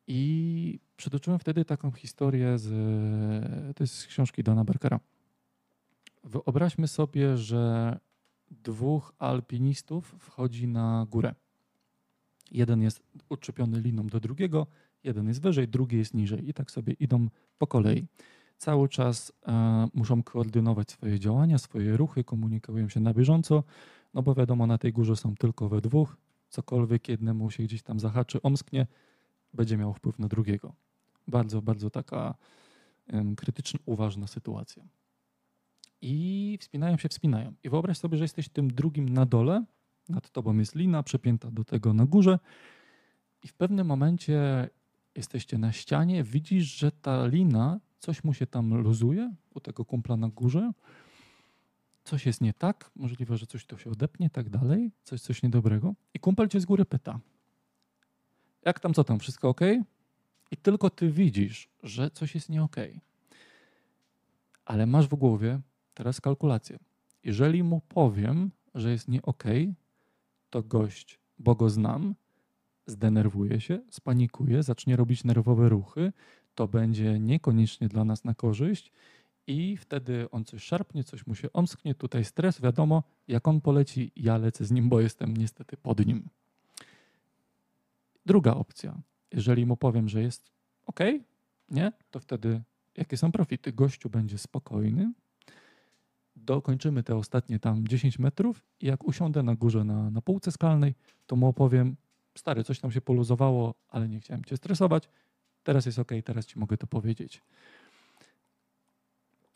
i 0.07 0.81
przytoczyłem 0.97 1.39
wtedy 1.39 1.65
taką 1.65 1.93
historię 1.93 2.59
z, 2.59 2.69
to 3.77 3.83
jest 3.83 3.95
z 3.95 4.07
książki 4.07 4.43
Dona 4.43 4.65
Berkera. 4.65 5.01
Wyobraźmy 6.25 6.89
sobie, 6.89 7.37
że 7.37 7.99
dwóch 8.51 9.13
alpinistów 9.19 10.15
wchodzi 10.19 10.69
na 10.69 11.07
górę. 11.11 11.35
Jeden 12.51 12.83
jest 12.83 13.03
uczepiony 13.29 13.81
liną 13.81 14.07
do 14.07 14.21
drugiego, 14.21 14.67
jeden 15.05 15.29
jest 15.29 15.43
wyżej, 15.43 15.69
drugi 15.69 15.99
jest 15.99 16.15
niżej 16.15 16.49
i 16.49 16.55
tak 16.55 16.71
sobie 16.71 16.93
idą 16.93 17.29
po 17.59 17.67
kolei 17.67 18.07
cały 18.61 18.89
czas 18.89 19.33
e, 19.47 19.89
muszą 19.95 20.23
koordynować 20.23 20.91
swoje 20.91 21.19
działania, 21.19 21.59
swoje 21.59 21.97
ruchy, 21.97 22.25
komunikują 22.25 22.89
się 22.89 23.01
na 23.01 23.15
bieżąco, 23.15 23.65
no 24.15 24.23
bo 24.23 24.35
wiadomo, 24.35 24.67
na 24.67 24.79
tej 24.79 24.93
górze 24.93 25.17
są 25.17 25.35
tylko 25.35 25.69
we 25.69 25.81
dwóch, 25.81 26.17
cokolwiek 26.49 27.09
jednemu 27.09 27.51
się 27.51 27.63
gdzieś 27.63 27.83
tam 27.83 28.01
zahaczy, 28.01 28.43
omsknie, 28.43 28.87
będzie 29.55 29.77
miał 29.77 29.95
wpływ 29.95 30.19
na 30.19 30.29
drugiego. 30.29 30.75
Bardzo, 31.29 31.63
bardzo 31.63 31.91
taka 31.91 32.35
um, 33.13 33.37
krytyczna, 33.37 33.81
uważna 33.87 34.27
sytuacja. 34.27 34.85
I 36.03 36.59
wspinają 36.61 36.97
się, 36.97 37.09
wspinają. 37.09 37.53
I 37.65 37.71
wyobraź 37.71 37.99
sobie, 37.99 38.19
że 38.19 38.25
jesteś 38.25 38.49
tym 38.49 38.71
drugim 38.71 39.09
na 39.09 39.27
dole, 39.27 39.65
nad 40.11 40.31
tobą 40.31 40.59
jest 40.59 40.75
lina 40.75 41.03
przepięta 41.03 41.51
do 41.51 41.65
tego 41.65 41.93
na 41.93 42.07
górze 42.07 42.39
i 43.43 43.49
w 43.49 43.55
pewnym 43.55 43.87
momencie 43.87 44.69
jesteście 45.15 45.59
na 45.59 45.73
ścianie, 45.73 46.25
widzisz, 46.25 46.65
że 46.79 46.93
ta 46.93 47.27
lina 47.27 47.81
coś 47.99 48.25
mu 48.25 48.35
się 48.35 48.47
tam 48.47 48.75
luzuje 48.75 49.35
u 49.55 49.61
tego 49.61 49.85
kumpla 49.85 50.17
na 50.17 50.29
górze, 50.29 50.73
coś 52.05 52.27
jest 52.27 52.41
nie 52.41 52.53
tak, 52.53 52.91
możliwe, 52.97 53.37
że 53.37 53.47
coś 53.47 53.67
to 53.67 53.79
się 53.79 53.91
odepnie, 53.91 54.31
tak 54.31 54.51
dalej, 54.51 54.93
coś, 55.05 55.21
coś 55.21 55.43
niedobrego. 55.43 55.95
I 56.15 56.19
kumpel 56.19 56.49
cię 56.49 56.61
z 56.61 56.65
góry 56.65 56.85
pyta, 56.85 57.21
jak 58.65 58.81
tam, 58.81 58.95
co 58.95 59.05
tam, 59.05 59.19
wszystko 59.19 59.49
ok? 59.49 59.61
I 60.51 60.57
tylko 60.57 60.91
ty 60.91 61.11
widzisz, 61.11 61.69
że 61.83 62.11
coś 62.11 62.35
jest 62.35 62.49
nie 62.49 62.63
ok. 62.63 62.77
Ale 64.65 64.87
masz 64.87 65.09
w 65.09 65.15
głowie 65.15 65.61
teraz 65.95 66.21
kalkulację. 66.21 66.79
Jeżeli 67.25 67.63
mu 67.63 67.81
powiem, 67.81 68.51
że 68.75 68.91
jest 68.91 69.09
nie 69.09 69.23
ok, 69.23 69.45
to 70.51 70.63
gość, 70.63 71.19
bo 71.39 71.55
go 71.55 71.71
znam, 71.71 72.15
zdenerwuje 72.87 73.61
się, 73.61 73.81
spanikuje, 73.91 74.63
zacznie 74.63 74.97
robić 74.97 75.25
nerwowe 75.25 75.69
ruchy, 75.69 76.13
to 76.55 76.69
będzie 76.69 77.19
niekoniecznie 77.19 77.89
dla 77.89 78.05
nas 78.05 78.25
na 78.25 78.35
korzyść 78.35 78.93
i 79.47 79.77
wtedy 79.77 80.31
on 80.31 80.45
coś 80.45 80.63
szarpnie, 80.63 81.05
coś 81.05 81.27
mu 81.27 81.35
się 81.35 81.53
omsknie, 81.53 81.95
tutaj 81.95 82.25
stres, 82.25 82.61
wiadomo, 82.61 83.03
jak 83.29 83.49
on 83.49 83.61
poleci, 83.61 84.13
ja 84.17 84.37
lecę 84.37 84.65
z 84.65 84.71
nim, 84.71 84.89
bo 84.89 85.01
jestem 85.01 85.37
niestety 85.37 85.77
pod 85.77 86.07
nim. 86.07 86.29
Druga 88.27 88.55
opcja, 88.55 89.01
jeżeli 89.33 89.67
mu 89.67 89.77
powiem, 89.77 90.09
że 90.09 90.23
jest 90.23 90.51
ok, 90.87 91.01
nie, 91.69 91.93
to 92.11 92.21
wtedy 92.21 92.61
jakie 92.97 93.17
są 93.17 93.33
profity? 93.33 93.73
Gościu 93.73 94.11
będzie 94.11 94.39
spokojny, 94.39 95.13
dokończymy 96.47 97.03
te 97.03 97.17
ostatnie 97.17 97.59
tam 97.59 97.89
10 97.89 98.19
metrów 98.19 98.63
i 98.81 98.87
jak 98.87 99.05
usiądę 99.05 99.43
na 99.43 99.55
górze 99.55 99.85
na, 99.85 100.11
na 100.11 100.23
półce 100.23 100.53
skalnej, 100.53 100.95
to 101.27 101.37
mu 101.37 101.47
opowiem, 101.47 101.97
stary, 102.39 102.65
coś 102.65 102.81
tam 102.81 102.93
się 102.93 103.01
poluzowało, 103.01 103.75
ale 103.89 104.09
nie 104.09 104.21
chciałem 104.21 104.45
cię 104.45 104.57
stresować, 104.57 105.09
Teraz 105.63 105.87
jest 105.87 105.99
ok, 105.99 106.13
teraz 106.25 106.47
ci 106.47 106.59
mogę 106.59 106.77
to 106.77 106.87
powiedzieć. 106.87 107.43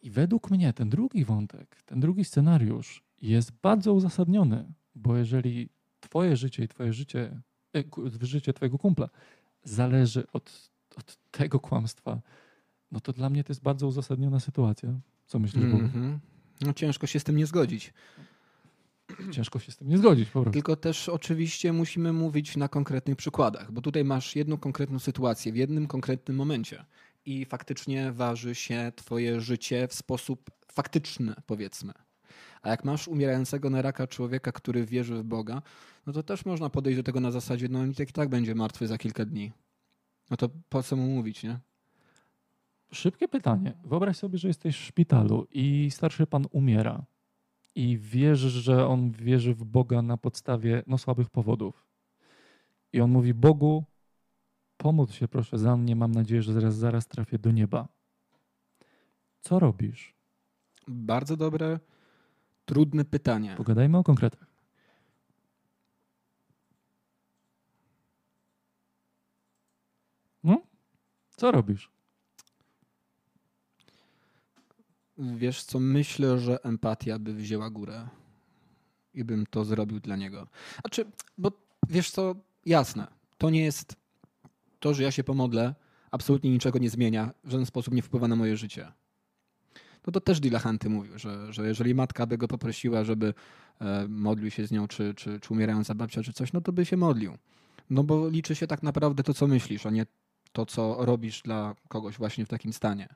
I 0.02 0.10
według 0.10 0.50
mnie 0.50 0.72
ten 0.72 0.90
drugi 0.90 1.24
wątek, 1.24 1.82
ten 1.82 2.00
drugi 2.00 2.24
scenariusz 2.24 3.02
jest 3.22 3.52
bardzo 3.52 3.94
uzasadniony, 3.94 4.72
bo 4.94 5.16
jeżeli 5.16 5.68
twoje 6.00 6.36
życie 6.36 6.64
i 6.64 6.68
twoje 6.68 6.92
życie, 6.92 7.40
e, 7.76 7.84
życie 8.20 8.52
twojego 8.52 8.78
kumpla 8.78 9.08
zależy 9.62 10.26
od, 10.32 10.70
od 10.96 11.16
tego 11.30 11.60
kłamstwa, 11.60 12.20
no 12.90 13.00
to 13.00 13.12
dla 13.12 13.30
mnie 13.30 13.44
to 13.44 13.50
jest 13.50 13.62
bardzo 13.62 13.86
uzasadniona 13.86 14.40
sytuacja. 14.40 15.00
Co 15.26 15.38
myślisz, 15.38 15.64
mm 15.64 15.88
-hmm. 15.88 16.18
No 16.60 16.72
ciężko 16.72 17.06
się 17.06 17.20
z 17.20 17.24
tym 17.24 17.36
nie 17.36 17.46
zgodzić. 17.46 17.92
Ciężko 19.30 19.58
się 19.58 19.72
z 19.72 19.76
tym 19.76 19.88
nie 19.88 19.98
zgodzić 19.98 20.28
po 20.28 20.32
prostu. 20.32 20.52
Tylko 20.52 20.76
też 20.76 21.08
oczywiście 21.08 21.72
musimy 21.72 22.12
mówić 22.12 22.56
na 22.56 22.68
konkretnych 22.68 23.16
przykładach, 23.16 23.72
bo 23.72 23.80
tutaj 23.80 24.04
masz 24.04 24.36
jedną 24.36 24.56
konkretną 24.56 24.98
sytuację 24.98 25.52
w 25.52 25.56
jednym 25.56 25.86
konkretnym 25.86 26.36
momencie 26.36 26.84
i 27.24 27.44
faktycznie 27.44 28.12
waży 28.12 28.54
się 28.54 28.92
twoje 28.96 29.40
życie 29.40 29.88
w 29.88 29.94
sposób 29.94 30.50
faktyczny, 30.72 31.34
powiedzmy. 31.46 31.92
A 32.62 32.70
jak 32.70 32.84
masz 32.84 33.08
umierającego 33.08 33.70
na 33.70 33.82
raka 33.82 34.06
człowieka, 34.06 34.52
który 34.52 34.86
wierzy 34.86 35.14
w 35.14 35.22
Boga, 35.22 35.62
no 36.06 36.12
to 36.12 36.22
też 36.22 36.44
można 36.44 36.70
podejść 36.70 36.96
do 36.96 37.02
tego 37.02 37.20
na 37.20 37.30
zasadzie, 37.30 37.68
no 37.68 37.86
i 37.86 37.94
tak, 37.94 38.12
tak 38.12 38.28
będzie 38.28 38.54
martwy 38.54 38.86
za 38.86 38.98
kilka 38.98 39.24
dni. 39.24 39.52
No 40.30 40.36
to 40.36 40.48
po 40.68 40.82
co 40.82 40.96
mu 40.96 41.06
mówić, 41.06 41.42
nie? 41.42 41.58
Szybkie 42.94 43.28
pytanie. 43.28 43.72
Wyobraź 43.84 44.16
sobie, 44.16 44.38
że 44.38 44.48
jesteś 44.48 44.76
w 44.76 44.84
szpitalu 44.84 45.46
i 45.50 45.90
starszy 45.90 46.26
pan 46.26 46.46
umiera 46.50 47.04
i 47.74 47.98
wiesz, 47.98 48.38
że 48.38 48.86
on 48.86 49.10
wierzy 49.10 49.54
w 49.54 49.64
Boga 49.64 50.02
na 50.02 50.16
podstawie 50.16 50.82
no, 50.86 50.98
słabych 50.98 51.30
powodów. 51.30 51.86
I 52.92 53.00
on 53.00 53.10
mówi: 53.10 53.34
Bogu, 53.34 53.84
pomóż 54.76 55.14
się 55.14 55.28
proszę 55.28 55.58
za 55.58 55.76
mnie, 55.76 55.96
mam 55.96 56.12
nadzieję, 56.12 56.42
że 56.42 56.52
zaraz, 56.52 56.74
zaraz 56.74 57.06
trafię 57.06 57.38
do 57.38 57.50
nieba. 57.50 57.88
Co 59.40 59.58
robisz? 59.58 60.14
Bardzo 60.88 61.36
dobre, 61.36 61.78
trudne 62.64 63.04
pytanie. 63.04 63.54
Pogadajmy 63.56 63.98
o 63.98 64.04
konkretach. 64.04 64.46
No? 70.44 70.62
Co 71.36 71.52
robisz? 71.52 71.90
Wiesz 75.18 75.62
co, 75.62 75.80
myślę, 75.80 76.38
że 76.38 76.64
empatia 76.64 77.18
by 77.18 77.34
wzięła 77.34 77.70
górę 77.70 78.08
i 79.14 79.24
bym 79.24 79.46
to 79.46 79.64
zrobił 79.64 80.00
dla 80.00 80.16
niego. 80.16 80.46
Znaczy, 80.80 81.04
bo 81.38 81.52
wiesz 81.88 82.10
co, 82.10 82.34
jasne, 82.66 83.06
to 83.38 83.50
nie 83.50 83.64
jest 83.64 83.96
to, 84.80 84.94
że 84.94 85.02
ja 85.02 85.10
się 85.10 85.24
pomodlę, 85.24 85.74
absolutnie 86.10 86.50
niczego 86.50 86.78
nie 86.78 86.90
zmienia, 86.90 87.30
w 87.44 87.50
żaden 87.50 87.66
sposób 87.66 87.94
nie 87.94 88.02
wpływa 88.02 88.28
na 88.28 88.36
moje 88.36 88.56
życie. 88.56 88.92
No 90.06 90.12
to 90.12 90.20
też 90.20 90.40
Dilahanty 90.40 90.90
mówił, 90.90 91.18
że, 91.18 91.52
że 91.52 91.68
jeżeli 91.68 91.94
matka 91.94 92.26
by 92.26 92.38
go 92.38 92.48
poprosiła, 92.48 93.04
żeby 93.04 93.34
e, 93.80 94.08
modlił 94.08 94.50
się 94.50 94.66
z 94.66 94.70
nią, 94.70 94.88
czy, 94.88 95.14
czy, 95.14 95.40
czy 95.40 95.52
umierająca 95.52 95.94
babcia, 95.94 96.22
czy 96.22 96.32
coś, 96.32 96.52
no 96.52 96.60
to 96.60 96.72
by 96.72 96.84
się 96.86 96.96
modlił. 96.96 97.38
No 97.90 98.04
bo 98.04 98.28
liczy 98.28 98.54
się 98.54 98.66
tak 98.66 98.82
naprawdę 98.82 99.22
to, 99.22 99.34
co 99.34 99.46
myślisz, 99.46 99.86
a 99.86 99.90
nie 99.90 100.06
to, 100.52 100.66
co 100.66 100.96
robisz 101.04 101.42
dla 101.42 101.74
kogoś 101.88 102.18
właśnie 102.18 102.46
w 102.46 102.48
takim 102.48 102.72
stanie. 102.72 103.08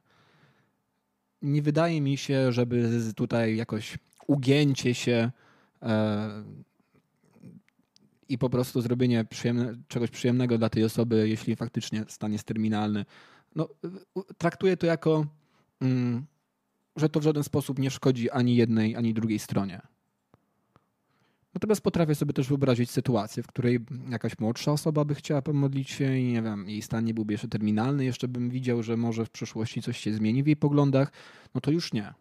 Nie 1.43 1.63
wydaje 1.63 2.01
mi 2.01 2.17
się, 2.17 2.53
żeby 2.53 2.91
tutaj 3.17 3.57
jakoś 3.57 3.99
ugięcie 4.27 4.95
się 4.95 5.31
e, 5.83 6.45
i 8.29 8.39
po 8.39 8.51
prostu 8.51 8.81
zrobienie 8.81 9.25
przyjemne, 9.25 9.75
czegoś 9.89 10.11
przyjemnego 10.11 10.59
dla 10.59 10.69
tej 10.69 10.85
osoby, 10.85 11.29
jeśli 11.29 11.57
faktycznie 11.57 12.05
stan 12.09 12.33
jest 12.33 12.45
terminalny. 12.45 13.05
No, 13.55 13.69
traktuję 14.39 14.77
to 14.77 14.87
jako, 14.87 15.27
mm, 15.81 16.27
że 16.97 17.09
to 17.09 17.21
w 17.21 17.23
żaden 17.23 17.45
sposób 17.45 17.79
nie 17.79 17.91
szkodzi 17.91 18.31
ani 18.31 18.57
jednej, 18.57 18.97
ani 18.97 19.15
drugiej 19.15 19.39
stronie. 19.39 19.81
Natomiast 21.59 21.81
potrafię 21.81 22.15
sobie 22.15 22.33
też 22.33 22.49
wyobrazić 22.49 22.91
sytuację, 22.91 23.43
w 23.43 23.47
której 23.47 23.81
jakaś 24.11 24.39
młodsza 24.39 24.73
osoba 24.73 25.05
by 25.05 25.15
chciała 25.15 25.43
pomodlić 25.43 25.91
się 25.91 26.19
i 26.19 26.33
nie 26.33 26.43
wiem, 26.43 26.69
jej 26.69 26.83
stan 26.83 27.05
nie 27.05 27.15
byłby 27.15 27.35
jeszcze 27.35 27.49
terminalny, 27.49 28.05
jeszcze 28.05 28.29
bym 28.29 28.51
widział, 28.51 28.83
że 28.83 28.97
może 28.97 29.25
w 29.25 29.31
przyszłości 29.31 29.83
coś 29.83 29.99
się 29.99 30.15
zmieni 30.15 30.43
w 30.43 30.47
jej 30.47 30.57
poglądach, 30.57 31.13
no 31.55 31.61
to 31.61 31.71
już 31.71 31.93
nie. 31.93 32.15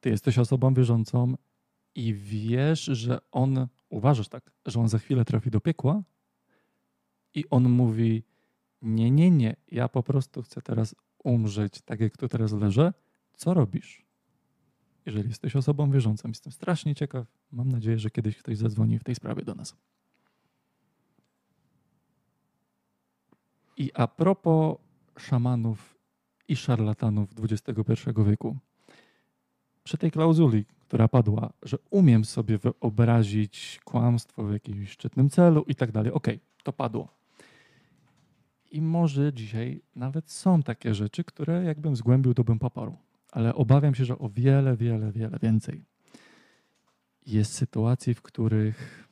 ty 0.00 0.10
jesteś 0.10 0.38
osobą 0.38 0.74
wierzącą 0.74 1.34
i 1.94 2.14
wiesz, 2.14 2.84
że 2.84 3.18
on, 3.32 3.66
uważasz 3.88 4.28
tak, 4.28 4.50
że 4.66 4.80
on 4.80 4.88
za 4.88 4.98
chwilę 4.98 5.24
trafi 5.24 5.50
do 5.50 5.60
piekła 5.60 6.02
i 7.34 7.44
on 7.50 7.68
mówi, 7.68 8.22
nie, 8.82 9.10
nie, 9.10 9.30
nie, 9.30 9.56
ja 9.72 9.88
po 9.88 10.02
prostu 10.02 10.42
chcę 10.42 10.62
teraz 10.62 10.94
umrzeć 11.24 11.80
tak, 11.82 12.00
jak 12.00 12.16
tu 12.16 12.28
teraz 12.28 12.52
leżę, 12.52 12.92
co 13.36 13.54
robisz? 13.54 14.07
Jeżeli 15.08 15.28
jesteś 15.28 15.56
osobą 15.56 15.90
wierzącą. 15.90 16.28
Jestem 16.28 16.52
strasznie 16.52 16.94
ciekaw. 16.94 17.26
Mam 17.52 17.68
nadzieję, 17.68 17.98
że 17.98 18.10
kiedyś 18.10 18.36
ktoś 18.36 18.56
zadzwoni 18.56 18.98
w 18.98 19.04
tej 19.04 19.14
sprawie 19.14 19.42
do 19.42 19.54
nas. 19.54 19.76
I 23.76 23.90
a 23.94 24.06
propos 24.06 24.76
szamanów 25.18 25.98
i 26.48 26.56
szarlatanów 26.56 27.28
XXI 27.42 28.10
wieku. 28.26 28.56
Przy 29.84 29.98
tej 29.98 30.10
klauzuli, 30.10 30.64
która 30.80 31.08
padła, 31.08 31.52
że 31.62 31.78
umiem 31.90 32.24
sobie 32.24 32.58
wyobrazić 32.58 33.80
kłamstwo 33.84 34.44
w 34.44 34.52
jakimś 34.52 34.90
szczytnym 34.90 35.30
celu 35.30 35.64
i 35.68 35.74
tak 35.74 35.92
dalej. 35.92 36.12
Okej, 36.12 36.40
to 36.62 36.72
padło. 36.72 37.08
I 38.70 38.82
może 38.82 39.32
dzisiaj 39.32 39.80
nawet 39.96 40.30
są 40.30 40.62
takie 40.62 40.94
rzeczy, 40.94 41.24
które 41.24 41.64
jakbym 41.64 41.96
zgłębił, 41.96 42.34
to 42.34 42.44
bym 42.44 42.58
poparł 42.58 42.96
ale 43.32 43.54
obawiam 43.54 43.94
się, 43.94 44.04
że 44.04 44.18
o 44.18 44.28
wiele, 44.28 44.76
wiele, 44.76 45.12
wiele 45.12 45.38
więcej. 45.42 45.84
Jest 47.26 47.52
sytuacji, 47.52 48.14
w 48.14 48.22
których 48.22 49.08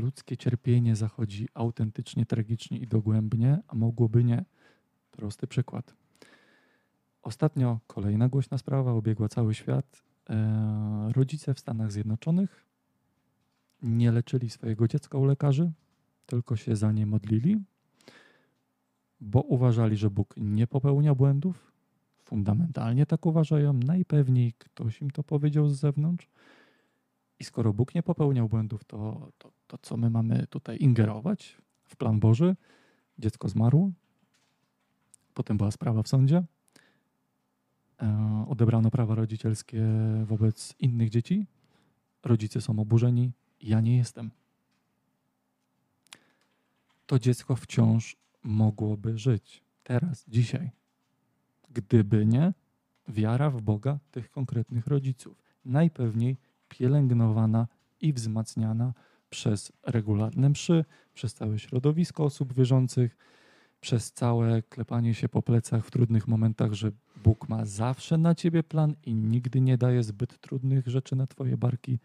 ludzkie 0.00 0.36
cierpienie 0.36 0.96
zachodzi 0.96 1.48
autentycznie, 1.54 2.26
tragicznie 2.26 2.78
i 2.78 2.86
dogłębnie, 2.86 3.58
a 3.68 3.74
mogłoby 3.74 4.24
nie. 4.24 4.44
Prosty 5.10 5.46
przykład. 5.46 5.94
Ostatnio 7.22 7.80
kolejna 7.86 8.28
głośna 8.28 8.58
sprawa 8.58 8.92
obiegła 8.92 9.28
cały 9.28 9.54
świat. 9.54 10.02
E, 10.30 11.12
rodzice 11.12 11.54
w 11.54 11.60
Stanach 11.60 11.92
Zjednoczonych 11.92 12.64
nie 13.82 14.12
leczyli 14.12 14.50
swojego 14.50 14.88
dziecka 14.88 15.18
u 15.18 15.24
lekarzy, 15.24 15.72
tylko 16.26 16.56
się 16.56 16.76
za 16.76 16.92
nie 16.92 17.06
modlili, 17.06 17.62
bo 19.20 19.40
uważali, 19.40 19.96
że 19.96 20.10
Bóg 20.10 20.34
nie 20.36 20.66
popełnia 20.66 21.14
błędów, 21.14 21.73
fundamentalnie 22.24 23.06
tak 23.06 23.26
uważają, 23.26 23.72
najpewniej 23.72 24.52
ktoś 24.52 25.00
im 25.00 25.10
to 25.10 25.22
powiedział 25.22 25.68
z 25.68 25.80
zewnątrz. 25.80 26.28
I 27.40 27.44
skoro 27.44 27.72
Bóg 27.72 27.94
nie 27.94 28.02
popełniał 28.02 28.48
błędów, 28.48 28.84
to, 28.84 29.30
to, 29.38 29.52
to 29.66 29.78
co 29.78 29.96
my 29.96 30.10
mamy 30.10 30.46
tutaj 30.46 30.78
ingerować? 30.80 31.58
W 31.84 31.96
plan 31.96 32.20
Boży? 32.20 32.56
Dziecko 33.18 33.48
zmarło, 33.48 33.90
potem 35.34 35.56
była 35.56 35.70
sprawa 35.70 36.02
w 36.02 36.08
sądzie, 36.08 36.44
e, 38.02 38.44
odebrano 38.48 38.90
prawa 38.90 39.14
rodzicielskie 39.14 39.82
wobec 40.24 40.74
innych 40.78 41.10
dzieci, 41.10 41.46
rodzice 42.24 42.60
są 42.60 42.78
oburzeni, 42.78 43.32
ja 43.60 43.80
nie 43.80 43.96
jestem. 43.96 44.30
To 47.06 47.18
dziecko 47.18 47.56
wciąż 47.56 48.16
mogłoby 48.42 49.18
żyć. 49.18 49.64
Teraz, 49.82 50.24
dzisiaj 50.28 50.83
gdyby 51.74 52.26
nie 52.26 52.52
wiara 53.08 53.50
w 53.50 53.62
Boga 53.62 53.98
tych 54.10 54.30
konkretnych 54.30 54.86
rodziców. 54.86 55.42
Najpewniej 55.64 56.36
pielęgnowana 56.68 57.66
i 58.00 58.12
wzmacniana 58.12 58.92
przez 59.30 59.72
regularne 59.86 60.50
mszy, 60.50 60.84
przez 61.14 61.34
całe 61.34 61.58
środowisko 61.58 62.24
osób 62.24 62.52
wierzących, 62.52 63.16
przez 63.80 64.12
całe 64.12 64.62
klepanie 64.62 65.14
się 65.14 65.28
po 65.28 65.42
plecach 65.42 65.86
w 65.86 65.90
trudnych 65.90 66.28
momentach, 66.28 66.72
że 66.72 66.92
Bóg 67.24 67.48
ma 67.48 67.64
zawsze 67.64 68.18
na 68.18 68.34
ciebie 68.34 68.62
plan 68.62 68.94
i 69.06 69.14
nigdy 69.14 69.60
nie 69.60 69.78
daje 69.78 70.02
zbyt 70.02 70.40
trudnych 70.40 70.86
rzeczy 70.86 71.16
na 71.16 71.26
twoje 71.26 71.56
barki. 71.56 71.98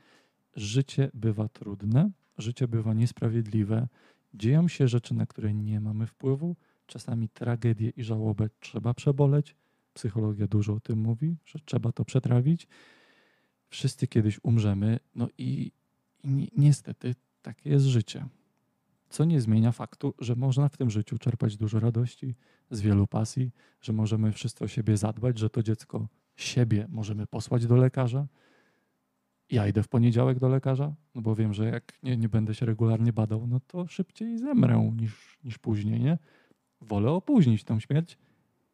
Życie 0.55 1.11
bywa 1.13 1.47
trudne, 1.47 2.11
życie 2.37 2.67
bywa 2.67 2.93
niesprawiedliwe, 2.93 3.87
dzieją 4.33 4.67
się 4.67 4.87
rzeczy, 4.87 5.13
na 5.13 5.25
które 5.25 5.53
nie 5.53 5.79
mamy 5.81 6.07
wpływu, 6.07 6.55
czasami 6.89 7.29
tragedię 7.29 7.89
i 7.89 8.03
żałobę 8.03 8.49
trzeba 8.59 8.93
przeboleć. 8.93 9.55
Psychologia 9.93 10.47
dużo 10.47 10.73
o 10.73 10.79
tym 10.79 10.99
mówi, 10.99 11.35
że 11.45 11.59
trzeba 11.65 11.91
to 11.91 12.05
przetrawić. 12.05 12.67
Wszyscy 13.69 14.07
kiedyś 14.07 14.39
umrzemy, 14.43 14.99
no 15.15 15.27
i, 15.37 15.71
i 16.23 16.27
ni 16.27 16.51
niestety 16.57 17.15
takie 17.41 17.69
jest 17.69 17.85
życie. 17.85 18.25
Co 19.09 19.25
nie 19.25 19.41
zmienia 19.41 19.71
faktu, 19.71 20.13
że 20.19 20.35
można 20.35 20.69
w 20.69 20.77
tym 20.77 20.89
życiu 20.89 21.17
czerpać 21.17 21.57
dużo 21.57 21.79
radości 21.79 22.35
z 22.71 22.81
wielu 22.81 23.07
pasji, 23.07 23.51
że 23.81 23.93
możemy 23.93 24.31
wszyscy 24.31 24.63
o 24.63 24.67
siebie 24.67 24.97
zadbać, 24.97 25.39
że 25.39 25.49
to 25.49 25.63
dziecko 25.63 26.07
siebie 26.35 26.87
możemy 26.89 27.27
posłać 27.27 27.67
do 27.67 27.75
lekarza. 27.75 28.27
Ja 29.51 29.67
idę 29.67 29.83
w 29.83 29.87
poniedziałek 29.87 30.39
do 30.39 30.49
lekarza, 30.49 30.95
no 31.15 31.21
bo 31.21 31.35
wiem, 31.35 31.53
że 31.53 31.65
jak 31.65 31.93
nie, 32.03 32.17
nie 32.17 32.29
będę 32.29 32.55
się 32.55 32.65
regularnie 32.65 33.13
badał, 33.13 33.47
no 33.47 33.59
to 33.67 33.87
szybciej 33.87 34.37
zemrę 34.37 34.91
niż, 34.97 35.39
niż 35.43 35.57
później, 35.57 35.99
nie? 35.99 36.17
Wolę 36.81 37.11
opóźnić 37.11 37.63
tą 37.63 37.79
śmierć. 37.79 38.17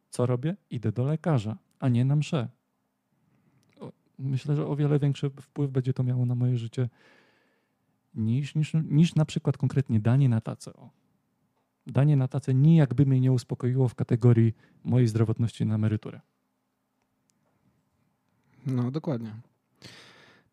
Co 0.10 0.26
robię? 0.26 0.56
Idę 0.70 0.92
do 0.92 1.04
lekarza, 1.04 1.58
a 1.80 1.90
nie 1.90 2.06
na 2.06 2.16
mszę. 2.16 2.50
Myślę, 4.20 4.56
że 4.56 4.68
o 4.68 4.76
wiele 4.76 5.00
większy 5.00 5.30
wpływ 5.30 5.72
będzie 5.72 5.94
to 5.94 6.04
miało 6.04 6.26
na 6.26 6.36
moje 6.36 6.58
życie 6.58 6.90
niż, 8.16 8.56
niż, 8.56 8.74
niż 8.74 9.16
na 9.16 9.26
przykład 9.26 9.58
konkretnie 9.58 10.00
danie 10.00 10.30
na 10.30 10.42
tacę. 10.42 10.74
O. 10.74 10.90
Danie 11.88 12.18
na 12.18 12.28
tacę 12.28 12.54
nijak 12.54 12.94
by 12.94 13.06
mnie 13.06 13.20
nie 13.20 13.32
uspokoiło 13.32 13.88
w 13.88 13.96
kategorii 13.96 14.54
mojej 14.84 15.08
zdrowotności 15.08 15.66
na 15.66 15.76
emeryturę. 15.76 16.22
No, 18.66 18.92
dokładnie. 18.92 19.32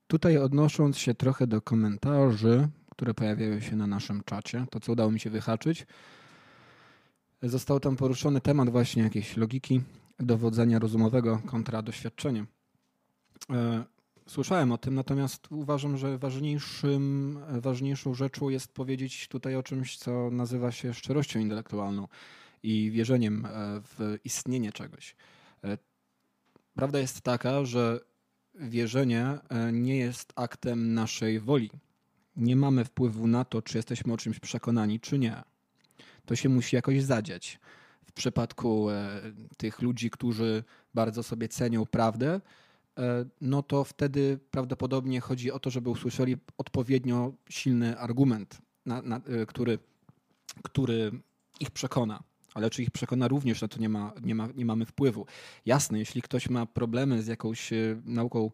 Tutaj 0.06 0.36
odnosząc 0.36 0.98
się 0.98 1.14
trochę 1.14 1.46
do 1.46 1.62
komentarzy, 1.62 2.68
które 2.90 3.14
pojawiają 3.14 3.60
się 3.60 3.76
na 3.76 3.86
naszym 3.86 4.22
czacie, 4.24 4.66
to 4.70 4.80
co 4.80 4.92
udało 4.92 5.10
mi 5.10 5.20
się 5.20 5.30
wyhaczyć, 5.30 5.86
został 7.42 7.80
tam 7.80 7.96
poruszony 7.96 8.40
temat 8.40 8.70
właśnie 8.70 9.02
jakiejś 9.02 9.36
logiki 9.36 9.80
dowodzenia 10.18 10.78
rozumowego 10.78 11.40
kontra 11.46 11.82
doświadczenie. 11.82 12.46
E, 13.50 13.84
Słyszałem 14.26 14.72
o 14.72 14.78
tym, 14.78 14.94
natomiast 14.94 15.52
uważam, 15.52 15.96
że 15.96 16.18
ważniejszym, 16.18 17.38
ważniejszą 17.60 18.14
rzeczą 18.14 18.48
jest 18.48 18.72
powiedzieć 18.72 19.28
tutaj 19.28 19.56
o 19.56 19.62
czymś, 19.62 19.96
co 19.98 20.30
nazywa 20.30 20.72
się 20.72 20.94
szczerością 20.94 21.40
intelektualną 21.40 22.08
i 22.62 22.90
wierzeniem 22.90 23.46
e, 23.46 23.50
w 23.80 24.18
istnienie 24.24 24.72
czegoś. 24.72 25.16
E, 25.64 25.78
prawda 26.74 26.98
jest 26.98 27.20
taka, 27.20 27.64
że 27.64 28.00
wierzenie 28.54 29.38
nie 29.72 29.96
jest 29.96 30.32
aktem 30.36 30.94
naszej 30.94 31.40
woli. 31.40 31.70
Nie 32.36 32.56
mamy 32.56 32.84
wpływu 32.84 33.26
na 33.26 33.44
to, 33.44 33.62
czy 33.62 33.78
jesteśmy 33.78 34.12
o 34.12 34.16
czymś 34.16 34.38
przekonani, 34.38 35.00
czy 35.00 35.18
nie. 35.18 35.42
To 36.26 36.36
się 36.36 36.48
musi 36.48 36.76
jakoś 36.76 37.02
zadziać. 37.02 37.60
W 38.04 38.12
przypadku 38.12 38.88
tych 39.56 39.82
ludzi, 39.82 40.10
którzy 40.10 40.64
bardzo 40.94 41.22
sobie 41.22 41.48
cenią 41.48 41.86
prawdę, 41.86 42.40
E, 42.98 43.24
no 43.40 43.62
to 43.62 43.84
wtedy 43.84 44.38
prawdopodobnie 44.50 45.20
chodzi 45.20 45.52
o 45.52 45.58
to, 45.58 45.70
żeby 45.70 45.90
usłyszeli 45.90 46.36
odpowiednio 46.58 47.32
silny 47.48 47.98
argument, 47.98 48.58
na, 48.86 49.02
na, 49.02 49.16
e, 49.16 49.46
który, 49.46 49.78
który 50.62 51.10
ich 51.60 51.70
przekona. 51.70 52.22
Ale 52.54 52.70
czy 52.70 52.82
ich 52.82 52.90
przekona 52.90 53.28
również, 53.28 53.62
na 53.62 53.68
to 53.68 53.80
nie, 53.80 53.88
ma, 53.88 54.12
nie, 54.22 54.34
ma, 54.34 54.48
nie 54.54 54.64
mamy 54.64 54.86
wpływu. 54.86 55.26
Jasne, 55.66 55.98
jeśli 55.98 56.22
ktoś 56.22 56.50
ma 56.50 56.66
problemy 56.66 57.22
z 57.22 57.26
jakąś 57.26 57.72
e, 57.72 58.00
nauką 58.04 58.50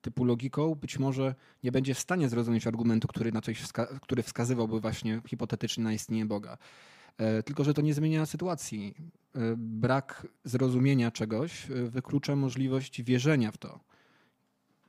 typu 0.00 0.24
logiką, 0.24 0.74
być 0.74 0.98
może 0.98 1.34
nie 1.62 1.72
będzie 1.72 1.94
w 1.94 1.98
stanie 1.98 2.28
zrozumieć 2.28 2.66
argumentu, 2.66 3.08
który, 3.08 3.32
na 3.32 3.40
coś 3.40 3.60
wska 3.60 3.86
który 3.86 4.22
wskazywałby 4.22 4.80
właśnie 4.80 5.20
hipotetycznie 5.26 5.84
na 5.84 5.92
istnienie 5.92 6.26
Boga. 6.26 6.58
E, 7.18 7.42
tylko, 7.42 7.64
że 7.64 7.74
to 7.74 7.82
nie 7.82 7.94
zmienia 7.94 8.26
sytuacji. 8.26 8.94
E, 9.34 9.38
brak 9.56 10.26
zrozumienia 10.44 11.10
czegoś 11.10 11.70
e, 11.70 11.74
wyklucza 11.74 12.36
możliwość 12.36 13.02
wierzenia 13.02 13.52
w 13.52 13.58
to. 13.58 13.80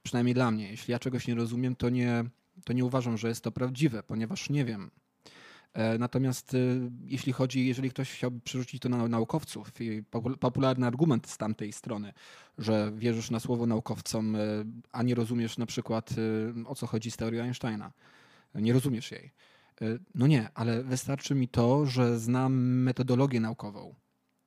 Przynajmniej 0.03 0.33
dla 0.33 0.51
mnie. 0.51 0.69
Jeśli 0.69 0.91
ja 0.91 0.99
czegoś 0.99 1.27
nie 1.27 1.35
rozumiem, 1.35 1.75
to 1.75 1.89
nie, 1.89 2.23
to 2.63 2.73
nie 2.73 2.85
uważam, 2.85 3.17
że 3.17 3.27
jest 3.27 3.43
to 3.43 3.51
prawdziwe, 3.51 4.03
ponieważ 4.03 4.49
nie 4.49 4.65
wiem. 4.65 4.91
Natomiast 5.99 6.57
jeśli 7.05 7.33
chodzi, 7.33 7.67
jeżeli 7.67 7.89
ktoś 7.89 8.11
chciałby 8.11 8.39
przerzucić 8.39 8.81
to 8.81 8.89
na 8.89 9.07
naukowców, 9.07 9.71
popularny 10.39 10.87
argument 10.87 11.29
z 11.29 11.37
tamtej 11.37 11.73
strony, 11.73 12.13
że 12.57 12.91
wierzysz 12.95 13.31
na 13.31 13.39
słowo 13.39 13.65
naukowcom, 13.65 14.37
a 14.91 15.03
nie 15.03 15.15
rozumiesz 15.15 15.57
na 15.57 15.65
przykład 15.65 16.09
o 16.65 16.75
co 16.75 16.87
chodzi 16.87 17.11
z 17.11 17.17
teorią 17.17 17.43
Einsteina. 17.43 17.91
Nie 18.55 18.73
rozumiesz 18.73 19.11
jej 19.11 19.31
no 20.15 20.27
nie, 20.27 20.49
ale 20.53 20.83
wystarczy 20.83 21.35
mi 21.35 21.47
to, 21.47 21.85
że 21.85 22.19
znam 22.19 22.53
metodologię 22.83 23.39
naukową. 23.39 23.95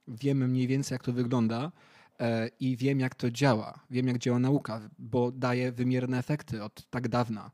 Wiem 0.09 0.39
mniej 0.51 0.67
więcej, 0.67 0.95
jak 0.95 1.03
to 1.03 1.13
wygląda 1.13 1.73
e, 2.21 2.51
i 2.61 2.77
wiem, 2.77 3.01
jak 3.01 3.15
to 3.15 3.31
działa. 3.31 3.81
Wiem, 3.91 4.09
jak 4.09 4.19
działa 4.19 4.39
nauka, 4.39 4.81
bo 4.99 5.33
daje 5.33 5.73
wymierne 5.73 6.19
efekty 6.19 6.63
od 6.65 6.91
tak 6.91 7.09
dawna. 7.09 7.51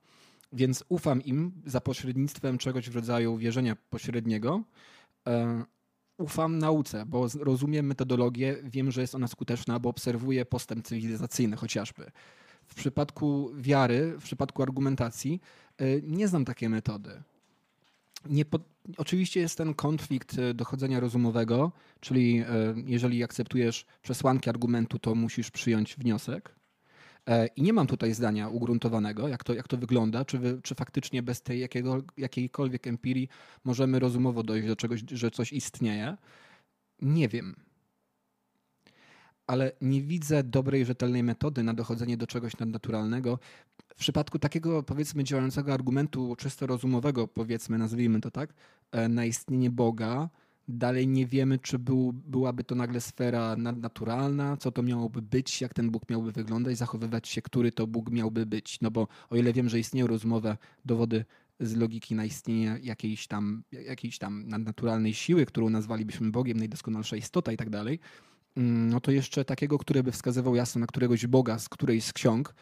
Więc 0.53 0.85
ufam 0.89 1.23
im 1.23 1.53
za 1.66 1.81
pośrednictwem 1.81 2.59
czegoś 2.59 2.91
w 2.91 2.97
rodzaju 2.97 3.37
wierzenia 3.37 3.77
pośredniego. 3.91 4.62
E, 5.27 5.64
ufam 6.18 6.59
nauce, 6.59 7.07
bo 7.07 7.29
rozumiem 7.41 7.87
metodologię, 7.87 8.57
wiem, 8.64 8.91
że 8.91 9.01
jest 9.01 9.14
ona 9.14 9.29
skuteczna, 9.29 9.79
bo 9.79 9.89
obserwuję 9.89 10.45
postęp 10.45 10.87
cywilizacyjny 10.87 11.57
chociażby. 11.57 12.11
W 12.66 12.75
przypadku 12.75 13.51
wiary, 13.57 14.14
w 14.20 14.25
przypadku 14.25 14.62
argumentacji, 14.62 15.41
nie 16.03 16.29
znam 16.29 16.45
takiej 16.45 16.68
metody 16.68 17.23
oczywiście 18.97 19.41
jest 19.41 19.59
ten 19.59 19.75
konflikt 19.75 20.39
e, 20.39 20.55
dochodzenia 20.55 21.01
rozumowego, 21.01 21.73
czyli 22.01 22.39
e, 22.39 22.75
jeżeli 22.87 23.25
akceptujesz 23.25 23.87
przesłanki 24.03 24.51
argumentu, 24.51 24.99
to 24.99 25.14
musisz 25.14 25.51
przyjąć 25.51 25.97
wniosek. 25.97 26.55
E, 27.29 27.47
I 27.47 27.62
nie 27.62 27.73
mam 27.73 27.87
tutaj 27.87 28.14
zdania 28.14 28.49
ugruntowanego, 28.49 29.29
jak 29.29 29.45
to, 29.45 29.55
jak 29.55 29.68
to 29.68 29.77
wygląda, 29.77 30.25
czy, 30.25 30.39
wy, 30.39 30.61
czy 30.62 30.75
faktycznie 30.75 31.23
bez 31.23 31.43
tej 31.43 31.61
jakiego, 31.61 32.03
jakiejkolwiek 32.16 32.87
empirii 32.87 33.29
możemy 33.64 33.99
rozumowo 33.99 34.43
dojść 34.43 34.68
do 34.68 34.77
czegoś, 34.77 35.01
że 35.12 35.31
coś 35.31 35.53
istnieje. 35.53 36.16
Nie 37.03 37.29
wiem. 37.29 37.57
Ale 39.47 39.73
nie 39.81 40.03
widzę 40.03 40.43
dobrej, 40.43 40.85
rzetelnej 40.85 41.23
metody 41.23 41.62
na 41.62 41.75
dochodzenie 41.75 42.16
do 42.16 42.27
czegoś 42.27 42.59
nadnaturalnego, 42.59 43.39
w 43.97 43.99
przypadku 43.99 44.38
takiego, 44.38 44.82
powiedzmy, 44.82 45.24
działającego 45.24 45.74
argumentu 45.74 46.36
czysto 46.38 46.66
rozumowego, 46.66 47.28
powiedzmy, 47.28 47.78
nazwijmy 47.78 48.20
to 48.20 48.30
tak, 48.30 48.55
e, 48.93 49.09
na 49.09 49.24
istnienie 49.24 49.70
Boga, 49.70 50.28
dalej 50.68 51.09
nie 51.09 51.26
wiemy, 51.26 51.59
czy 51.59 51.78
był, 51.78 52.12
byłaby 52.12 52.64
to 52.64 52.74
nagle 52.74 53.01
sfera 53.01 53.57
nadnaturalna, 53.57 54.57
co 54.57 54.72
to 54.72 54.82
miałoby 54.82 55.22
być, 55.22 55.61
jak 55.61 55.74
ten 55.74 55.90
Bóg 55.90 56.11
miałby 56.11 56.32
wyglądać, 56.32 56.78
zachowywać 56.78 57.28
się, 57.28 57.43
który 57.43 57.72
to 57.72 57.86
Bóg 57.86 58.11
miałby 58.11 58.47
być. 58.47 58.80
No 58.80 58.90
bo 58.90 59.09
o 59.30 59.36
ile 59.36 59.53
wiem, 59.53 59.68
że 59.68 59.78
istnieją 59.78 60.07
rozumowe 60.07 60.57
dowody 60.84 61.24
z 61.61 61.76
logiki 61.76 62.14
na 62.14 62.24
istnienie 62.24 62.78
jakiejś 62.82 63.26
tam, 63.26 63.62
jakiejś 63.72 64.18
tam 64.18 64.49
nadnaturalnej 64.49 65.14
siły, 65.14 65.47
którą 65.47 65.70
nazwalibyśmy 65.70 66.30
Bogiem, 66.30 66.59
najdoskonalsza 66.59 67.16
istota 67.16 67.53
i 67.53 67.57
tak 67.57 67.70
dalej, 67.70 67.99
mm, 68.57 68.88
no 68.88 69.01
to 69.01 69.11
jeszcze 69.11 69.45
takiego, 69.45 69.78
który 69.78 70.03
by 70.03 70.12
wskazywał 70.12 70.55
jasno 70.55 70.80
na 70.80 70.86
któregoś 70.86 71.26
Boga 71.26 71.59
z 71.59 71.68
którejś 71.68 72.05
z 72.05 72.12
ksiąg, 72.12 72.55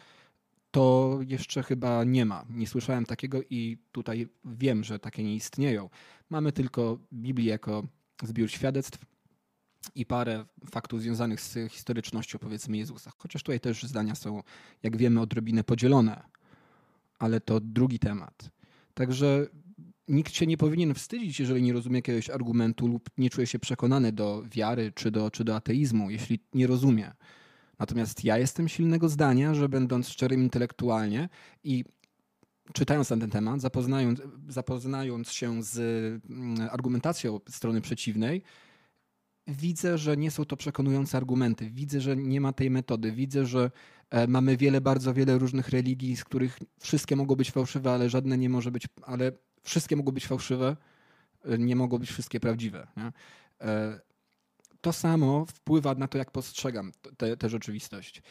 to 0.71 1.19
jeszcze 1.27 1.63
chyba 1.63 2.03
nie 2.03 2.25
ma. 2.25 2.45
Nie 2.49 2.67
słyszałem 2.67 3.05
takiego 3.05 3.41
i 3.49 3.77
tutaj 3.91 4.27
wiem, 4.45 4.83
że 4.83 4.99
takie 4.99 5.23
nie 5.23 5.35
istnieją. 5.35 5.89
Mamy 6.29 6.51
tylko 6.51 6.97
Biblię 7.13 7.49
jako 7.49 7.87
zbiór 8.23 8.49
świadectw 8.49 9.05
i 9.95 10.05
parę 10.05 10.45
faktów 10.71 11.01
związanych 11.01 11.41
z 11.41 11.71
historycznością, 11.71 12.39
powiedzmy, 12.39 12.77
Jezusa. 12.77 13.11
Chociaż 13.17 13.43
tutaj 13.43 13.59
też 13.59 13.83
zdania 13.83 14.15
są, 14.15 14.43
jak 14.83 14.97
wiemy, 14.97 15.21
odrobinę 15.21 15.63
podzielone, 15.63 16.23
ale 17.19 17.41
to 17.41 17.59
drugi 17.59 17.99
temat. 17.99 18.49
Także 18.93 19.47
nikt 20.07 20.33
się 20.33 20.47
nie 20.47 20.57
powinien 20.57 20.93
wstydzić, 20.93 21.39
jeżeli 21.39 21.61
nie 21.61 21.73
rozumie 21.73 21.95
jakiegoś 21.95 22.29
argumentu 22.29 22.87
lub 22.87 23.09
nie 23.17 23.29
czuje 23.29 23.47
się 23.47 23.59
przekonany 23.59 24.11
do 24.11 24.43
wiary 24.55 24.91
czy 24.95 25.11
do, 25.11 25.31
czy 25.31 25.43
do 25.43 25.55
ateizmu, 25.55 26.09
jeśli 26.09 26.39
nie 26.53 26.67
rozumie. 26.67 27.11
Natomiast 27.81 28.23
ja 28.23 28.37
jestem 28.37 28.69
silnego 28.69 29.09
zdania, 29.09 29.53
że 29.53 29.69
będąc 29.69 30.09
szczerym 30.09 30.43
intelektualnie 30.43 31.29
i 31.63 31.85
czytając 32.73 33.09
na 33.09 33.17
ten 33.17 33.29
temat, 33.29 33.61
zapoznając, 33.61 34.21
zapoznając 34.47 35.31
się 35.31 35.63
z 35.63 35.77
mm, 36.29 36.69
argumentacją 36.71 37.39
strony 37.49 37.81
przeciwnej, 37.81 38.43
widzę, 39.47 39.97
że 39.97 40.17
nie 40.17 40.31
są 40.31 40.45
to 40.45 40.57
przekonujące 40.57 41.17
argumenty. 41.17 41.69
Widzę, 41.69 42.01
że 42.01 42.15
nie 42.17 42.41
ma 42.41 42.53
tej 42.53 42.71
metody. 42.71 43.11
Widzę, 43.11 43.45
że 43.45 43.71
e, 44.09 44.27
mamy 44.27 44.57
wiele, 44.57 44.81
bardzo 44.81 45.13
wiele 45.13 45.37
różnych 45.37 45.69
religii, 45.69 46.15
z 46.15 46.23
których 46.23 46.59
wszystkie 46.79 47.15
mogą 47.15 47.35
być 47.35 47.51
fałszywe, 47.51 47.91
ale 47.91 48.09
żadne 48.09 48.37
nie 48.37 48.49
może 48.49 48.71
być, 48.71 48.87
ale 49.01 49.31
wszystkie 49.61 49.95
mogą 49.95 50.11
być 50.11 50.27
fałszywe, 50.27 50.77
e, 51.45 51.57
nie 51.57 51.75
mogą 51.75 51.97
być 51.97 52.09
wszystkie 52.09 52.39
prawdziwe. 52.39 52.87
Nie? 52.97 53.11
E, 54.81 54.83
to 54.83 54.93
samo 54.93 55.45
wpływa 55.45 55.95
na 55.95 56.07
to, 56.07 56.17
jak 56.17 56.31
postrzegam 56.31 56.91
tę 57.39 57.49
rzeczywistość. 57.49 58.21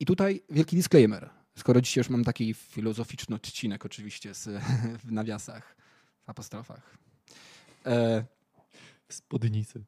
I 0.00 0.06
tutaj 0.06 0.42
wielki 0.50 0.76
disclaimer. 0.76 1.30
Skoro 1.58 1.80
dzisiaj 1.80 2.00
już 2.00 2.10
mam 2.10 2.24
taki 2.24 2.54
filozoficzny 2.54 3.36
odcinek, 3.36 3.86
oczywiście, 3.86 4.34
z, 4.34 4.48
w 5.04 5.12
nawiasach, 5.12 5.76
w 6.26 6.30
apostrofach. 6.30 6.96
E, 7.86 8.24
w 9.08 9.14
spódnicy. 9.14 9.84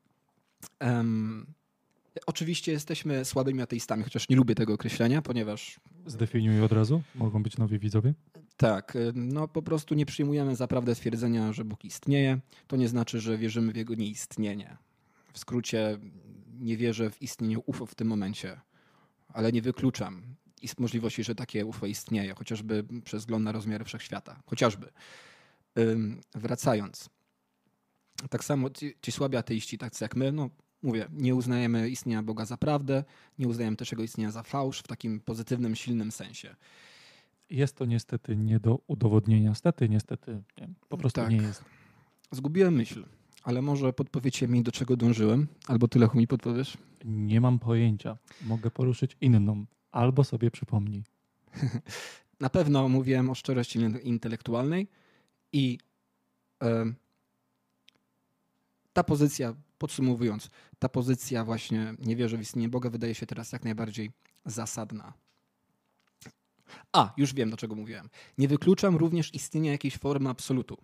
Um, 0.80 1.46
oczywiście 2.26 2.72
jesteśmy 2.72 3.24
słabymi 3.24 3.62
ateistami, 3.62 4.04
chociaż 4.04 4.28
nie 4.28 4.36
lubię 4.36 4.54
tego 4.54 4.74
określenia, 4.74 5.22
ponieważ. 5.22 5.80
Zdefiniuj 6.06 6.62
od 6.62 6.72
razu, 6.72 7.02
mogą 7.14 7.42
być 7.42 7.58
nowi 7.58 7.78
widzowie. 7.78 8.14
Tak, 8.56 8.96
no 9.14 9.48
po 9.48 9.62
prostu 9.62 9.94
nie 9.94 10.06
przyjmujemy 10.06 10.56
za 10.56 10.68
prawdę 10.68 10.94
stwierdzenia, 10.94 11.52
że 11.52 11.64
Bóg 11.64 11.84
istnieje. 11.84 12.38
To 12.66 12.76
nie 12.76 12.88
znaczy, 12.88 13.20
że 13.20 13.38
wierzymy 13.38 13.72
w 13.72 13.76
jego 13.76 13.94
nieistnienie. 13.94 14.76
W 15.38 15.40
skrócie, 15.40 15.98
nie 16.60 16.76
wierzę 16.76 17.10
w 17.10 17.22
istnienie 17.22 17.58
UFO 17.58 17.86
w 17.86 17.94
tym 17.94 18.08
momencie, 18.08 18.60
ale 19.28 19.52
nie 19.52 19.62
wykluczam 19.62 20.36
ist 20.62 20.80
możliwości, 20.80 21.24
że 21.24 21.34
takie 21.34 21.66
UFO 21.66 21.86
istnieje, 21.86 22.34
chociażby 22.34 22.84
przez 23.04 23.22
wzgląd 23.22 23.44
na 23.44 23.52
rozmiary 23.52 23.84
wszechświata. 23.84 24.42
Chociażby. 24.46 24.88
Wracając. 26.34 27.10
Tak 28.30 28.44
samo 28.44 28.70
ci, 28.70 28.94
ci 29.02 29.12
słabi 29.12 29.36
ateiści, 29.36 29.78
tacy 29.78 30.04
jak 30.04 30.16
my, 30.16 30.32
no 30.32 30.50
mówię, 30.82 31.08
nie 31.12 31.34
uznajemy 31.34 31.90
istnienia 31.90 32.22
Boga 32.22 32.44
za 32.44 32.56
prawdę, 32.56 33.04
nie 33.38 33.48
uznajemy 33.48 33.76
też 33.76 33.92
jego 33.92 34.02
istnienia 34.02 34.30
za 34.30 34.42
fałsz 34.42 34.78
w 34.78 34.86
takim 34.88 35.20
pozytywnym, 35.20 35.76
silnym 35.76 36.12
sensie. 36.12 36.56
Jest 37.50 37.76
to 37.76 37.84
niestety 37.84 38.36
nie 38.36 38.60
do 38.60 38.78
udowodnienia. 38.86 39.48
Niestety, 39.48 39.88
niestety, 39.88 40.42
nie, 40.60 40.68
po 40.88 40.98
prostu 40.98 41.20
tak. 41.20 41.30
nie 41.30 41.36
jest. 41.36 41.64
Zgubiłem 42.30 42.74
myśl, 42.74 43.06
ale 43.42 43.62
może 43.62 43.92
podpowiecie 43.92 44.48
mi, 44.48 44.62
do 44.62 44.72
czego 44.72 44.96
dążyłem? 44.96 45.46
Albo 45.66 45.88
tyle 45.88 46.08
mi 46.14 46.26
podpowiesz? 46.26 46.78
Nie 47.04 47.40
mam 47.40 47.58
pojęcia. 47.58 48.18
Mogę 48.42 48.70
poruszyć 48.70 49.16
inną. 49.20 49.66
Albo 49.92 50.24
sobie 50.24 50.50
przypomnij. 50.50 51.04
Na 52.40 52.50
pewno 52.50 52.88
mówiłem 52.88 53.30
o 53.30 53.34
szczerości 53.34 53.78
intelektualnej 54.02 54.88
i 55.52 55.78
ta 58.92 59.04
pozycja, 59.04 59.54
podsumowując, 59.78 60.50
ta 60.78 60.88
pozycja 60.88 61.44
właśnie 61.44 61.94
nie 61.98 62.16
wierzę 62.16 62.36
w 62.36 62.40
istnienie 62.40 62.68
Boga 62.68 62.90
wydaje 62.90 63.14
się 63.14 63.26
teraz 63.26 63.52
jak 63.52 63.64
najbardziej 63.64 64.10
zasadna. 64.46 65.12
A, 66.92 67.12
już 67.16 67.34
wiem, 67.34 67.50
do 67.50 67.56
czego 67.56 67.74
mówiłem. 67.74 68.08
Nie 68.38 68.48
wykluczam 68.48 68.96
również 68.96 69.34
istnienia 69.34 69.72
jakiejś 69.72 69.96
formy 69.96 70.30
absolutu. 70.30 70.78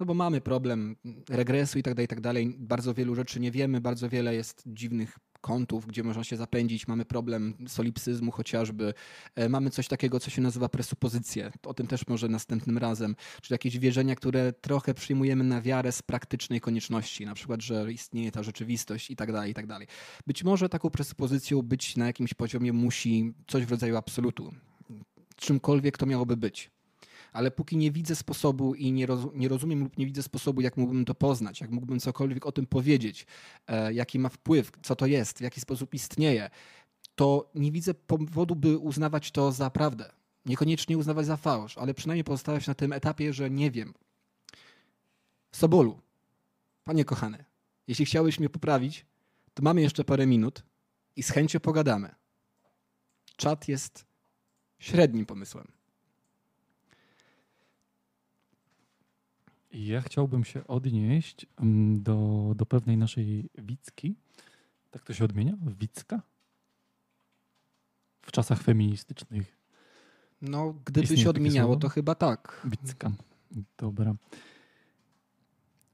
No 0.00 0.06
bo 0.06 0.14
mamy 0.14 0.40
problem 0.40 0.96
regresu 1.28 1.78
i 1.78 1.82
tak 1.82 1.94
dalej, 1.94 2.04
i 2.04 2.08
tak 2.08 2.20
dalej. 2.20 2.56
Bardzo 2.58 2.94
wielu 2.94 3.14
rzeczy 3.14 3.40
nie 3.40 3.50
wiemy, 3.50 3.80
bardzo 3.80 4.08
wiele 4.08 4.34
jest 4.34 4.62
dziwnych 4.66 5.18
kątów, 5.40 5.86
gdzie 5.86 6.02
można 6.02 6.24
się 6.24 6.36
zapędzić. 6.36 6.88
Mamy 6.88 7.04
problem 7.04 7.54
solipsyzmu 7.68 8.30
chociażby. 8.30 8.94
E, 9.34 9.48
mamy 9.48 9.70
coś 9.70 9.88
takiego, 9.88 10.20
co 10.20 10.30
się 10.30 10.42
nazywa 10.42 10.68
presupozycje. 10.68 11.50
O 11.66 11.74
tym 11.74 11.86
też 11.86 12.06
może 12.06 12.28
następnym 12.28 12.78
razem. 12.78 13.16
Czyli 13.42 13.54
jakieś 13.54 13.78
wierzenia, 13.78 14.14
które 14.14 14.52
trochę 14.52 14.94
przyjmujemy 14.94 15.44
na 15.44 15.62
wiarę 15.62 15.92
z 15.92 16.02
praktycznej 16.02 16.60
konieczności. 16.60 17.26
Na 17.26 17.34
przykład, 17.34 17.62
że 17.62 17.92
istnieje 17.92 18.32
ta 18.32 18.42
rzeczywistość 18.42 19.10
i 19.10 19.16
tak 19.16 19.32
dalej, 19.32 19.50
i 19.50 19.54
tak 19.54 19.66
dalej. 19.66 19.86
Być 20.26 20.44
może 20.44 20.68
taką 20.68 20.90
presupozycją 20.90 21.62
być 21.62 21.96
na 21.96 22.06
jakimś 22.06 22.34
poziomie 22.34 22.72
musi 22.72 23.32
coś 23.46 23.64
w 23.64 23.70
rodzaju 23.70 23.96
absolutu. 23.96 24.54
Czymkolwiek 25.36 25.98
to 25.98 26.06
miałoby 26.06 26.36
być 26.36 26.77
ale 27.32 27.50
póki 27.50 27.76
nie 27.76 27.90
widzę 27.90 28.16
sposobu 28.16 28.74
i 28.74 28.92
nie, 28.92 29.06
roz, 29.06 29.26
nie 29.34 29.48
rozumiem 29.48 29.82
lub 29.82 29.98
nie 29.98 30.06
widzę 30.06 30.22
sposobu, 30.22 30.60
jak 30.60 30.76
mógłbym 30.76 31.04
to 31.04 31.14
poznać, 31.14 31.60
jak 31.60 31.70
mógłbym 31.70 32.00
cokolwiek 32.00 32.46
o 32.46 32.52
tym 32.52 32.66
powiedzieć, 32.66 33.26
e, 33.66 33.92
jaki 33.92 34.18
ma 34.18 34.28
wpływ, 34.28 34.72
co 34.82 34.96
to 34.96 35.06
jest, 35.06 35.38
w 35.38 35.40
jaki 35.40 35.60
sposób 35.60 35.94
istnieje, 35.94 36.50
to 37.14 37.50
nie 37.54 37.72
widzę 37.72 37.94
powodu, 37.94 38.56
by 38.56 38.78
uznawać 38.78 39.30
to 39.30 39.52
za 39.52 39.70
prawdę. 39.70 40.12
Niekoniecznie 40.46 40.98
uznawać 40.98 41.26
za 41.26 41.36
fałsz, 41.36 41.78
ale 41.78 41.94
przynajmniej 41.94 42.24
pozostawać 42.24 42.66
na 42.66 42.74
tym 42.74 42.92
etapie, 42.92 43.32
że 43.32 43.50
nie 43.50 43.70
wiem. 43.70 43.94
Sobolu, 45.52 46.00
panie 46.84 47.04
kochany, 47.04 47.44
jeśli 47.86 48.04
chciałbyś 48.04 48.38
mnie 48.38 48.48
poprawić, 48.48 49.06
to 49.54 49.62
mamy 49.62 49.80
jeszcze 49.80 50.04
parę 50.04 50.26
minut 50.26 50.62
i 51.16 51.22
z 51.22 51.30
chęcią 51.30 51.60
pogadamy. 51.60 52.14
Czat 53.36 53.68
jest 53.68 54.04
średnim 54.78 55.26
pomysłem. 55.26 55.77
Ja 59.86 60.00
chciałbym 60.00 60.44
się 60.44 60.66
odnieść 60.66 61.46
mm, 61.56 62.02
do, 62.02 62.52
do 62.56 62.66
pewnej 62.66 62.96
naszej 62.96 63.50
Wicki. 63.58 64.16
Tak 64.90 65.04
to 65.04 65.14
się 65.14 65.24
odmienia? 65.24 65.56
Wicka? 65.80 66.22
W 68.22 68.32
czasach 68.32 68.62
feministycznych. 68.62 69.56
No, 70.42 70.74
gdyby 70.84 71.16
się 71.16 71.30
odmieniało, 71.30 71.76
to 71.76 71.88
chyba 71.88 72.14
tak. 72.14 72.66
Wicka. 72.70 73.12
Dobra. 73.78 74.14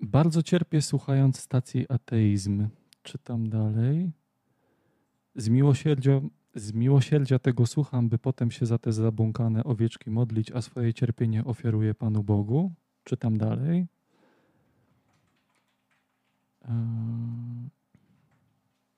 Bardzo 0.01 0.43
cierpię 0.43 0.82
słuchając 0.82 1.41
stacji 1.41 1.87
ateizm. 1.89 2.68
Czytam 3.03 3.49
dalej. 3.49 4.11
Z 5.37 5.49
miłosierdzia, 5.49 6.20
z 6.55 6.72
miłosierdzia 6.72 7.39
tego 7.39 7.66
słucham, 7.66 8.09
by 8.09 8.18
potem 8.18 8.51
się 8.51 8.66
za 8.66 8.78
te 8.78 8.93
zabłąkane 8.93 9.64
owieczki 9.64 10.11
modlić, 10.11 10.53
a 10.53 10.62
swoje 10.62 10.95
cierpienie 10.95 11.45
ofiaruję 11.45 11.95
Panu 11.95 12.22
Bogu. 12.22 12.72
Czytam 13.05 13.38
dalej. 13.38 13.86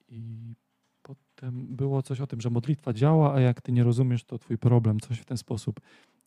I 0.09 0.55
potem 1.03 1.67
było 1.77 2.03
coś 2.03 2.21
o 2.21 2.27
tym, 2.27 2.41
że 2.41 2.51
modlitwa 2.51 2.93
działa, 2.93 3.35
a 3.35 3.41
jak 3.41 3.61
ty 3.61 3.73
nie 3.73 3.85
rozumiesz, 3.85 4.25
to 4.25 4.39
twój 4.39 4.59
problem, 4.59 5.01
coś 5.01 5.19
w 5.19 5.25
ten 5.25 5.37
sposób. 5.37 5.81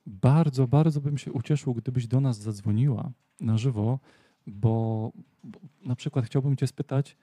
Bardzo, 0.05 0.67
bardzo 0.67 1.01
bym 1.01 1.17
się 1.17 1.32
ucieszył, 1.32 1.73
gdybyś 1.73 2.07
do 2.07 2.19
nas 2.19 2.38
zadzwoniła 2.38 3.11
na 3.39 3.57
żywo, 3.57 3.99
bo, 4.47 5.11
bo 5.43 5.59
na 5.86 5.95
przykład 5.95 6.25
chciałbym 6.25 6.55
cię 6.55 6.67
spytać, 6.67 7.17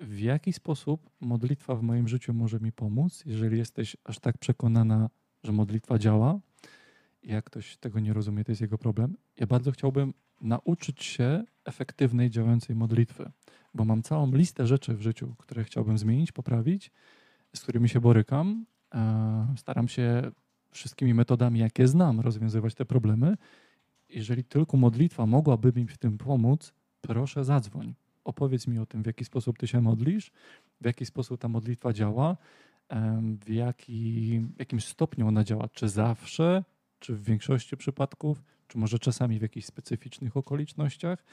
w 0.00 0.18
jaki 0.18 0.52
sposób 0.52 1.10
modlitwa 1.20 1.74
w 1.74 1.82
moim 1.82 2.08
życiu 2.08 2.34
może 2.34 2.60
mi 2.60 2.72
pomóc, 2.72 3.22
jeżeli 3.26 3.58
jesteś 3.58 3.96
aż 4.04 4.18
tak 4.18 4.38
przekonana, 4.38 5.10
że 5.44 5.52
modlitwa 5.52 5.98
działa, 5.98 6.40
jak 7.22 7.44
ktoś 7.44 7.76
tego 7.76 8.00
nie 8.00 8.12
rozumie, 8.12 8.44
to 8.44 8.52
jest 8.52 8.60
jego 8.60 8.78
problem. 8.78 9.16
Ja 9.36 9.46
bardzo 9.46 9.72
chciałbym 9.72 10.14
nauczyć 10.40 11.04
się 11.04 11.44
efektywnej, 11.64 12.30
działającej 12.30 12.76
modlitwy, 12.76 13.30
bo 13.74 13.84
mam 13.84 14.02
całą 14.02 14.32
listę 14.32 14.66
rzeczy 14.66 14.94
w 14.94 15.02
życiu, 15.02 15.34
które 15.38 15.64
chciałbym 15.64 15.98
zmienić, 15.98 16.32
poprawić, 16.32 16.90
z 17.56 17.60
którymi 17.60 17.88
się 17.88 18.00
borykam. 18.00 18.66
Staram 19.56 19.88
się 19.88 20.30
wszystkimi 20.70 21.14
metodami, 21.14 21.60
jakie 21.60 21.88
znam, 21.88 22.20
rozwiązywać 22.20 22.74
te 22.74 22.84
problemy. 22.84 23.36
Jeżeli 24.08 24.44
tylko 24.44 24.76
modlitwa 24.76 25.26
mogłaby 25.26 25.72
mi 25.72 25.86
w 25.86 25.98
tym 25.98 26.18
pomóc, 26.18 26.72
proszę 27.00 27.44
zadzwoń. 27.44 27.94
Opowiedz 28.24 28.66
mi 28.66 28.78
o 28.78 28.86
tym, 28.86 29.02
w 29.02 29.06
jaki 29.06 29.24
sposób 29.24 29.58
ty 29.58 29.66
się 29.66 29.80
modlisz, 29.80 30.30
w 30.80 30.84
jaki 30.84 31.06
sposób 31.06 31.40
ta 31.40 31.48
modlitwa 31.48 31.92
działa, 31.92 32.36
w, 33.44 33.48
jaki, 33.48 34.40
jakim 34.58 34.80
stopniu 34.80 35.28
ona 35.28 35.44
działa, 35.44 35.68
czy 35.68 35.88
zawsze, 35.88 36.64
czy 37.00 37.14
w 37.14 37.24
większości 37.24 37.76
przypadków, 37.76 38.42
czy 38.68 38.78
może 38.78 38.98
czasami 38.98 39.38
w 39.38 39.42
jakichś 39.42 39.66
specyficznych 39.66 40.36
okolicznościach. 40.36 41.24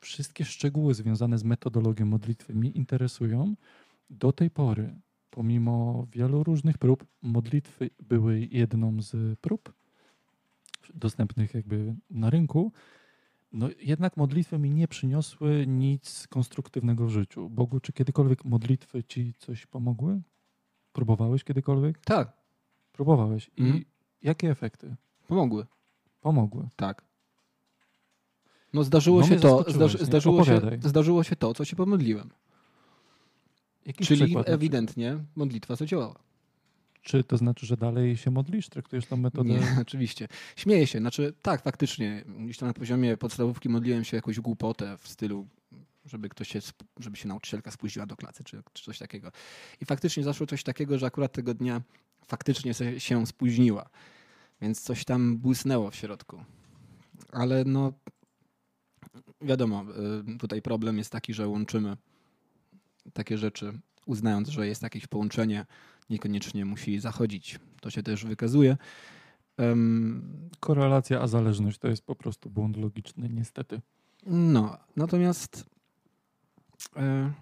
Wszystkie 0.00 0.44
szczegóły 0.44 0.94
związane 0.94 1.38
z 1.38 1.44
metodologią 1.44 2.06
modlitwy 2.06 2.54
mnie 2.54 2.70
interesują. 2.70 3.54
Do 4.10 4.32
tej 4.32 4.50
pory, 4.50 4.94
pomimo 5.30 6.06
wielu 6.12 6.44
różnych 6.44 6.78
prób, 6.78 7.06
modlitwy 7.22 7.90
były 8.00 8.48
jedną 8.50 9.02
z 9.02 9.40
prób 9.40 9.72
dostępnych 10.94 11.54
jakby 11.54 11.94
na 12.10 12.30
rynku. 12.30 12.72
No 13.52 13.68
jednak 13.80 14.16
modlitwy 14.16 14.58
mi 14.58 14.70
nie 14.70 14.88
przyniosły 14.88 15.66
nic 15.66 16.26
konstruktywnego 16.26 17.06
w 17.06 17.10
życiu. 17.10 17.50
Bogu, 17.50 17.80
czy 17.80 17.92
kiedykolwiek 17.92 18.44
modlitwy 18.44 19.04
ci 19.04 19.34
coś 19.38 19.66
pomogły? 19.66 20.22
Próbowałeś 20.92 21.44
kiedykolwiek? 21.44 22.00
Tak. 22.00 22.32
Próbowałeś. 22.92 23.50
I 23.56 23.62
mm. 23.62 23.84
Jakie 24.24 24.50
efekty? 24.50 24.96
Pomogły. 25.28 25.66
Pomogły. 26.20 26.68
Tak. 26.76 27.04
No 28.72 28.84
zdarzyło 28.84 29.20
no 29.20 29.26
się 29.26 29.36
to, 29.36 29.64
zdarzy, 29.68 29.98
zdarzyło, 30.04 30.44
się, 30.44 30.60
zdarzyło 30.80 31.22
się 31.22 31.36
to, 31.36 31.54
co 31.54 31.64
się 31.64 31.76
pomodliłem. 31.76 32.30
Jakiś 33.86 34.08
Czyli 34.08 34.36
ewidentnie 34.46 35.18
modlitwa 35.36 35.76
zadziałała. 35.76 36.14
Czy 37.02 37.24
to 37.24 37.36
znaczy, 37.36 37.66
że 37.66 37.76
dalej 37.76 38.16
się 38.16 38.30
modlisz? 38.30 38.68
Traktujesz 38.68 39.06
tą 39.06 39.16
metodę? 39.16 39.50
Nie, 39.50 39.76
oczywiście. 39.82 40.28
Śmieję 40.56 40.86
się. 40.86 40.98
Znaczy, 40.98 41.34
tak, 41.42 41.62
faktycznie. 41.62 42.24
Gdzieś 42.38 42.58
tam 42.58 42.68
na 42.68 42.74
poziomie 42.74 43.16
podstawówki 43.16 43.68
modliłem 43.68 44.04
się 44.04 44.16
jakąś 44.16 44.40
głupotę 44.40 44.98
w 44.98 45.08
stylu, 45.08 45.48
żeby 46.04 46.28
ktoś 46.28 46.48
się, 46.48 46.60
żeby 46.98 47.16
się 47.16 47.28
nauczycielka 47.28 47.70
spóźniła 47.70 48.06
do 48.06 48.16
klasy, 48.16 48.44
czy, 48.44 48.62
czy 48.72 48.84
coś 48.84 48.98
takiego. 48.98 49.32
I 49.80 49.84
faktycznie 49.84 50.22
zaszło 50.22 50.46
coś 50.46 50.62
takiego, 50.62 50.98
że 50.98 51.06
akurat 51.06 51.32
tego 51.32 51.54
dnia 51.54 51.82
faktycznie 52.26 52.74
się 52.98 53.26
spóźniła. 53.26 53.90
Więc 54.60 54.80
coś 54.80 55.04
tam 55.04 55.38
błysnęło 55.38 55.90
w 55.90 55.94
środku. 55.94 56.44
Ale 57.32 57.64
no, 57.64 57.92
wiadomo, 59.40 59.84
y, 60.34 60.38
tutaj 60.38 60.62
problem 60.62 60.98
jest 60.98 61.12
taki, 61.12 61.34
że 61.34 61.48
łączymy 61.48 61.96
takie 63.12 63.38
rzeczy, 63.38 63.78
uznając, 64.06 64.48
że 64.48 64.66
jest 64.66 64.82
jakieś 64.82 65.06
połączenie, 65.06 65.66
niekoniecznie 66.10 66.64
musi 66.64 66.98
zachodzić. 66.98 67.60
To 67.80 67.90
się 67.90 68.02
też 68.02 68.24
wykazuje. 68.24 68.76
Um, 69.58 70.50
Korelacja 70.60 71.20
a 71.20 71.26
zależność 71.26 71.78
to 71.78 71.88
jest 71.88 72.02
po 72.02 72.14
prostu 72.14 72.50
błąd 72.50 72.76
logiczny, 72.76 73.28
niestety. 73.28 73.80
No, 74.26 74.78
natomiast. 74.96 75.66
E, 76.96 77.32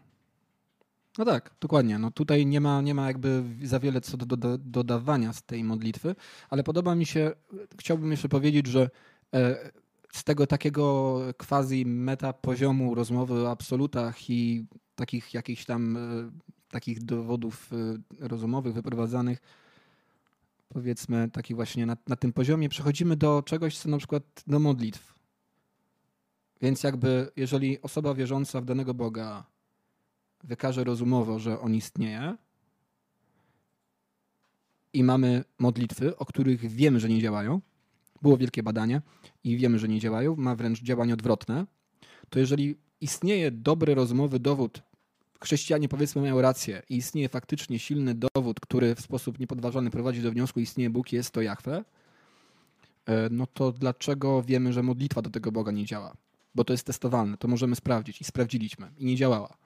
no 1.18 1.24
tak, 1.24 1.54
dokładnie. 1.60 1.98
No 1.98 2.10
tutaj 2.10 2.46
nie 2.46 2.60
ma, 2.60 2.80
nie 2.80 2.94
ma 2.94 3.06
jakby 3.06 3.42
za 3.62 3.80
wiele 3.80 4.00
co 4.00 4.16
do, 4.16 4.36
do 4.36 4.58
dodawania 4.58 5.32
z 5.32 5.42
tej 5.42 5.64
modlitwy, 5.64 6.14
ale 6.50 6.62
podoba 6.62 6.94
mi 6.94 7.06
się, 7.06 7.32
chciałbym 7.80 8.10
jeszcze 8.10 8.28
powiedzieć, 8.28 8.66
że 8.66 8.90
e, 9.34 9.70
z 10.12 10.24
tego 10.24 10.46
takiego 10.46 11.18
quasi 11.38 11.86
meta 11.86 12.32
poziomu 12.32 12.94
rozmowy 12.94 13.42
o 13.42 13.50
absolutach 13.50 14.30
i 14.30 14.66
takich 14.94 15.34
jakichś 15.34 15.64
tam 15.64 15.96
e, 15.96 16.00
takich 16.70 17.04
dowodów 17.04 17.70
rozumowych 18.20 18.74
wyprowadzanych, 18.74 19.38
powiedzmy 20.68 21.30
takich 21.30 21.56
właśnie 21.56 21.86
na, 21.86 21.96
na 22.08 22.16
tym 22.16 22.32
poziomie, 22.32 22.68
przechodzimy 22.68 23.16
do 23.16 23.42
czegoś, 23.42 23.78
co 23.78 23.88
na 23.88 23.98
przykład 23.98 24.22
do 24.46 24.58
modlitw. 24.58 25.14
Więc 26.60 26.82
jakby 26.82 27.30
jeżeli 27.36 27.82
osoba 27.82 28.14
wierząca 28.14 28.60
w 28.60 28.64
danego 28.64 28.94
Boga 28.94 29.51
wykaże 30.42 30.84
rozumowo, 30.84 31.38
że 31.38 31.60
on 31.60 31.74
istnieje 31.74 32.36
i 34.92 35.04
mamy 35.04 35.44
modlitwy, 35.58 36.16
o 36.16 36.26
których 36.26 36.60
wiemy, 36.60 37.00
że 37.00 37.08
nie 37.08 37.20
działają, 37.20 37.60
było 38.22 38.36
wielkie 38.36 38.62
badanie 38.62 39.02
i 39.44 39.56
wiemy, 39.56 39.78
że 39.78 39.88
nie 39.88 40.00
działają, 40.00 40.36
ma 40.36 40.56
wręcz 40.56 40.82
działanie 40.82 41.14
odwrotne, 41.14 41.66
to 42.30 42.38
jeżeli 42.38 42.76
istnieje 43.00 43.50
dobry 43.50 43.94
rozumowy 43.94 44.38
dowód, 44.40 44.82
chrześcijanie 45.40 45.88
powiedzmy 45.88 46.22
mają 46.22 46.40
rację 46.40 46.82
i 46.88 46.96
istnieje 46.96 47.28
faktycznie 47.28 47.78
silny 47.78 48.14
dowód, 48.34 48.60
który 48.60 48.94
w 48.94 49.00
sposób 49.00 49.38
niepodważalny 49.38 49.90
prowadzi 49.90 50.22
do 50.22 50.30
wniosku, 50.30 50.60
istnieje 50.60 50.90
Bóg, 50.90 51.12
jest 51.12 51.30
to 51.30 51.42
Jahwe, 51.42 51.84
e, 53.06 53.28
no 53.30 53.46
to 53.46 53.72
dlaczego 53.72 54.42
wiemy, 54.42 54.72
że 54.72 54.82
modlitwa 54.82 55.22
do 55.22 55.30
tego 55.30 55.52
Boga 55.52 55.72
nie 55.72 55.84
działa? 55.84 56.16
Bo 56.54 56.64
to 56.64 56.72
jest 56.72 56.86
testowalne, 56.86 57.36
to 57.36 57.48
możemy 57.48 57.76
sprawdzić 57.76 58.20
i 58.20 58.24
sprawdziliśmy 58.24 58.90
i 58.98 59.04
nie 59.04 59.16
działała. 59.16 59.56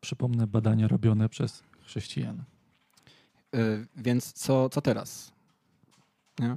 Przypomnę 0.00 0.46
badania 0.46 0.88
robione 0.88 1.28
przez 1.28 1.62
chrześcijan. 1.80 2.44
Yy, 3.52 3.86
więc 3.96 4.32
co, 4.32 4.68
co 4.68 4.80
teraz? 4.80 5.32
Nie? 6.38 6.56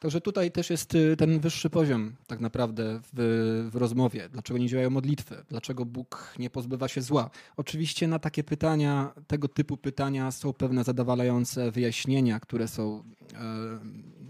Także 0.00 0.20
tutaj 0.20 0.50
też 0.50 0.70
jest 0.70 0.94
y, 0.94 1.16
ten 1.16 1.40
wyższy 1.40 1.70
poziom 1.70 2.12
tak 2.26 2.40
naprawdę 2.40 3.00
w, 3.12 3.68
w, 3.72 3.76
rozmowie. 3.76 4.28
Dlaczego 4.28 4.58
nie 4.58 4.68
działają 4.68 4.90
modlitwy? 4.90 5.44
Dlaczego 5.48 5.84
Bóg 5.84 6.34
nie 6.38 6.50
pozbywa 6.50 6.88
się 6.88 7.02
zła? 7.02 7.30
Oczywiście 7.56 8.08
na 8.08 8.18
takie 8.18 8.44
pytania, 8.44 9.12
tego 9.26 9.48
typu 9.48 9.76
pytania 9.76 10.30
są 10.30 10.52
pewne 10.52 10.84
zadowalające 10.84 11.70
wyjaśnienia, 11.70 12.40
które 12.40 12.68
są 12.68 13.04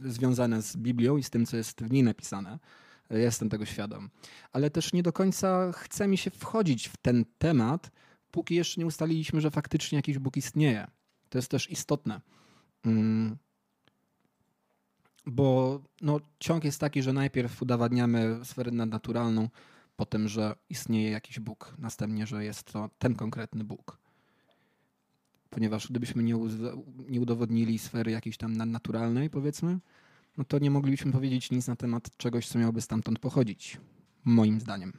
e, 0.04 0.10
związane 0.10 0.62
z 0.62 0.76
Biblią 0.76 1.16
i 1.16 1.22
z 1.22 1.30
tym, 1.30 1.46
co 1.46 1.56
jest 1.56 1.82
w 1.82 1.90
niej 1.90 2.02
napisane. 2.02 2.58
Jestem 3.10 3.48
tego 3.48 3.66
świadom. 3.66 4.10
Ale 4.52 4.70
też 4.70 4.92
nie 4.92 5.02
do 5.02 5.12
końca 5.12 5.72
chce 5.72 6.08
mi 6.08 6.18
się 6.18 6.30
wchodzić 6.30 6.88
w 6.88 6.96
ten 6.96 7.24
temat, 7.38 7.90
póki 8.30 8.54
jeszcze 8.54 8.80
nie 8.80 8.86
ustaliliśmy, 8.86 9.40
że 9.40 9.50
faktycznie 9.50 9.96
jakiś 9.96 10.18
Bóg 10.18 10.36
istnieje. 10.36 10.86
To 11.28 11.38
jest 11.38 11.50
też 11.50 11.70
istotne. 11.70 12.20
Mm. 12.84 13.36
Bo 15.26 15.80
no, 16.00 16.20
ciąg 16.38 16.64
jest 16.64 16.80
taki, 16.80 17.02
że 17.02 17.12
najpierw 17.12 17.62
udowadniamy 17.62 18.40
sferę 18.44 18.70
nadnaturalną, 18.70 19.48
potem, 19.96 20.28
że 20.28 20.54
istnieje 20.68 21.10
jakiś 21.10 21.40
Bóg, 21.40 21.74
następnie, 21.78 22.26
że 22.26 22.44
jest 22.44 22.64
to 22.64 22.90
ten 22.98 23.14
konkretny 23.14 23.64
Bóg. 23.64 23.98
Ponieważ 25.50 25.88
gdybyśmy 25.88 26.22
nie, 26.22 26.34
nie 27.08 27.20
udowodnili 27.20 27.78
sfery 27.78 28.10
jakiejś 28.10 28.36
tam 28.36 28.56
nadnaturalnej, 28.56 29.30
powiedzmy, 29.30 29.78
no 30.36 30.44
to 30.44 30.58
nie 30.58 30.70
moglibyśmy 30.70 31.12
powiedzieć 31.12 31.50
nic 31.50 31.66
na 31.66 31.76
temat 31.76 32.16
czegoś, 32.16 32.48
co 32.48 32.58
miałoby 32.58 32.80
stamtąd 32.80 33.18
pochodzić, 33.18 33.80
moim 34.24 34.60
zdaniem. 34.60 34.92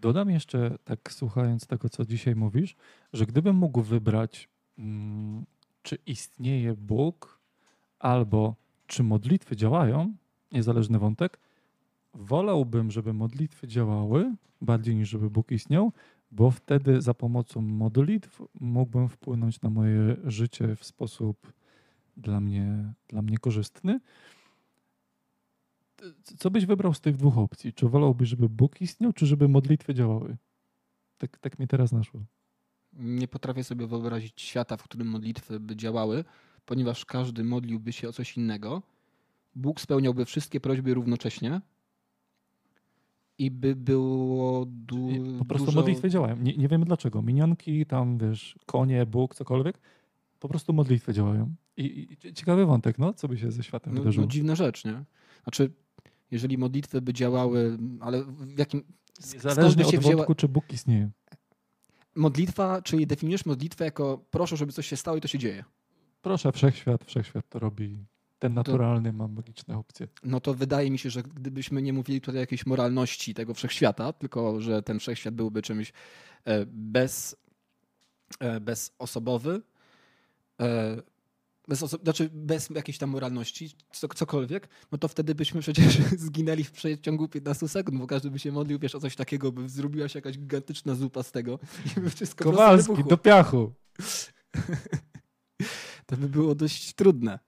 Dodam 0.00 0.30
jeszcze, 0.30 0.78
tak 0.84 1.12
słuchając 1.12 1.66
tego, 1.66 1.88
co 1.88 2.04
dzisiaj 2.04 2.36
mówisz, 2.36 2.76
że 3.12 3.26
gdybym 3.26 3.56
mógł 3.56 3.82
wybrać, 3.82 4.48
mm, 4.78 5.46
czy 5.82 5.98
istnieje 6.06 6.74
Bóg, 6.74 7.40
albo 7.98 8.56
czy 8.86 9.02
modlitwy 9.02 9.56
działają, 9.56 10.14
niezależny 10.52 10.98
wątek, 10.98 11.40
wolałbym, 12.14 12.90
żeby 12.90 13.12
modlitwy 13.12 13.68
działały 13.68 14.34
bardziej 14.60 14.96
niż 14.96 15.08
żeby 15.08 15.30
Bóg 15.30 15.52
istniał, 15.52 15.92
bo 16.30 16.50
wtedy 16.50 17.02
za 17.02 17.14
pomocą 17.14 17.60
modlitw 17.60 18.42
mógłbym 18.60 19.08
wpłynąć 19.08 19.62
na 19.62 19.70
moje 19.70 20.16
życie 20.24 20.76
w 20.76 20.84
sposób 20.84 21.52
dla 22.20 22.40
mnie, 22.40 22.92
dla 23.08 23.22
mnie 23.22 23.38
korzystny. 23.38 24.00
Co 26.38 26.50
byś 26.50 26.66
wybrał 26.66 26.94
z 26.94 27.00
tych 27.00 27.16
dwóch 27.16 27.38
opcji? 27.38 27.72
Czy 27.72 27.88
wolałbyś, 27.88 28.28
żeby 28.28 28.48
Bóg 28.48 28.80
istniał, 28.80 29.12
czy 29.12 29.26
żeby 29.26 29.48
modlitwy 29.48 29.94
działały? 29.94 30.36
Tak, 31.18 31.38
tak 31.38 31.58
mi 31.58 31.68
teraz 31.68 31.92
naszło. 31.92 32.20
Nie 32.92 33.28
potrafię 33.28 33.64
sobie 33.64 33.86
wyobrazić 33.86 34.40
świata, 34.42 34.76
w 34.76 34.82
którym 34.82 35.08
modlitwy 35.08 35.60
by 35.60 35.76
działały, 35.76 36.24
ponieważ 36.64 37.04
każdy 37.04 37.44
modliłby 37.44 37.92
się 37.92 38.08
o 38.08 38.12
coś 38.12 38.36
innego. 38.36 38.82
Bóg 39.54 39.80
spełniałby 39.80 40.24
wszystkie 40.24 40.60
prośby 40.60 40.94
równocześnie 40.94 41.60
i 43.38 43.50
by 43.50 43.76
było 43.76 44.66
du- 44.66 45.38
Po 45.38 45.44
prostu 45.44 45.66
dużo... 45.66 45.80
modlitwy 45.80 46.10
działają. 46.10 46.36
Nie, 46.36 46.56
nie 46.56 46.68
wiemy 46.68 46.84
dlaczego. 46.84 47.22
Minionki, 47.22 47.86
tam 47.86 48.18
wiesz, 48.18 48.58
konie, 48.66 49.06
Bóg, 49.06 49.34
cokolwiek. 49.34 49.78
Po 50.40 50.48
prostu 50.48 50.72
modlitwy 50.72 51.12
działają. 51.12 51.54
I, 51.80 52.16
i 52.26 52.34
ciekawy 52.34 52.66
wątek, 52.66 52.98
no, 52.98 53.12
co 53.12 53.28
by 53.28 53.38
się 53.38 53.50
ze 53.50 53.62
światem 53.62 53.94
no, 53.94 54.00
wydarzyło. 54.00 54.26
No 54.26 54.32
dziwna 54.32 54.54
rzecz, 54.54 54.84
nie? 54.84 55.04
Znaczy, 55.42 55.72
jeżeli 56.30 56.58
modlitwy 56.58 57.02
by 57.02 57.12
działały, 57.12 57.78
ale 58.00 58.24
w 58.24 58.58
jakim... 58.58 58.82
Niezależnie 59.34 59.86
od 59.86 59.96
wzięła... 59.96 60.16
wątku, 60.16 60.34
czy 60.34 60.48
Bóg 60.48 60.72
istnieje. 60.72 61.10
Modlitwa, 62.14 62.82
czyli 62.82 63.06
definiujesz 63.06 63.46
modlitwę 63.46 63.84
jako 63.84 64.24
proszę, 64.30 64.56
żeby 64.56 64.72
coś 64.72 64.86
się 64.86 64.96
stało 64.96 65.16
i 65.16 65.20
to 65.20 65.28
się 65.28 65.38
dzieje. 65.38 65.64
Proszę, 66.22 66.52
wszechświat, 66.52 67.04
wszechświat 67.04 67.48
to 67.48 67.58
robi. 67.58 68.04
Ten 68.38 68.54
naturalny 68.54 69.10
to, 69.10 69.16
ma 69.16 69.28
magiczne 69.28 69.78
opcje. 69.78 70.08
No 70.24 70.40
to 70.40 70.54
wydaje 70.54 70.90
mi 70.90 70.98
się, 70.98 71.10
że 71.10 71.22
gdybyśmy 71.22 71.82
nie 71.82 71.92
mówili 71.92 72.20
tutaj 72.20 72.36
o 72.36 72.40
jakiejś 72.40 72.66
moralności 72.66 73.34
tego 73.34 73.54
wszechświata, 73.54 74.12
tylko 74.12 74.60
że 74.60 74.82
ten 74.82 74.98
wszechświat 74.98 75.34
byłby 75.34 75.62
czymś 75.62 75.92
e, 76.44 76.66
bez, 76.66 77.36
e, 78.40 78.60
bezosobowy, 78.60 79.62
e, 80.60 80.96
bez, 81.68 81.78
znaczy 81.78 82.30
bez 82.32 82.70
jakiejś 82.70 82.98
tam 82.98 83.10
moralności, 83.10 83.70
co, 83.92 84.08
cokolwiek, 84.08 84.68
no 84.92 84.98
to 84.98 85.08
wtedy 85.08 85.34
byśmy 85.34 85.60
przecież 85.60 85.98
zginęli 86.26 86.64
w 86.64 86.72
przeciągu 86.72 87.28
15 87.28 87.68
sekund, 87.68 87.98
bo 87.98 88.06
każdy 88.06 88.30
by 88.30 88.38
się 88.38 88.52
modlił, 88.52 88.78
wiesz, 88.78 88.94
o 88.94 89.00
coś 89.00 89.16
takiego, 89.16 89.52
by 89.52 89.68
zrobiła 89.68 90.08
się 90.08 90.18
jakaś 90.18 90.38
gigantyczna 90.38 90.94
zupa 90.94 91.22
z 91.22 91.32
tego 91.32 91.58
i 91.96 92.00
by 92.00 92.10
wszystko 92.10 92.44
Kowalski, 92.44 93.04
do 93.04 93.18
piachu. 93.18 93.72
to 96.06 96.16
by 96.16 96.28
było 96.28 96.54
dość 96.54 96.94
trudne. 96.94 97.38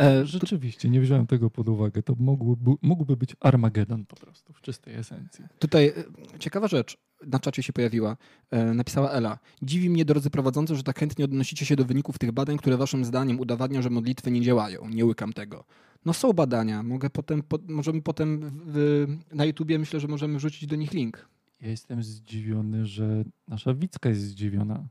E, 0.00 0.26
Rzeczywiście, 0.26 0.90
nie 0.90 1.00
wziąłem 1.00 1.26
tego 1.26 1.50
pod 1.50 1.68
uwagę. 1.68 2.02
To 2.02 2.14
mógłby, 2.18 2.74
mógłby 2.82 3.16
być 3.16 3.36
Armagedon 3.40 4.06
po 4.06 4.16
prostu, 4.16 4.52
w 4.52 4.60
czystej 4.60 4.94
esencji. 4.94 5.44
Tutaj 5.58 5.88
e, 6.34 6.38
ciekawa 6.38 6.68
rzecz 6.68 7.07
na 7.26 7.38
czacie 7.38 7.62
się 7.62 7.72
pojawiła. 7.72 8.16
E, 8.50 8.74
napisała 8.74 9.10
Ela. 9.10 9.38
Dziwi 9.62 9.90
mnie, 9.90 10.04
drodzy 10.04 10.30
prowadzący, 10.30 10.76
że 10.76 10.82
tak 10.82 10.98
chętnie 10.98 11.24
odnosicie 11.24 11.66
się 11.66 11.76
do 11.76 11.84
wyników 11.84 12.18
tych 12.18 12.32
badań, 12.32 12.58
które 12.58 12.76
waszym 12.76 13.04
zdaniem 13.04 13.40
udowadniają, 13.40 13.82
że 13.82 13.90
modlitwy 13.90 14.30
nie 14.30 14.40
działają. 14.40 14.88
Nie 14.88 15.04
łykam 15.04 15.32
tego. 15.32 15.64
No 16.04 16.12
są 16.12 16.32
badania. 16.32 16.82
Mogę 16.82 17.10
potem, 17.10 17.42
po, 17.42 17.58
możemy 17.68 18.02
potem 18.02 18.40
w, 18.66 19.06
na 19.32 19.44
YouTubie, 19.44 19.78
myślę, 19.78 20.00
że 20.00 20.08
możemy 20.08 20.38
wrzucić 20.38 20.66
do 20.66 20.76
nich 20.76 20.92
link. 20.92 21.28
Ja 21.60 21.68
jestem 21.68 22.02
zdziwiony, 22.02 22.86
że 22.86 23.24
nasza 23.48 23.74
Wicka 23.74 24.08
jest 24.08 24.20
zdziwiona. 24.20 24.88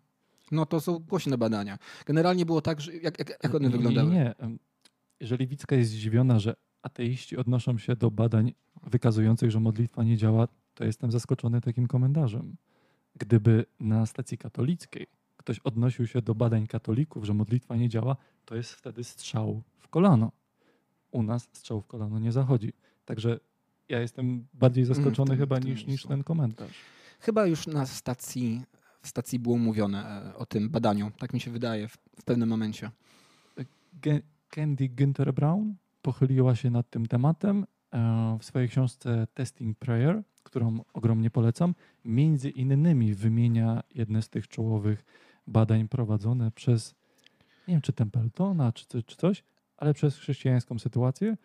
No 0.51 0.65
to 0.65 0.81
są 0.81 0.99
głośne 0.99 1.37
badania. 1.37 1.77
Generalnie 2.05 2.45
było 2.45 2.61
tak, 2.61 2.81
że 2.81 2.95
jak, 2.95 3.19
jak, 3.19 3.29
jak 3.43 3.55
one 3.55 3.65
nie, 3.65 3.71
wyglądały? 3.71 4.11
Nie, 4.11 4.35
nie. 4.41 4.57
Jeżeli 5.19 5.47
Wicka 5.47 5.75
jest 5.75 5.91
zdziwiona, 5.91 6.39
że 6.39 6.55
ateiści 6.81 7.37
odnoszą 7.37 7.77
się 7.77 7.95
do 7.95 8.11
badań 8.11 8.53
wykazujących, 8.83 9.51
że 9.51 9.59
modlitwa 9.59 10.03
nie 10.03 10.17
działa, 10.17 10.47
to 10.77 10.85
jestem 10.85 11.11
zaskoczony 11.11 11.61
takim 11.61 11.87
komentarzem. 11.87 12.55
Gdyby 13.15 13.65
na 13.79 14.05
stacji 14.05 14.37
katolickiej 14.37 15.07
ktoś 15.37 15.59
odnosił 15.59 16.07
się 16.07 16.21
do 16.21 16.35
badań 16.35 16.67
katolików, 16.67 17.25
że 17.25 17.33
modlitwa 17.33 17.75
nie 17.75 17.89
działa, 17.89 18.15
to 18.45 18.55
jest 18.55 18.71
wtedy 18.71 19.03
strzał 19.03 19.61
w 19.77 19.87
kolano. 19.87 20.31
U 21.11 21.23
nas 21.23 21.43
strzał 21.43 21.81
w 21.81 21.87
kolano 21.87 22.19
nie 22.19 22.31
zachodzi. 22.31 22.73
Także 23.05 23.39
ja 23.89 23.99
jestem 23.99 24.47
bardziej 24.53 24.83
mm, 24.83 24.95
zaskoczony 24.95 25.33
mm, 25.33 25.39
chyba 25.39 25.59
niż, 25.59 25.87
niż 25.87 26.05
ten 26.05 26.23
komentarz. 26.23 26.71
Chyba 27.19 27.45
już 27.45 27.67
na 27.67 27.85
stacji, 27.85 28.61
w 29.01 29.07
stacji 29.07 29.39
było 29.39 29.57
mówione 29.57 30.05
e, 30.05 30.35
o 30.35 30.45
tym 30.45 30.69
badaniu. 30.69 31.11
Tak 31.19 31.33
mi 31.33 31.39
się 31.39 31.51
wydaje 31.51 31.87
w, 31.87 31.97
w 32.19 32.23
pewnym 32.23 32.49
momencie. 32.49 32.91
Candy 34.49 34.89
Günther 34.89 35.33
Brown 35.33 35.75
pochyliła 36.01 36.55
się 36.55 36.69
nad 36.69 36.89
tym 36.89 37.05
tematem 37.05 37.65
e, 37.93 38.37
w 38.39 38.45
swojej 38.45 38.69
książce 38.69 39.27
Testing 39.33 39.77
Prayer, 39.77 40.23
którą 40.57 40.83
ogromnie 40.93 41.29
polecam, 41.29 41.75
między 42.05 42.49
innymi 42.49 43.13
wymienia 43.13 43.83
jedne 43.95 44.21
z 44.21 44.29
tych 44.29 44.47
czołowych 44.47 45.05
badań 45.47 45.87
prowadzone 45.87 46.51
przez, 46.51 46.95
nie 47.67 47.73
wiem 47.73 47.81
czy 47.81 47.93
Templetona, 47.93 48.71
czy, 48.71 49.03
czy 49.03 49.15
coś, 49.15 49.43
ale 49.77 49.93
przez 49.93 50.17
chrześcijańską 50.17 50.79
sytuację 50.79 51.37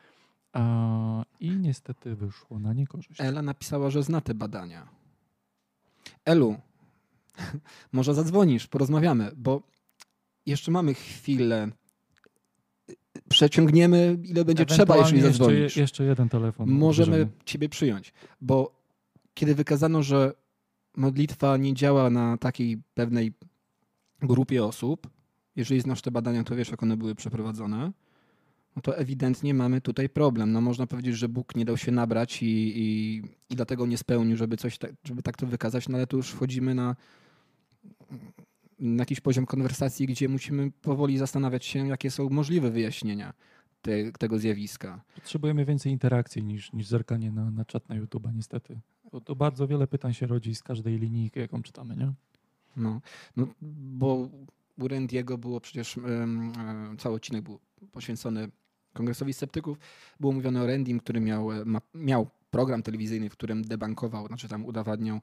a, 0.52 1.24
i 1.40 1.50
niestety 1.50 2.14
wyszło 2.16 2.58
na 2.58 2.72
niekorzyść. 2.72 3.20
Ela 3.20 3.42
napisała, 3.42 3.90
że 3.90 4.02
zna 4.02 4.20
te 4.20 4.34
badania. 4.34 4.88
Elu, 6.24 6.56
może 7.92 8.14
zadzwonisz, 8.14 8.66
porozmawiamy, 8.66 9.30
bo 9.36 9.62
jeszcze 10.46 10.70
mamy 10.70 10.94
chwilę. 10.94 11.68
Przeciągniemy, 13.28 14.18
ile 14.24 14.44
będzie 14.44 14.66
trzeba, 14.66 14.96
jeśli 14.96 15.20
zadzwonisz. 15.20 15.60
Jeszcze, 15.60 15.80
jeszcze 15.80 16.04
jeden 16.04 16.28
telefon. 16.28 16.70
Możemy 16.70 17.16
odbierzemy. 17.16 17.44
ciebie 17.44 17.68
przyjąć, 17.68 18.12
bo 18.40 18.82
kiedy 19.35 19.55
wykazano, 19.55 20.03
że 20.03 20.33
modlitwa 20.97 21.57
nie 21.57 21.74
działa 21.74 22.11
na 22.11 22.37
takiej 22.37 22.83
pewnej 22.95 23.33
grupie 24.22 24.64
osób, 24.64 25.11
jeżeli 25.57 25.80
znasz 25.80 26.03
te 26.03 26.11
badania, 26.11 26.45
to 26.45 26.57
wiesz, 26.57 26.70
jak 26.70 26.83
one 26.83 26.97
były 26.97 27.14
przeprowadzone, 27.14 27.93
no 28.76 28.83
to 28.83 28.97
ewidentnie 28.97 29.55
mamy 29.55 29.80
tutaj 29.80 30.09
problem. 30.09 30.53
No 30.53 30.61
można 30.61 30.87
powiedzieć, 30.87 31.16
że 31.16 31.28
Bóg 31.28 31.57
nie 31.57 31.64
dał 31.64 31.76
się 31.76 31.93
nabrać 31.93 32.43
i, 32.43 32.47
i, 32.47 33.22
i 33.51 33.57
dlatego 33.57 33.87
nie 33.87 33.99
spełnił, 33.99 34.37
żeby 34.37 34.57
coś 34.57 34.78
tak, 34.78 34.93
żeby 35.05 35.22
tak 35.22 35.37
to 35.37 35.47
wykazać, 35.47 35.89
no 35.89 35.97
ale 35.97 36.07
tu 36.07 36.16
już 36.16 36.30
wchodzimy 36.30 36.74
na, 36.74 36.97
na 38.78 39.03
jakiś 39.03 39.20
poziom 39.20 39.47
konwersacji, 39.47 40.07
gdzie 40.07 40.28
musimy 40.28 40.70
powoli 40.70 41.18
zastanawiać 41.18 41.64
się, 41.64 41.89
jakie 41.89 42.11
są 42.11 42.28
możliwe 42.30 42.70
wyjaśnienia 42.70 43.33
te, 43.83 44.12
tego 44.12 44.39
zjawiska. 44.39 45.01
Potrzebujemy 45.14 45.64
więcej 45.64 45.93
interakcji 45.93 46.45
niż, 46.45 46.72
niż 46.72 46.87
zerkanie 46.87 47.33
na, 47.33 47.51
na 47.51 47.64
czat 47.64 47.89
na 47.89 47.95
YouTube, 47.95 48.28
niestety. 48.35 48.80
Bo 49.12 49.20
to 49.20 49.36
bardzo 49.36 49.66
wiele 49.66 49.86
pytań 49.86 50.14
się 50.14 50.26
rodzi 50.26 50.54
z 50.54 50.62
każdej 50.62 50.98
linijki, 50.98 51.40
jaką 51.40 51.62
czytamy, 51.62 51.96
nie? 51.96 52.12
No, 52.76 53.00
no 53.36 53.46
bo 53.62 54.28
u 54.78 54.88
Randiego 54.88 55.38
było 55.38 55.60
przecież 55.60 55.98
em, 55.98 56.52
cały 56.98 57.14
odcinek 57.14 57.42
był 57.42 57.58
poświęcony 57.92 58.48
Kongresowi 58.92 59.32
Sceptyków. 59.32 59.78
Było 60.20 60.32
mówione 60.32 60.62
o 60.62 60.66
Randim, 60.66 61.00
który 61.00 61.20
miał, 61.20 61.52
e, 61.52 61.64
ma, 61.64 61.80
miał 61.94 62.26
program 62.50 62.82
telewizyjny, 62.82 63.30
w 63.30 63.32
którym 63.32 63.62
debankował, 63.62 64.26
znaczy 64.26 64.48
tam 64.48 64.64
udowadniał, 64.64 65.20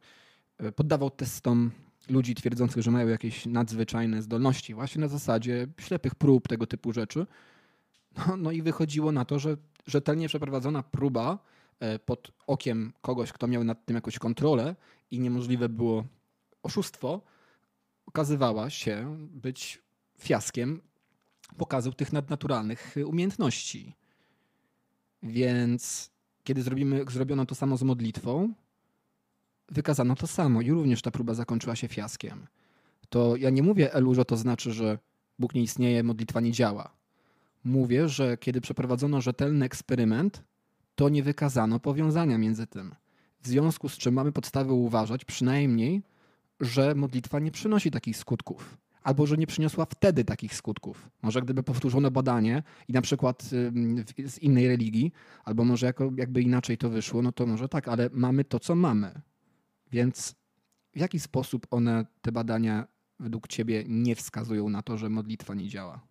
e, 0.58 0.72
poddawał 0.72 1.10
testom 1.10 1.72
ludzi 2.10 2.36
twierdzących, 2.36 2.84
że 2.84 2.92
mają 2.92 3.08
jakieś 3.08 3.46
nadzwyczajne 3.46 4.22
zdolności, 4.22 4.74
właśnie 4.74 5.02
na 5.02 5.08
zasadzie 5.08 5.68
ślepych 5.78 6.16
prób, 6.16 6.48
tego 6.48 6.68
typu 6.68 6.94
rzeczy. 6.94 7.26
No, 8.18 8.38
no 8.38 8.52
i 8.52 8.62
wychodziło 8.62 9.12
na 9.12 9.26
to, 9.26 9.40
że 9.40 9.58
rzetelnie 9.88 10.28
przeprowadzona 10.28 10.84
próba 10.84 11.40
pod 12.06 12.32
okiem 12.48 12.94
kogoś, 13.02 13.32
kto 13.32 13.48
miał 13.48 13.64
nad 13.64 13.86
tym 13.86 13.96
jakąś 13.96 14.20
kontrolę 14.20 14.76
i 15.12 15.20
niemożliwe 15.20 15.70
było 15.70 16.04
oszustwo, 16.64 17.22
okazywała 18.06 18.70
się 18.70 19.18
być 19.20 19.82
fiaskiem 20.20 20.82
pokazu 21.58 21.94
tych 21.94 22.14
nadnaturalnych 22.14 22.96
umiejętności. 23.06 23.96
Więc 25.24 26.12
kiedy 26.44 26.62
zrobimy, 26.64 27.06
zrobiono 27.10 27.46
to 27.46 27.56
samo 27.56 27.78
z 27.78 27.84
modlitwą, 27.84 28.54
wykazano 29.70 30.16
to 30.16 30.28
samo 30.28 30.62
i 30.62 30.72
również 30.72 31.02
ta 31.02 31.12
próba 31.12 31.34
zakończyła 31.34 31.76
się 31.76 31.88
fiaskiem. 31.88 32.48
To 33.10 33.36
ja 33.36 33.50
nie 33.50 33.64
mówię, 33.64 33.94
Elu, 33.94 34.16
że 34.16 34.26
to 34.26 34.38
znaczy, 34.38 34.74
że 34.74 34.98
Bóg 35.40 35.54
nie 35.54 35.62
istnieje, 35.62 36.04
modlitwa 36.04 36.42
nie 36.42 36.52
działa. 36.52 36.94
Mówię, 37.64 38.10
że 38.10 38.38
kiedy 38.38 38.62
przeprowadzono 38.62 39.22
rzetelny 39.22 39.66
eksperyment, 39.66 40.44
to 41.00 41.10
nie 41.10 41.24
wykazano 41.24 41.80
powiązania 41.80 42.38
między 42.38 42.68
tym. 42.68 42.96
W 43.42 43.48
związku 43.48 43.90
z 43.90 43.98
czym 43.98 44.14
mamy 44.14 44.32
podstawy 44.32 44.74
uważać 44.74 45.26
przynajmniej, 45.26 46.02
że 46.60 46.96
modlitwa 46.96 47.40
nie 47.40 47.52
przynosi 47.52 47.92
takich 47.92 48.18
skutków. 48.18 48.78
Albo 49.04 49.26
że 49.26 49.38
nie 49.38 49.48
przyniosła 49.48 49.86
wtedy 49.86 50.26
takich 50.26 50.56
skutków. 50.56 51.10
Może 51.22 51.42
gdyby 51.42 51.64
powtórzono 51.64 52.12
badanie 52.12 52.64
i 52.88 52.94
na 52.94 53.02
przykład 53.02 53.44
z 54.26 54.38
innej 54.38 54.68
religii, 54.68 55.12
albo 55.44 55.66
może 55.66 55.86
jako, 55.86 56.12
jakby 56.18 56.42
inaczej 56.42 56.78
to 56.78 56.90
wyszło, 56.90 57.22
no 57.22 57.32
to 57.32 57.46
może 57.46 57.70
tak, 57.70 57.88
ale 57.88 58.10
mamy 58.14 58.44
to, 58.44 58.60
co 58.60 58.76
mamy. 58.76 59.22
Więc 59.92 60.36
w 60.96 61.00
jaki 61.00 61.20
sposób 61.20 61.68
one, 61.72 62.06
te 62.22 62.32
badania, 62.32 62.88
według 63.20 63.48
ciebie 63.48 63.84
nie 63.88 64.16
wskazują 64.16 64.70
na 64.70 64.82
to, 64.82 64.98
że 64.98 65.10
modlitwa 65.10 65.56
nie 65.56 65.68
działa? 65.68 66.09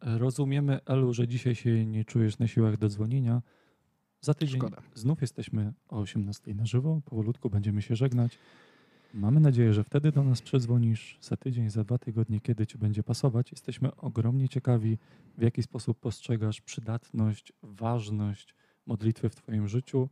Rozumiemy, 0.00 0.80
Elu, 0.86 1.12
że 1.14 1.28
dzisiaj 1.28 1.54
się 1.54 1.86
nie 1.86 2.04
czujesz 2.04 2.38
na 2.38 2.46
siłach 2.46 2.76
do 2.76 2.88
dzwonienia. 2.88 3.42
Za 4.20 4.34
tydzień 4.34 4.60
Szkoda. 4.60 4.82
znów 4.94 5.20
jesteśmy 5.20 5.72
o 5.88 5.98
18 5.98 6.54
na 6.54 6.66
żywo. 6.66 7.00
Powolutku 7.04 7.50
będziemy 7.50 7.82
się 7.82 7.96
żegnać. 7.96 8.38
Mamy 9.14 9.40
nadzieję, 9.40 9.72
że 9.74 9.84
wtedy 9.84 10.12
do 10.12 10.24
nas 10.24 10.42
przedzwonisz 10.42 11.18
za 11.20 11.36
tydzień, 11.36 11.70
za 11.70 11.84
dwa 11.84 11.98
tygodnie, 11.98 12.40
kiedy 12.40 12.66
ci 12.66 12.78
będzie 12.78 13.02
pasować. 13.02 13.50
Jesteśmy 13.52 13.96
ogromnie 13.96 14.48
ciekawi, 14.48 14.98
w 15.38 15.42
jaki 15.42 15.62
sposób 15.62 16.00
postrzegasz 16.00 16.60
przydatność, 16.60 17.52
ważność 17.62 18.54
modlitwy 18.86 19.28
w 19.28 19.34
Twoim 19.34 19.68
życiu. 19.68 20.08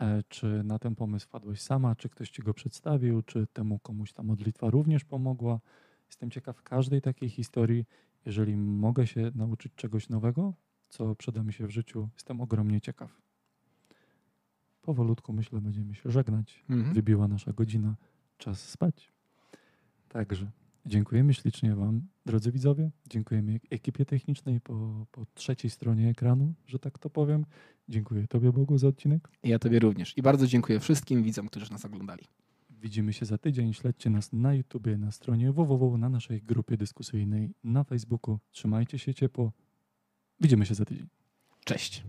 E, 0.00 0.22
Czy 0.28 0.62
na 0.64 0.78
ten 0.78 0.94
pomysł 0.94 1.26
wpadłeś 1.26 1.60
sama, 1.60 1.94
czy 1.94 2.08
ktoś 2.08 2.30
ci 2.30 2.42
go 2.42 2.54
przedstawił, 2.54 3.22
czy 3.22 3.46
temu 3.46 3.78
komuś 3.78 4.12
ta 4.12 4.22
modlitwa 4.22 4.70
również 4.70 5.04
pomogła. 5.04 5.60
Jestem 6.06 6.30
ciekaw 6.30 6.62
każdej 6.62 7.02
takiej 7.02 7.28
historii. 7.28 7.84
Jeżeli 8.26 8.56
mogę 8.56 9.06
się 9.06 9.30
nauczyć 9.34 9.72
czegoś 9.76 10.08
nowego, 10.08 10.54
co 10.88 11.14
przyda 11.14 11.42
mi 11.42 11.52
się 11.52 11.66
w 11.66 11.70
życiu, 11.70 12.08
jestem 12.14 12.40
ogromnie 12.40 12.80
ciekaw. 12.80 13.20
Powolutku 14.82 15.32
myślę, 15.32 15.60
będziemy 15.60 15.94
się 15.94 16.10
żegnać. 16.10 16.64
Mhm. 16.70 16.94
Wybiła 16.94 17.28
nasza 17.28 17.52
godzina, 17.52 17.96
czas 18.38 18.68
spać. 18.68 19.12
Także 20.08 20.50
dziękujemy 20.86 21.34
ślicznie 21.34 21.74
Wam, 21.74 22.02
drodzy 22.26 22.52
widzowie. 22.52 22.90
Dziękujemy 23.10 23.60
ekipie 23.70 24.04
technicznej 24.04 24.60
po, 24.60 25.06
po 25.12 25.26
trzeciej 25.34 25.70
stronie 25.70 26.08
ekranu, 26.08 26.54
że 26.66 26.78
tak 26.78 26.98
to 26.98 27.10
powiem. 27.10 27.46
Dziękuję 27.88 28.26
Tobie 28.28 28.52
Bogu 28.52 28.78
za 28.78 28.88
odcinek. 28.88 29.28
Ja 29.44 29.58
tobie 29.58 29.78
również. 29.78 30.18
I 30.18 30.22
bardzo 30.22 30.46
dziękuję 30.46 30.80
wszystkim 30.80 31.22
widzom, 31.22 31.48
którzy 31.48 31.72
nas 31.72 31.84
oglądali. 31.84 32.24
Widzimy 32.86 33.12
się 33.12 33.26
za 33.26 33.38
tydzień. 33.38 33.72
Śledźcie 33.72 34.10
nas 34.10 34.32
na 34.32 34.54
YouTubie, 34.54 34.98
na 34.98 35.12
stronie 35.12 35.52
www, 35.52 35.98
na 35.98 36.08
naszej 36.08 36.42
grupie 36.42 36.76
dyskusyjnej 36.76 37.54
na 37.64 37.84
Facebooku. 37.84 38.38
Trzymajcie 38.50 38.98
się 38.98 39.14
ciepło. 39.14 39.52
Widzimy 40.40 40.66
się 40.66 40.74
za 40.74 40.84
tydzień. 40.84 41.06
Cześć. 41.64 42.04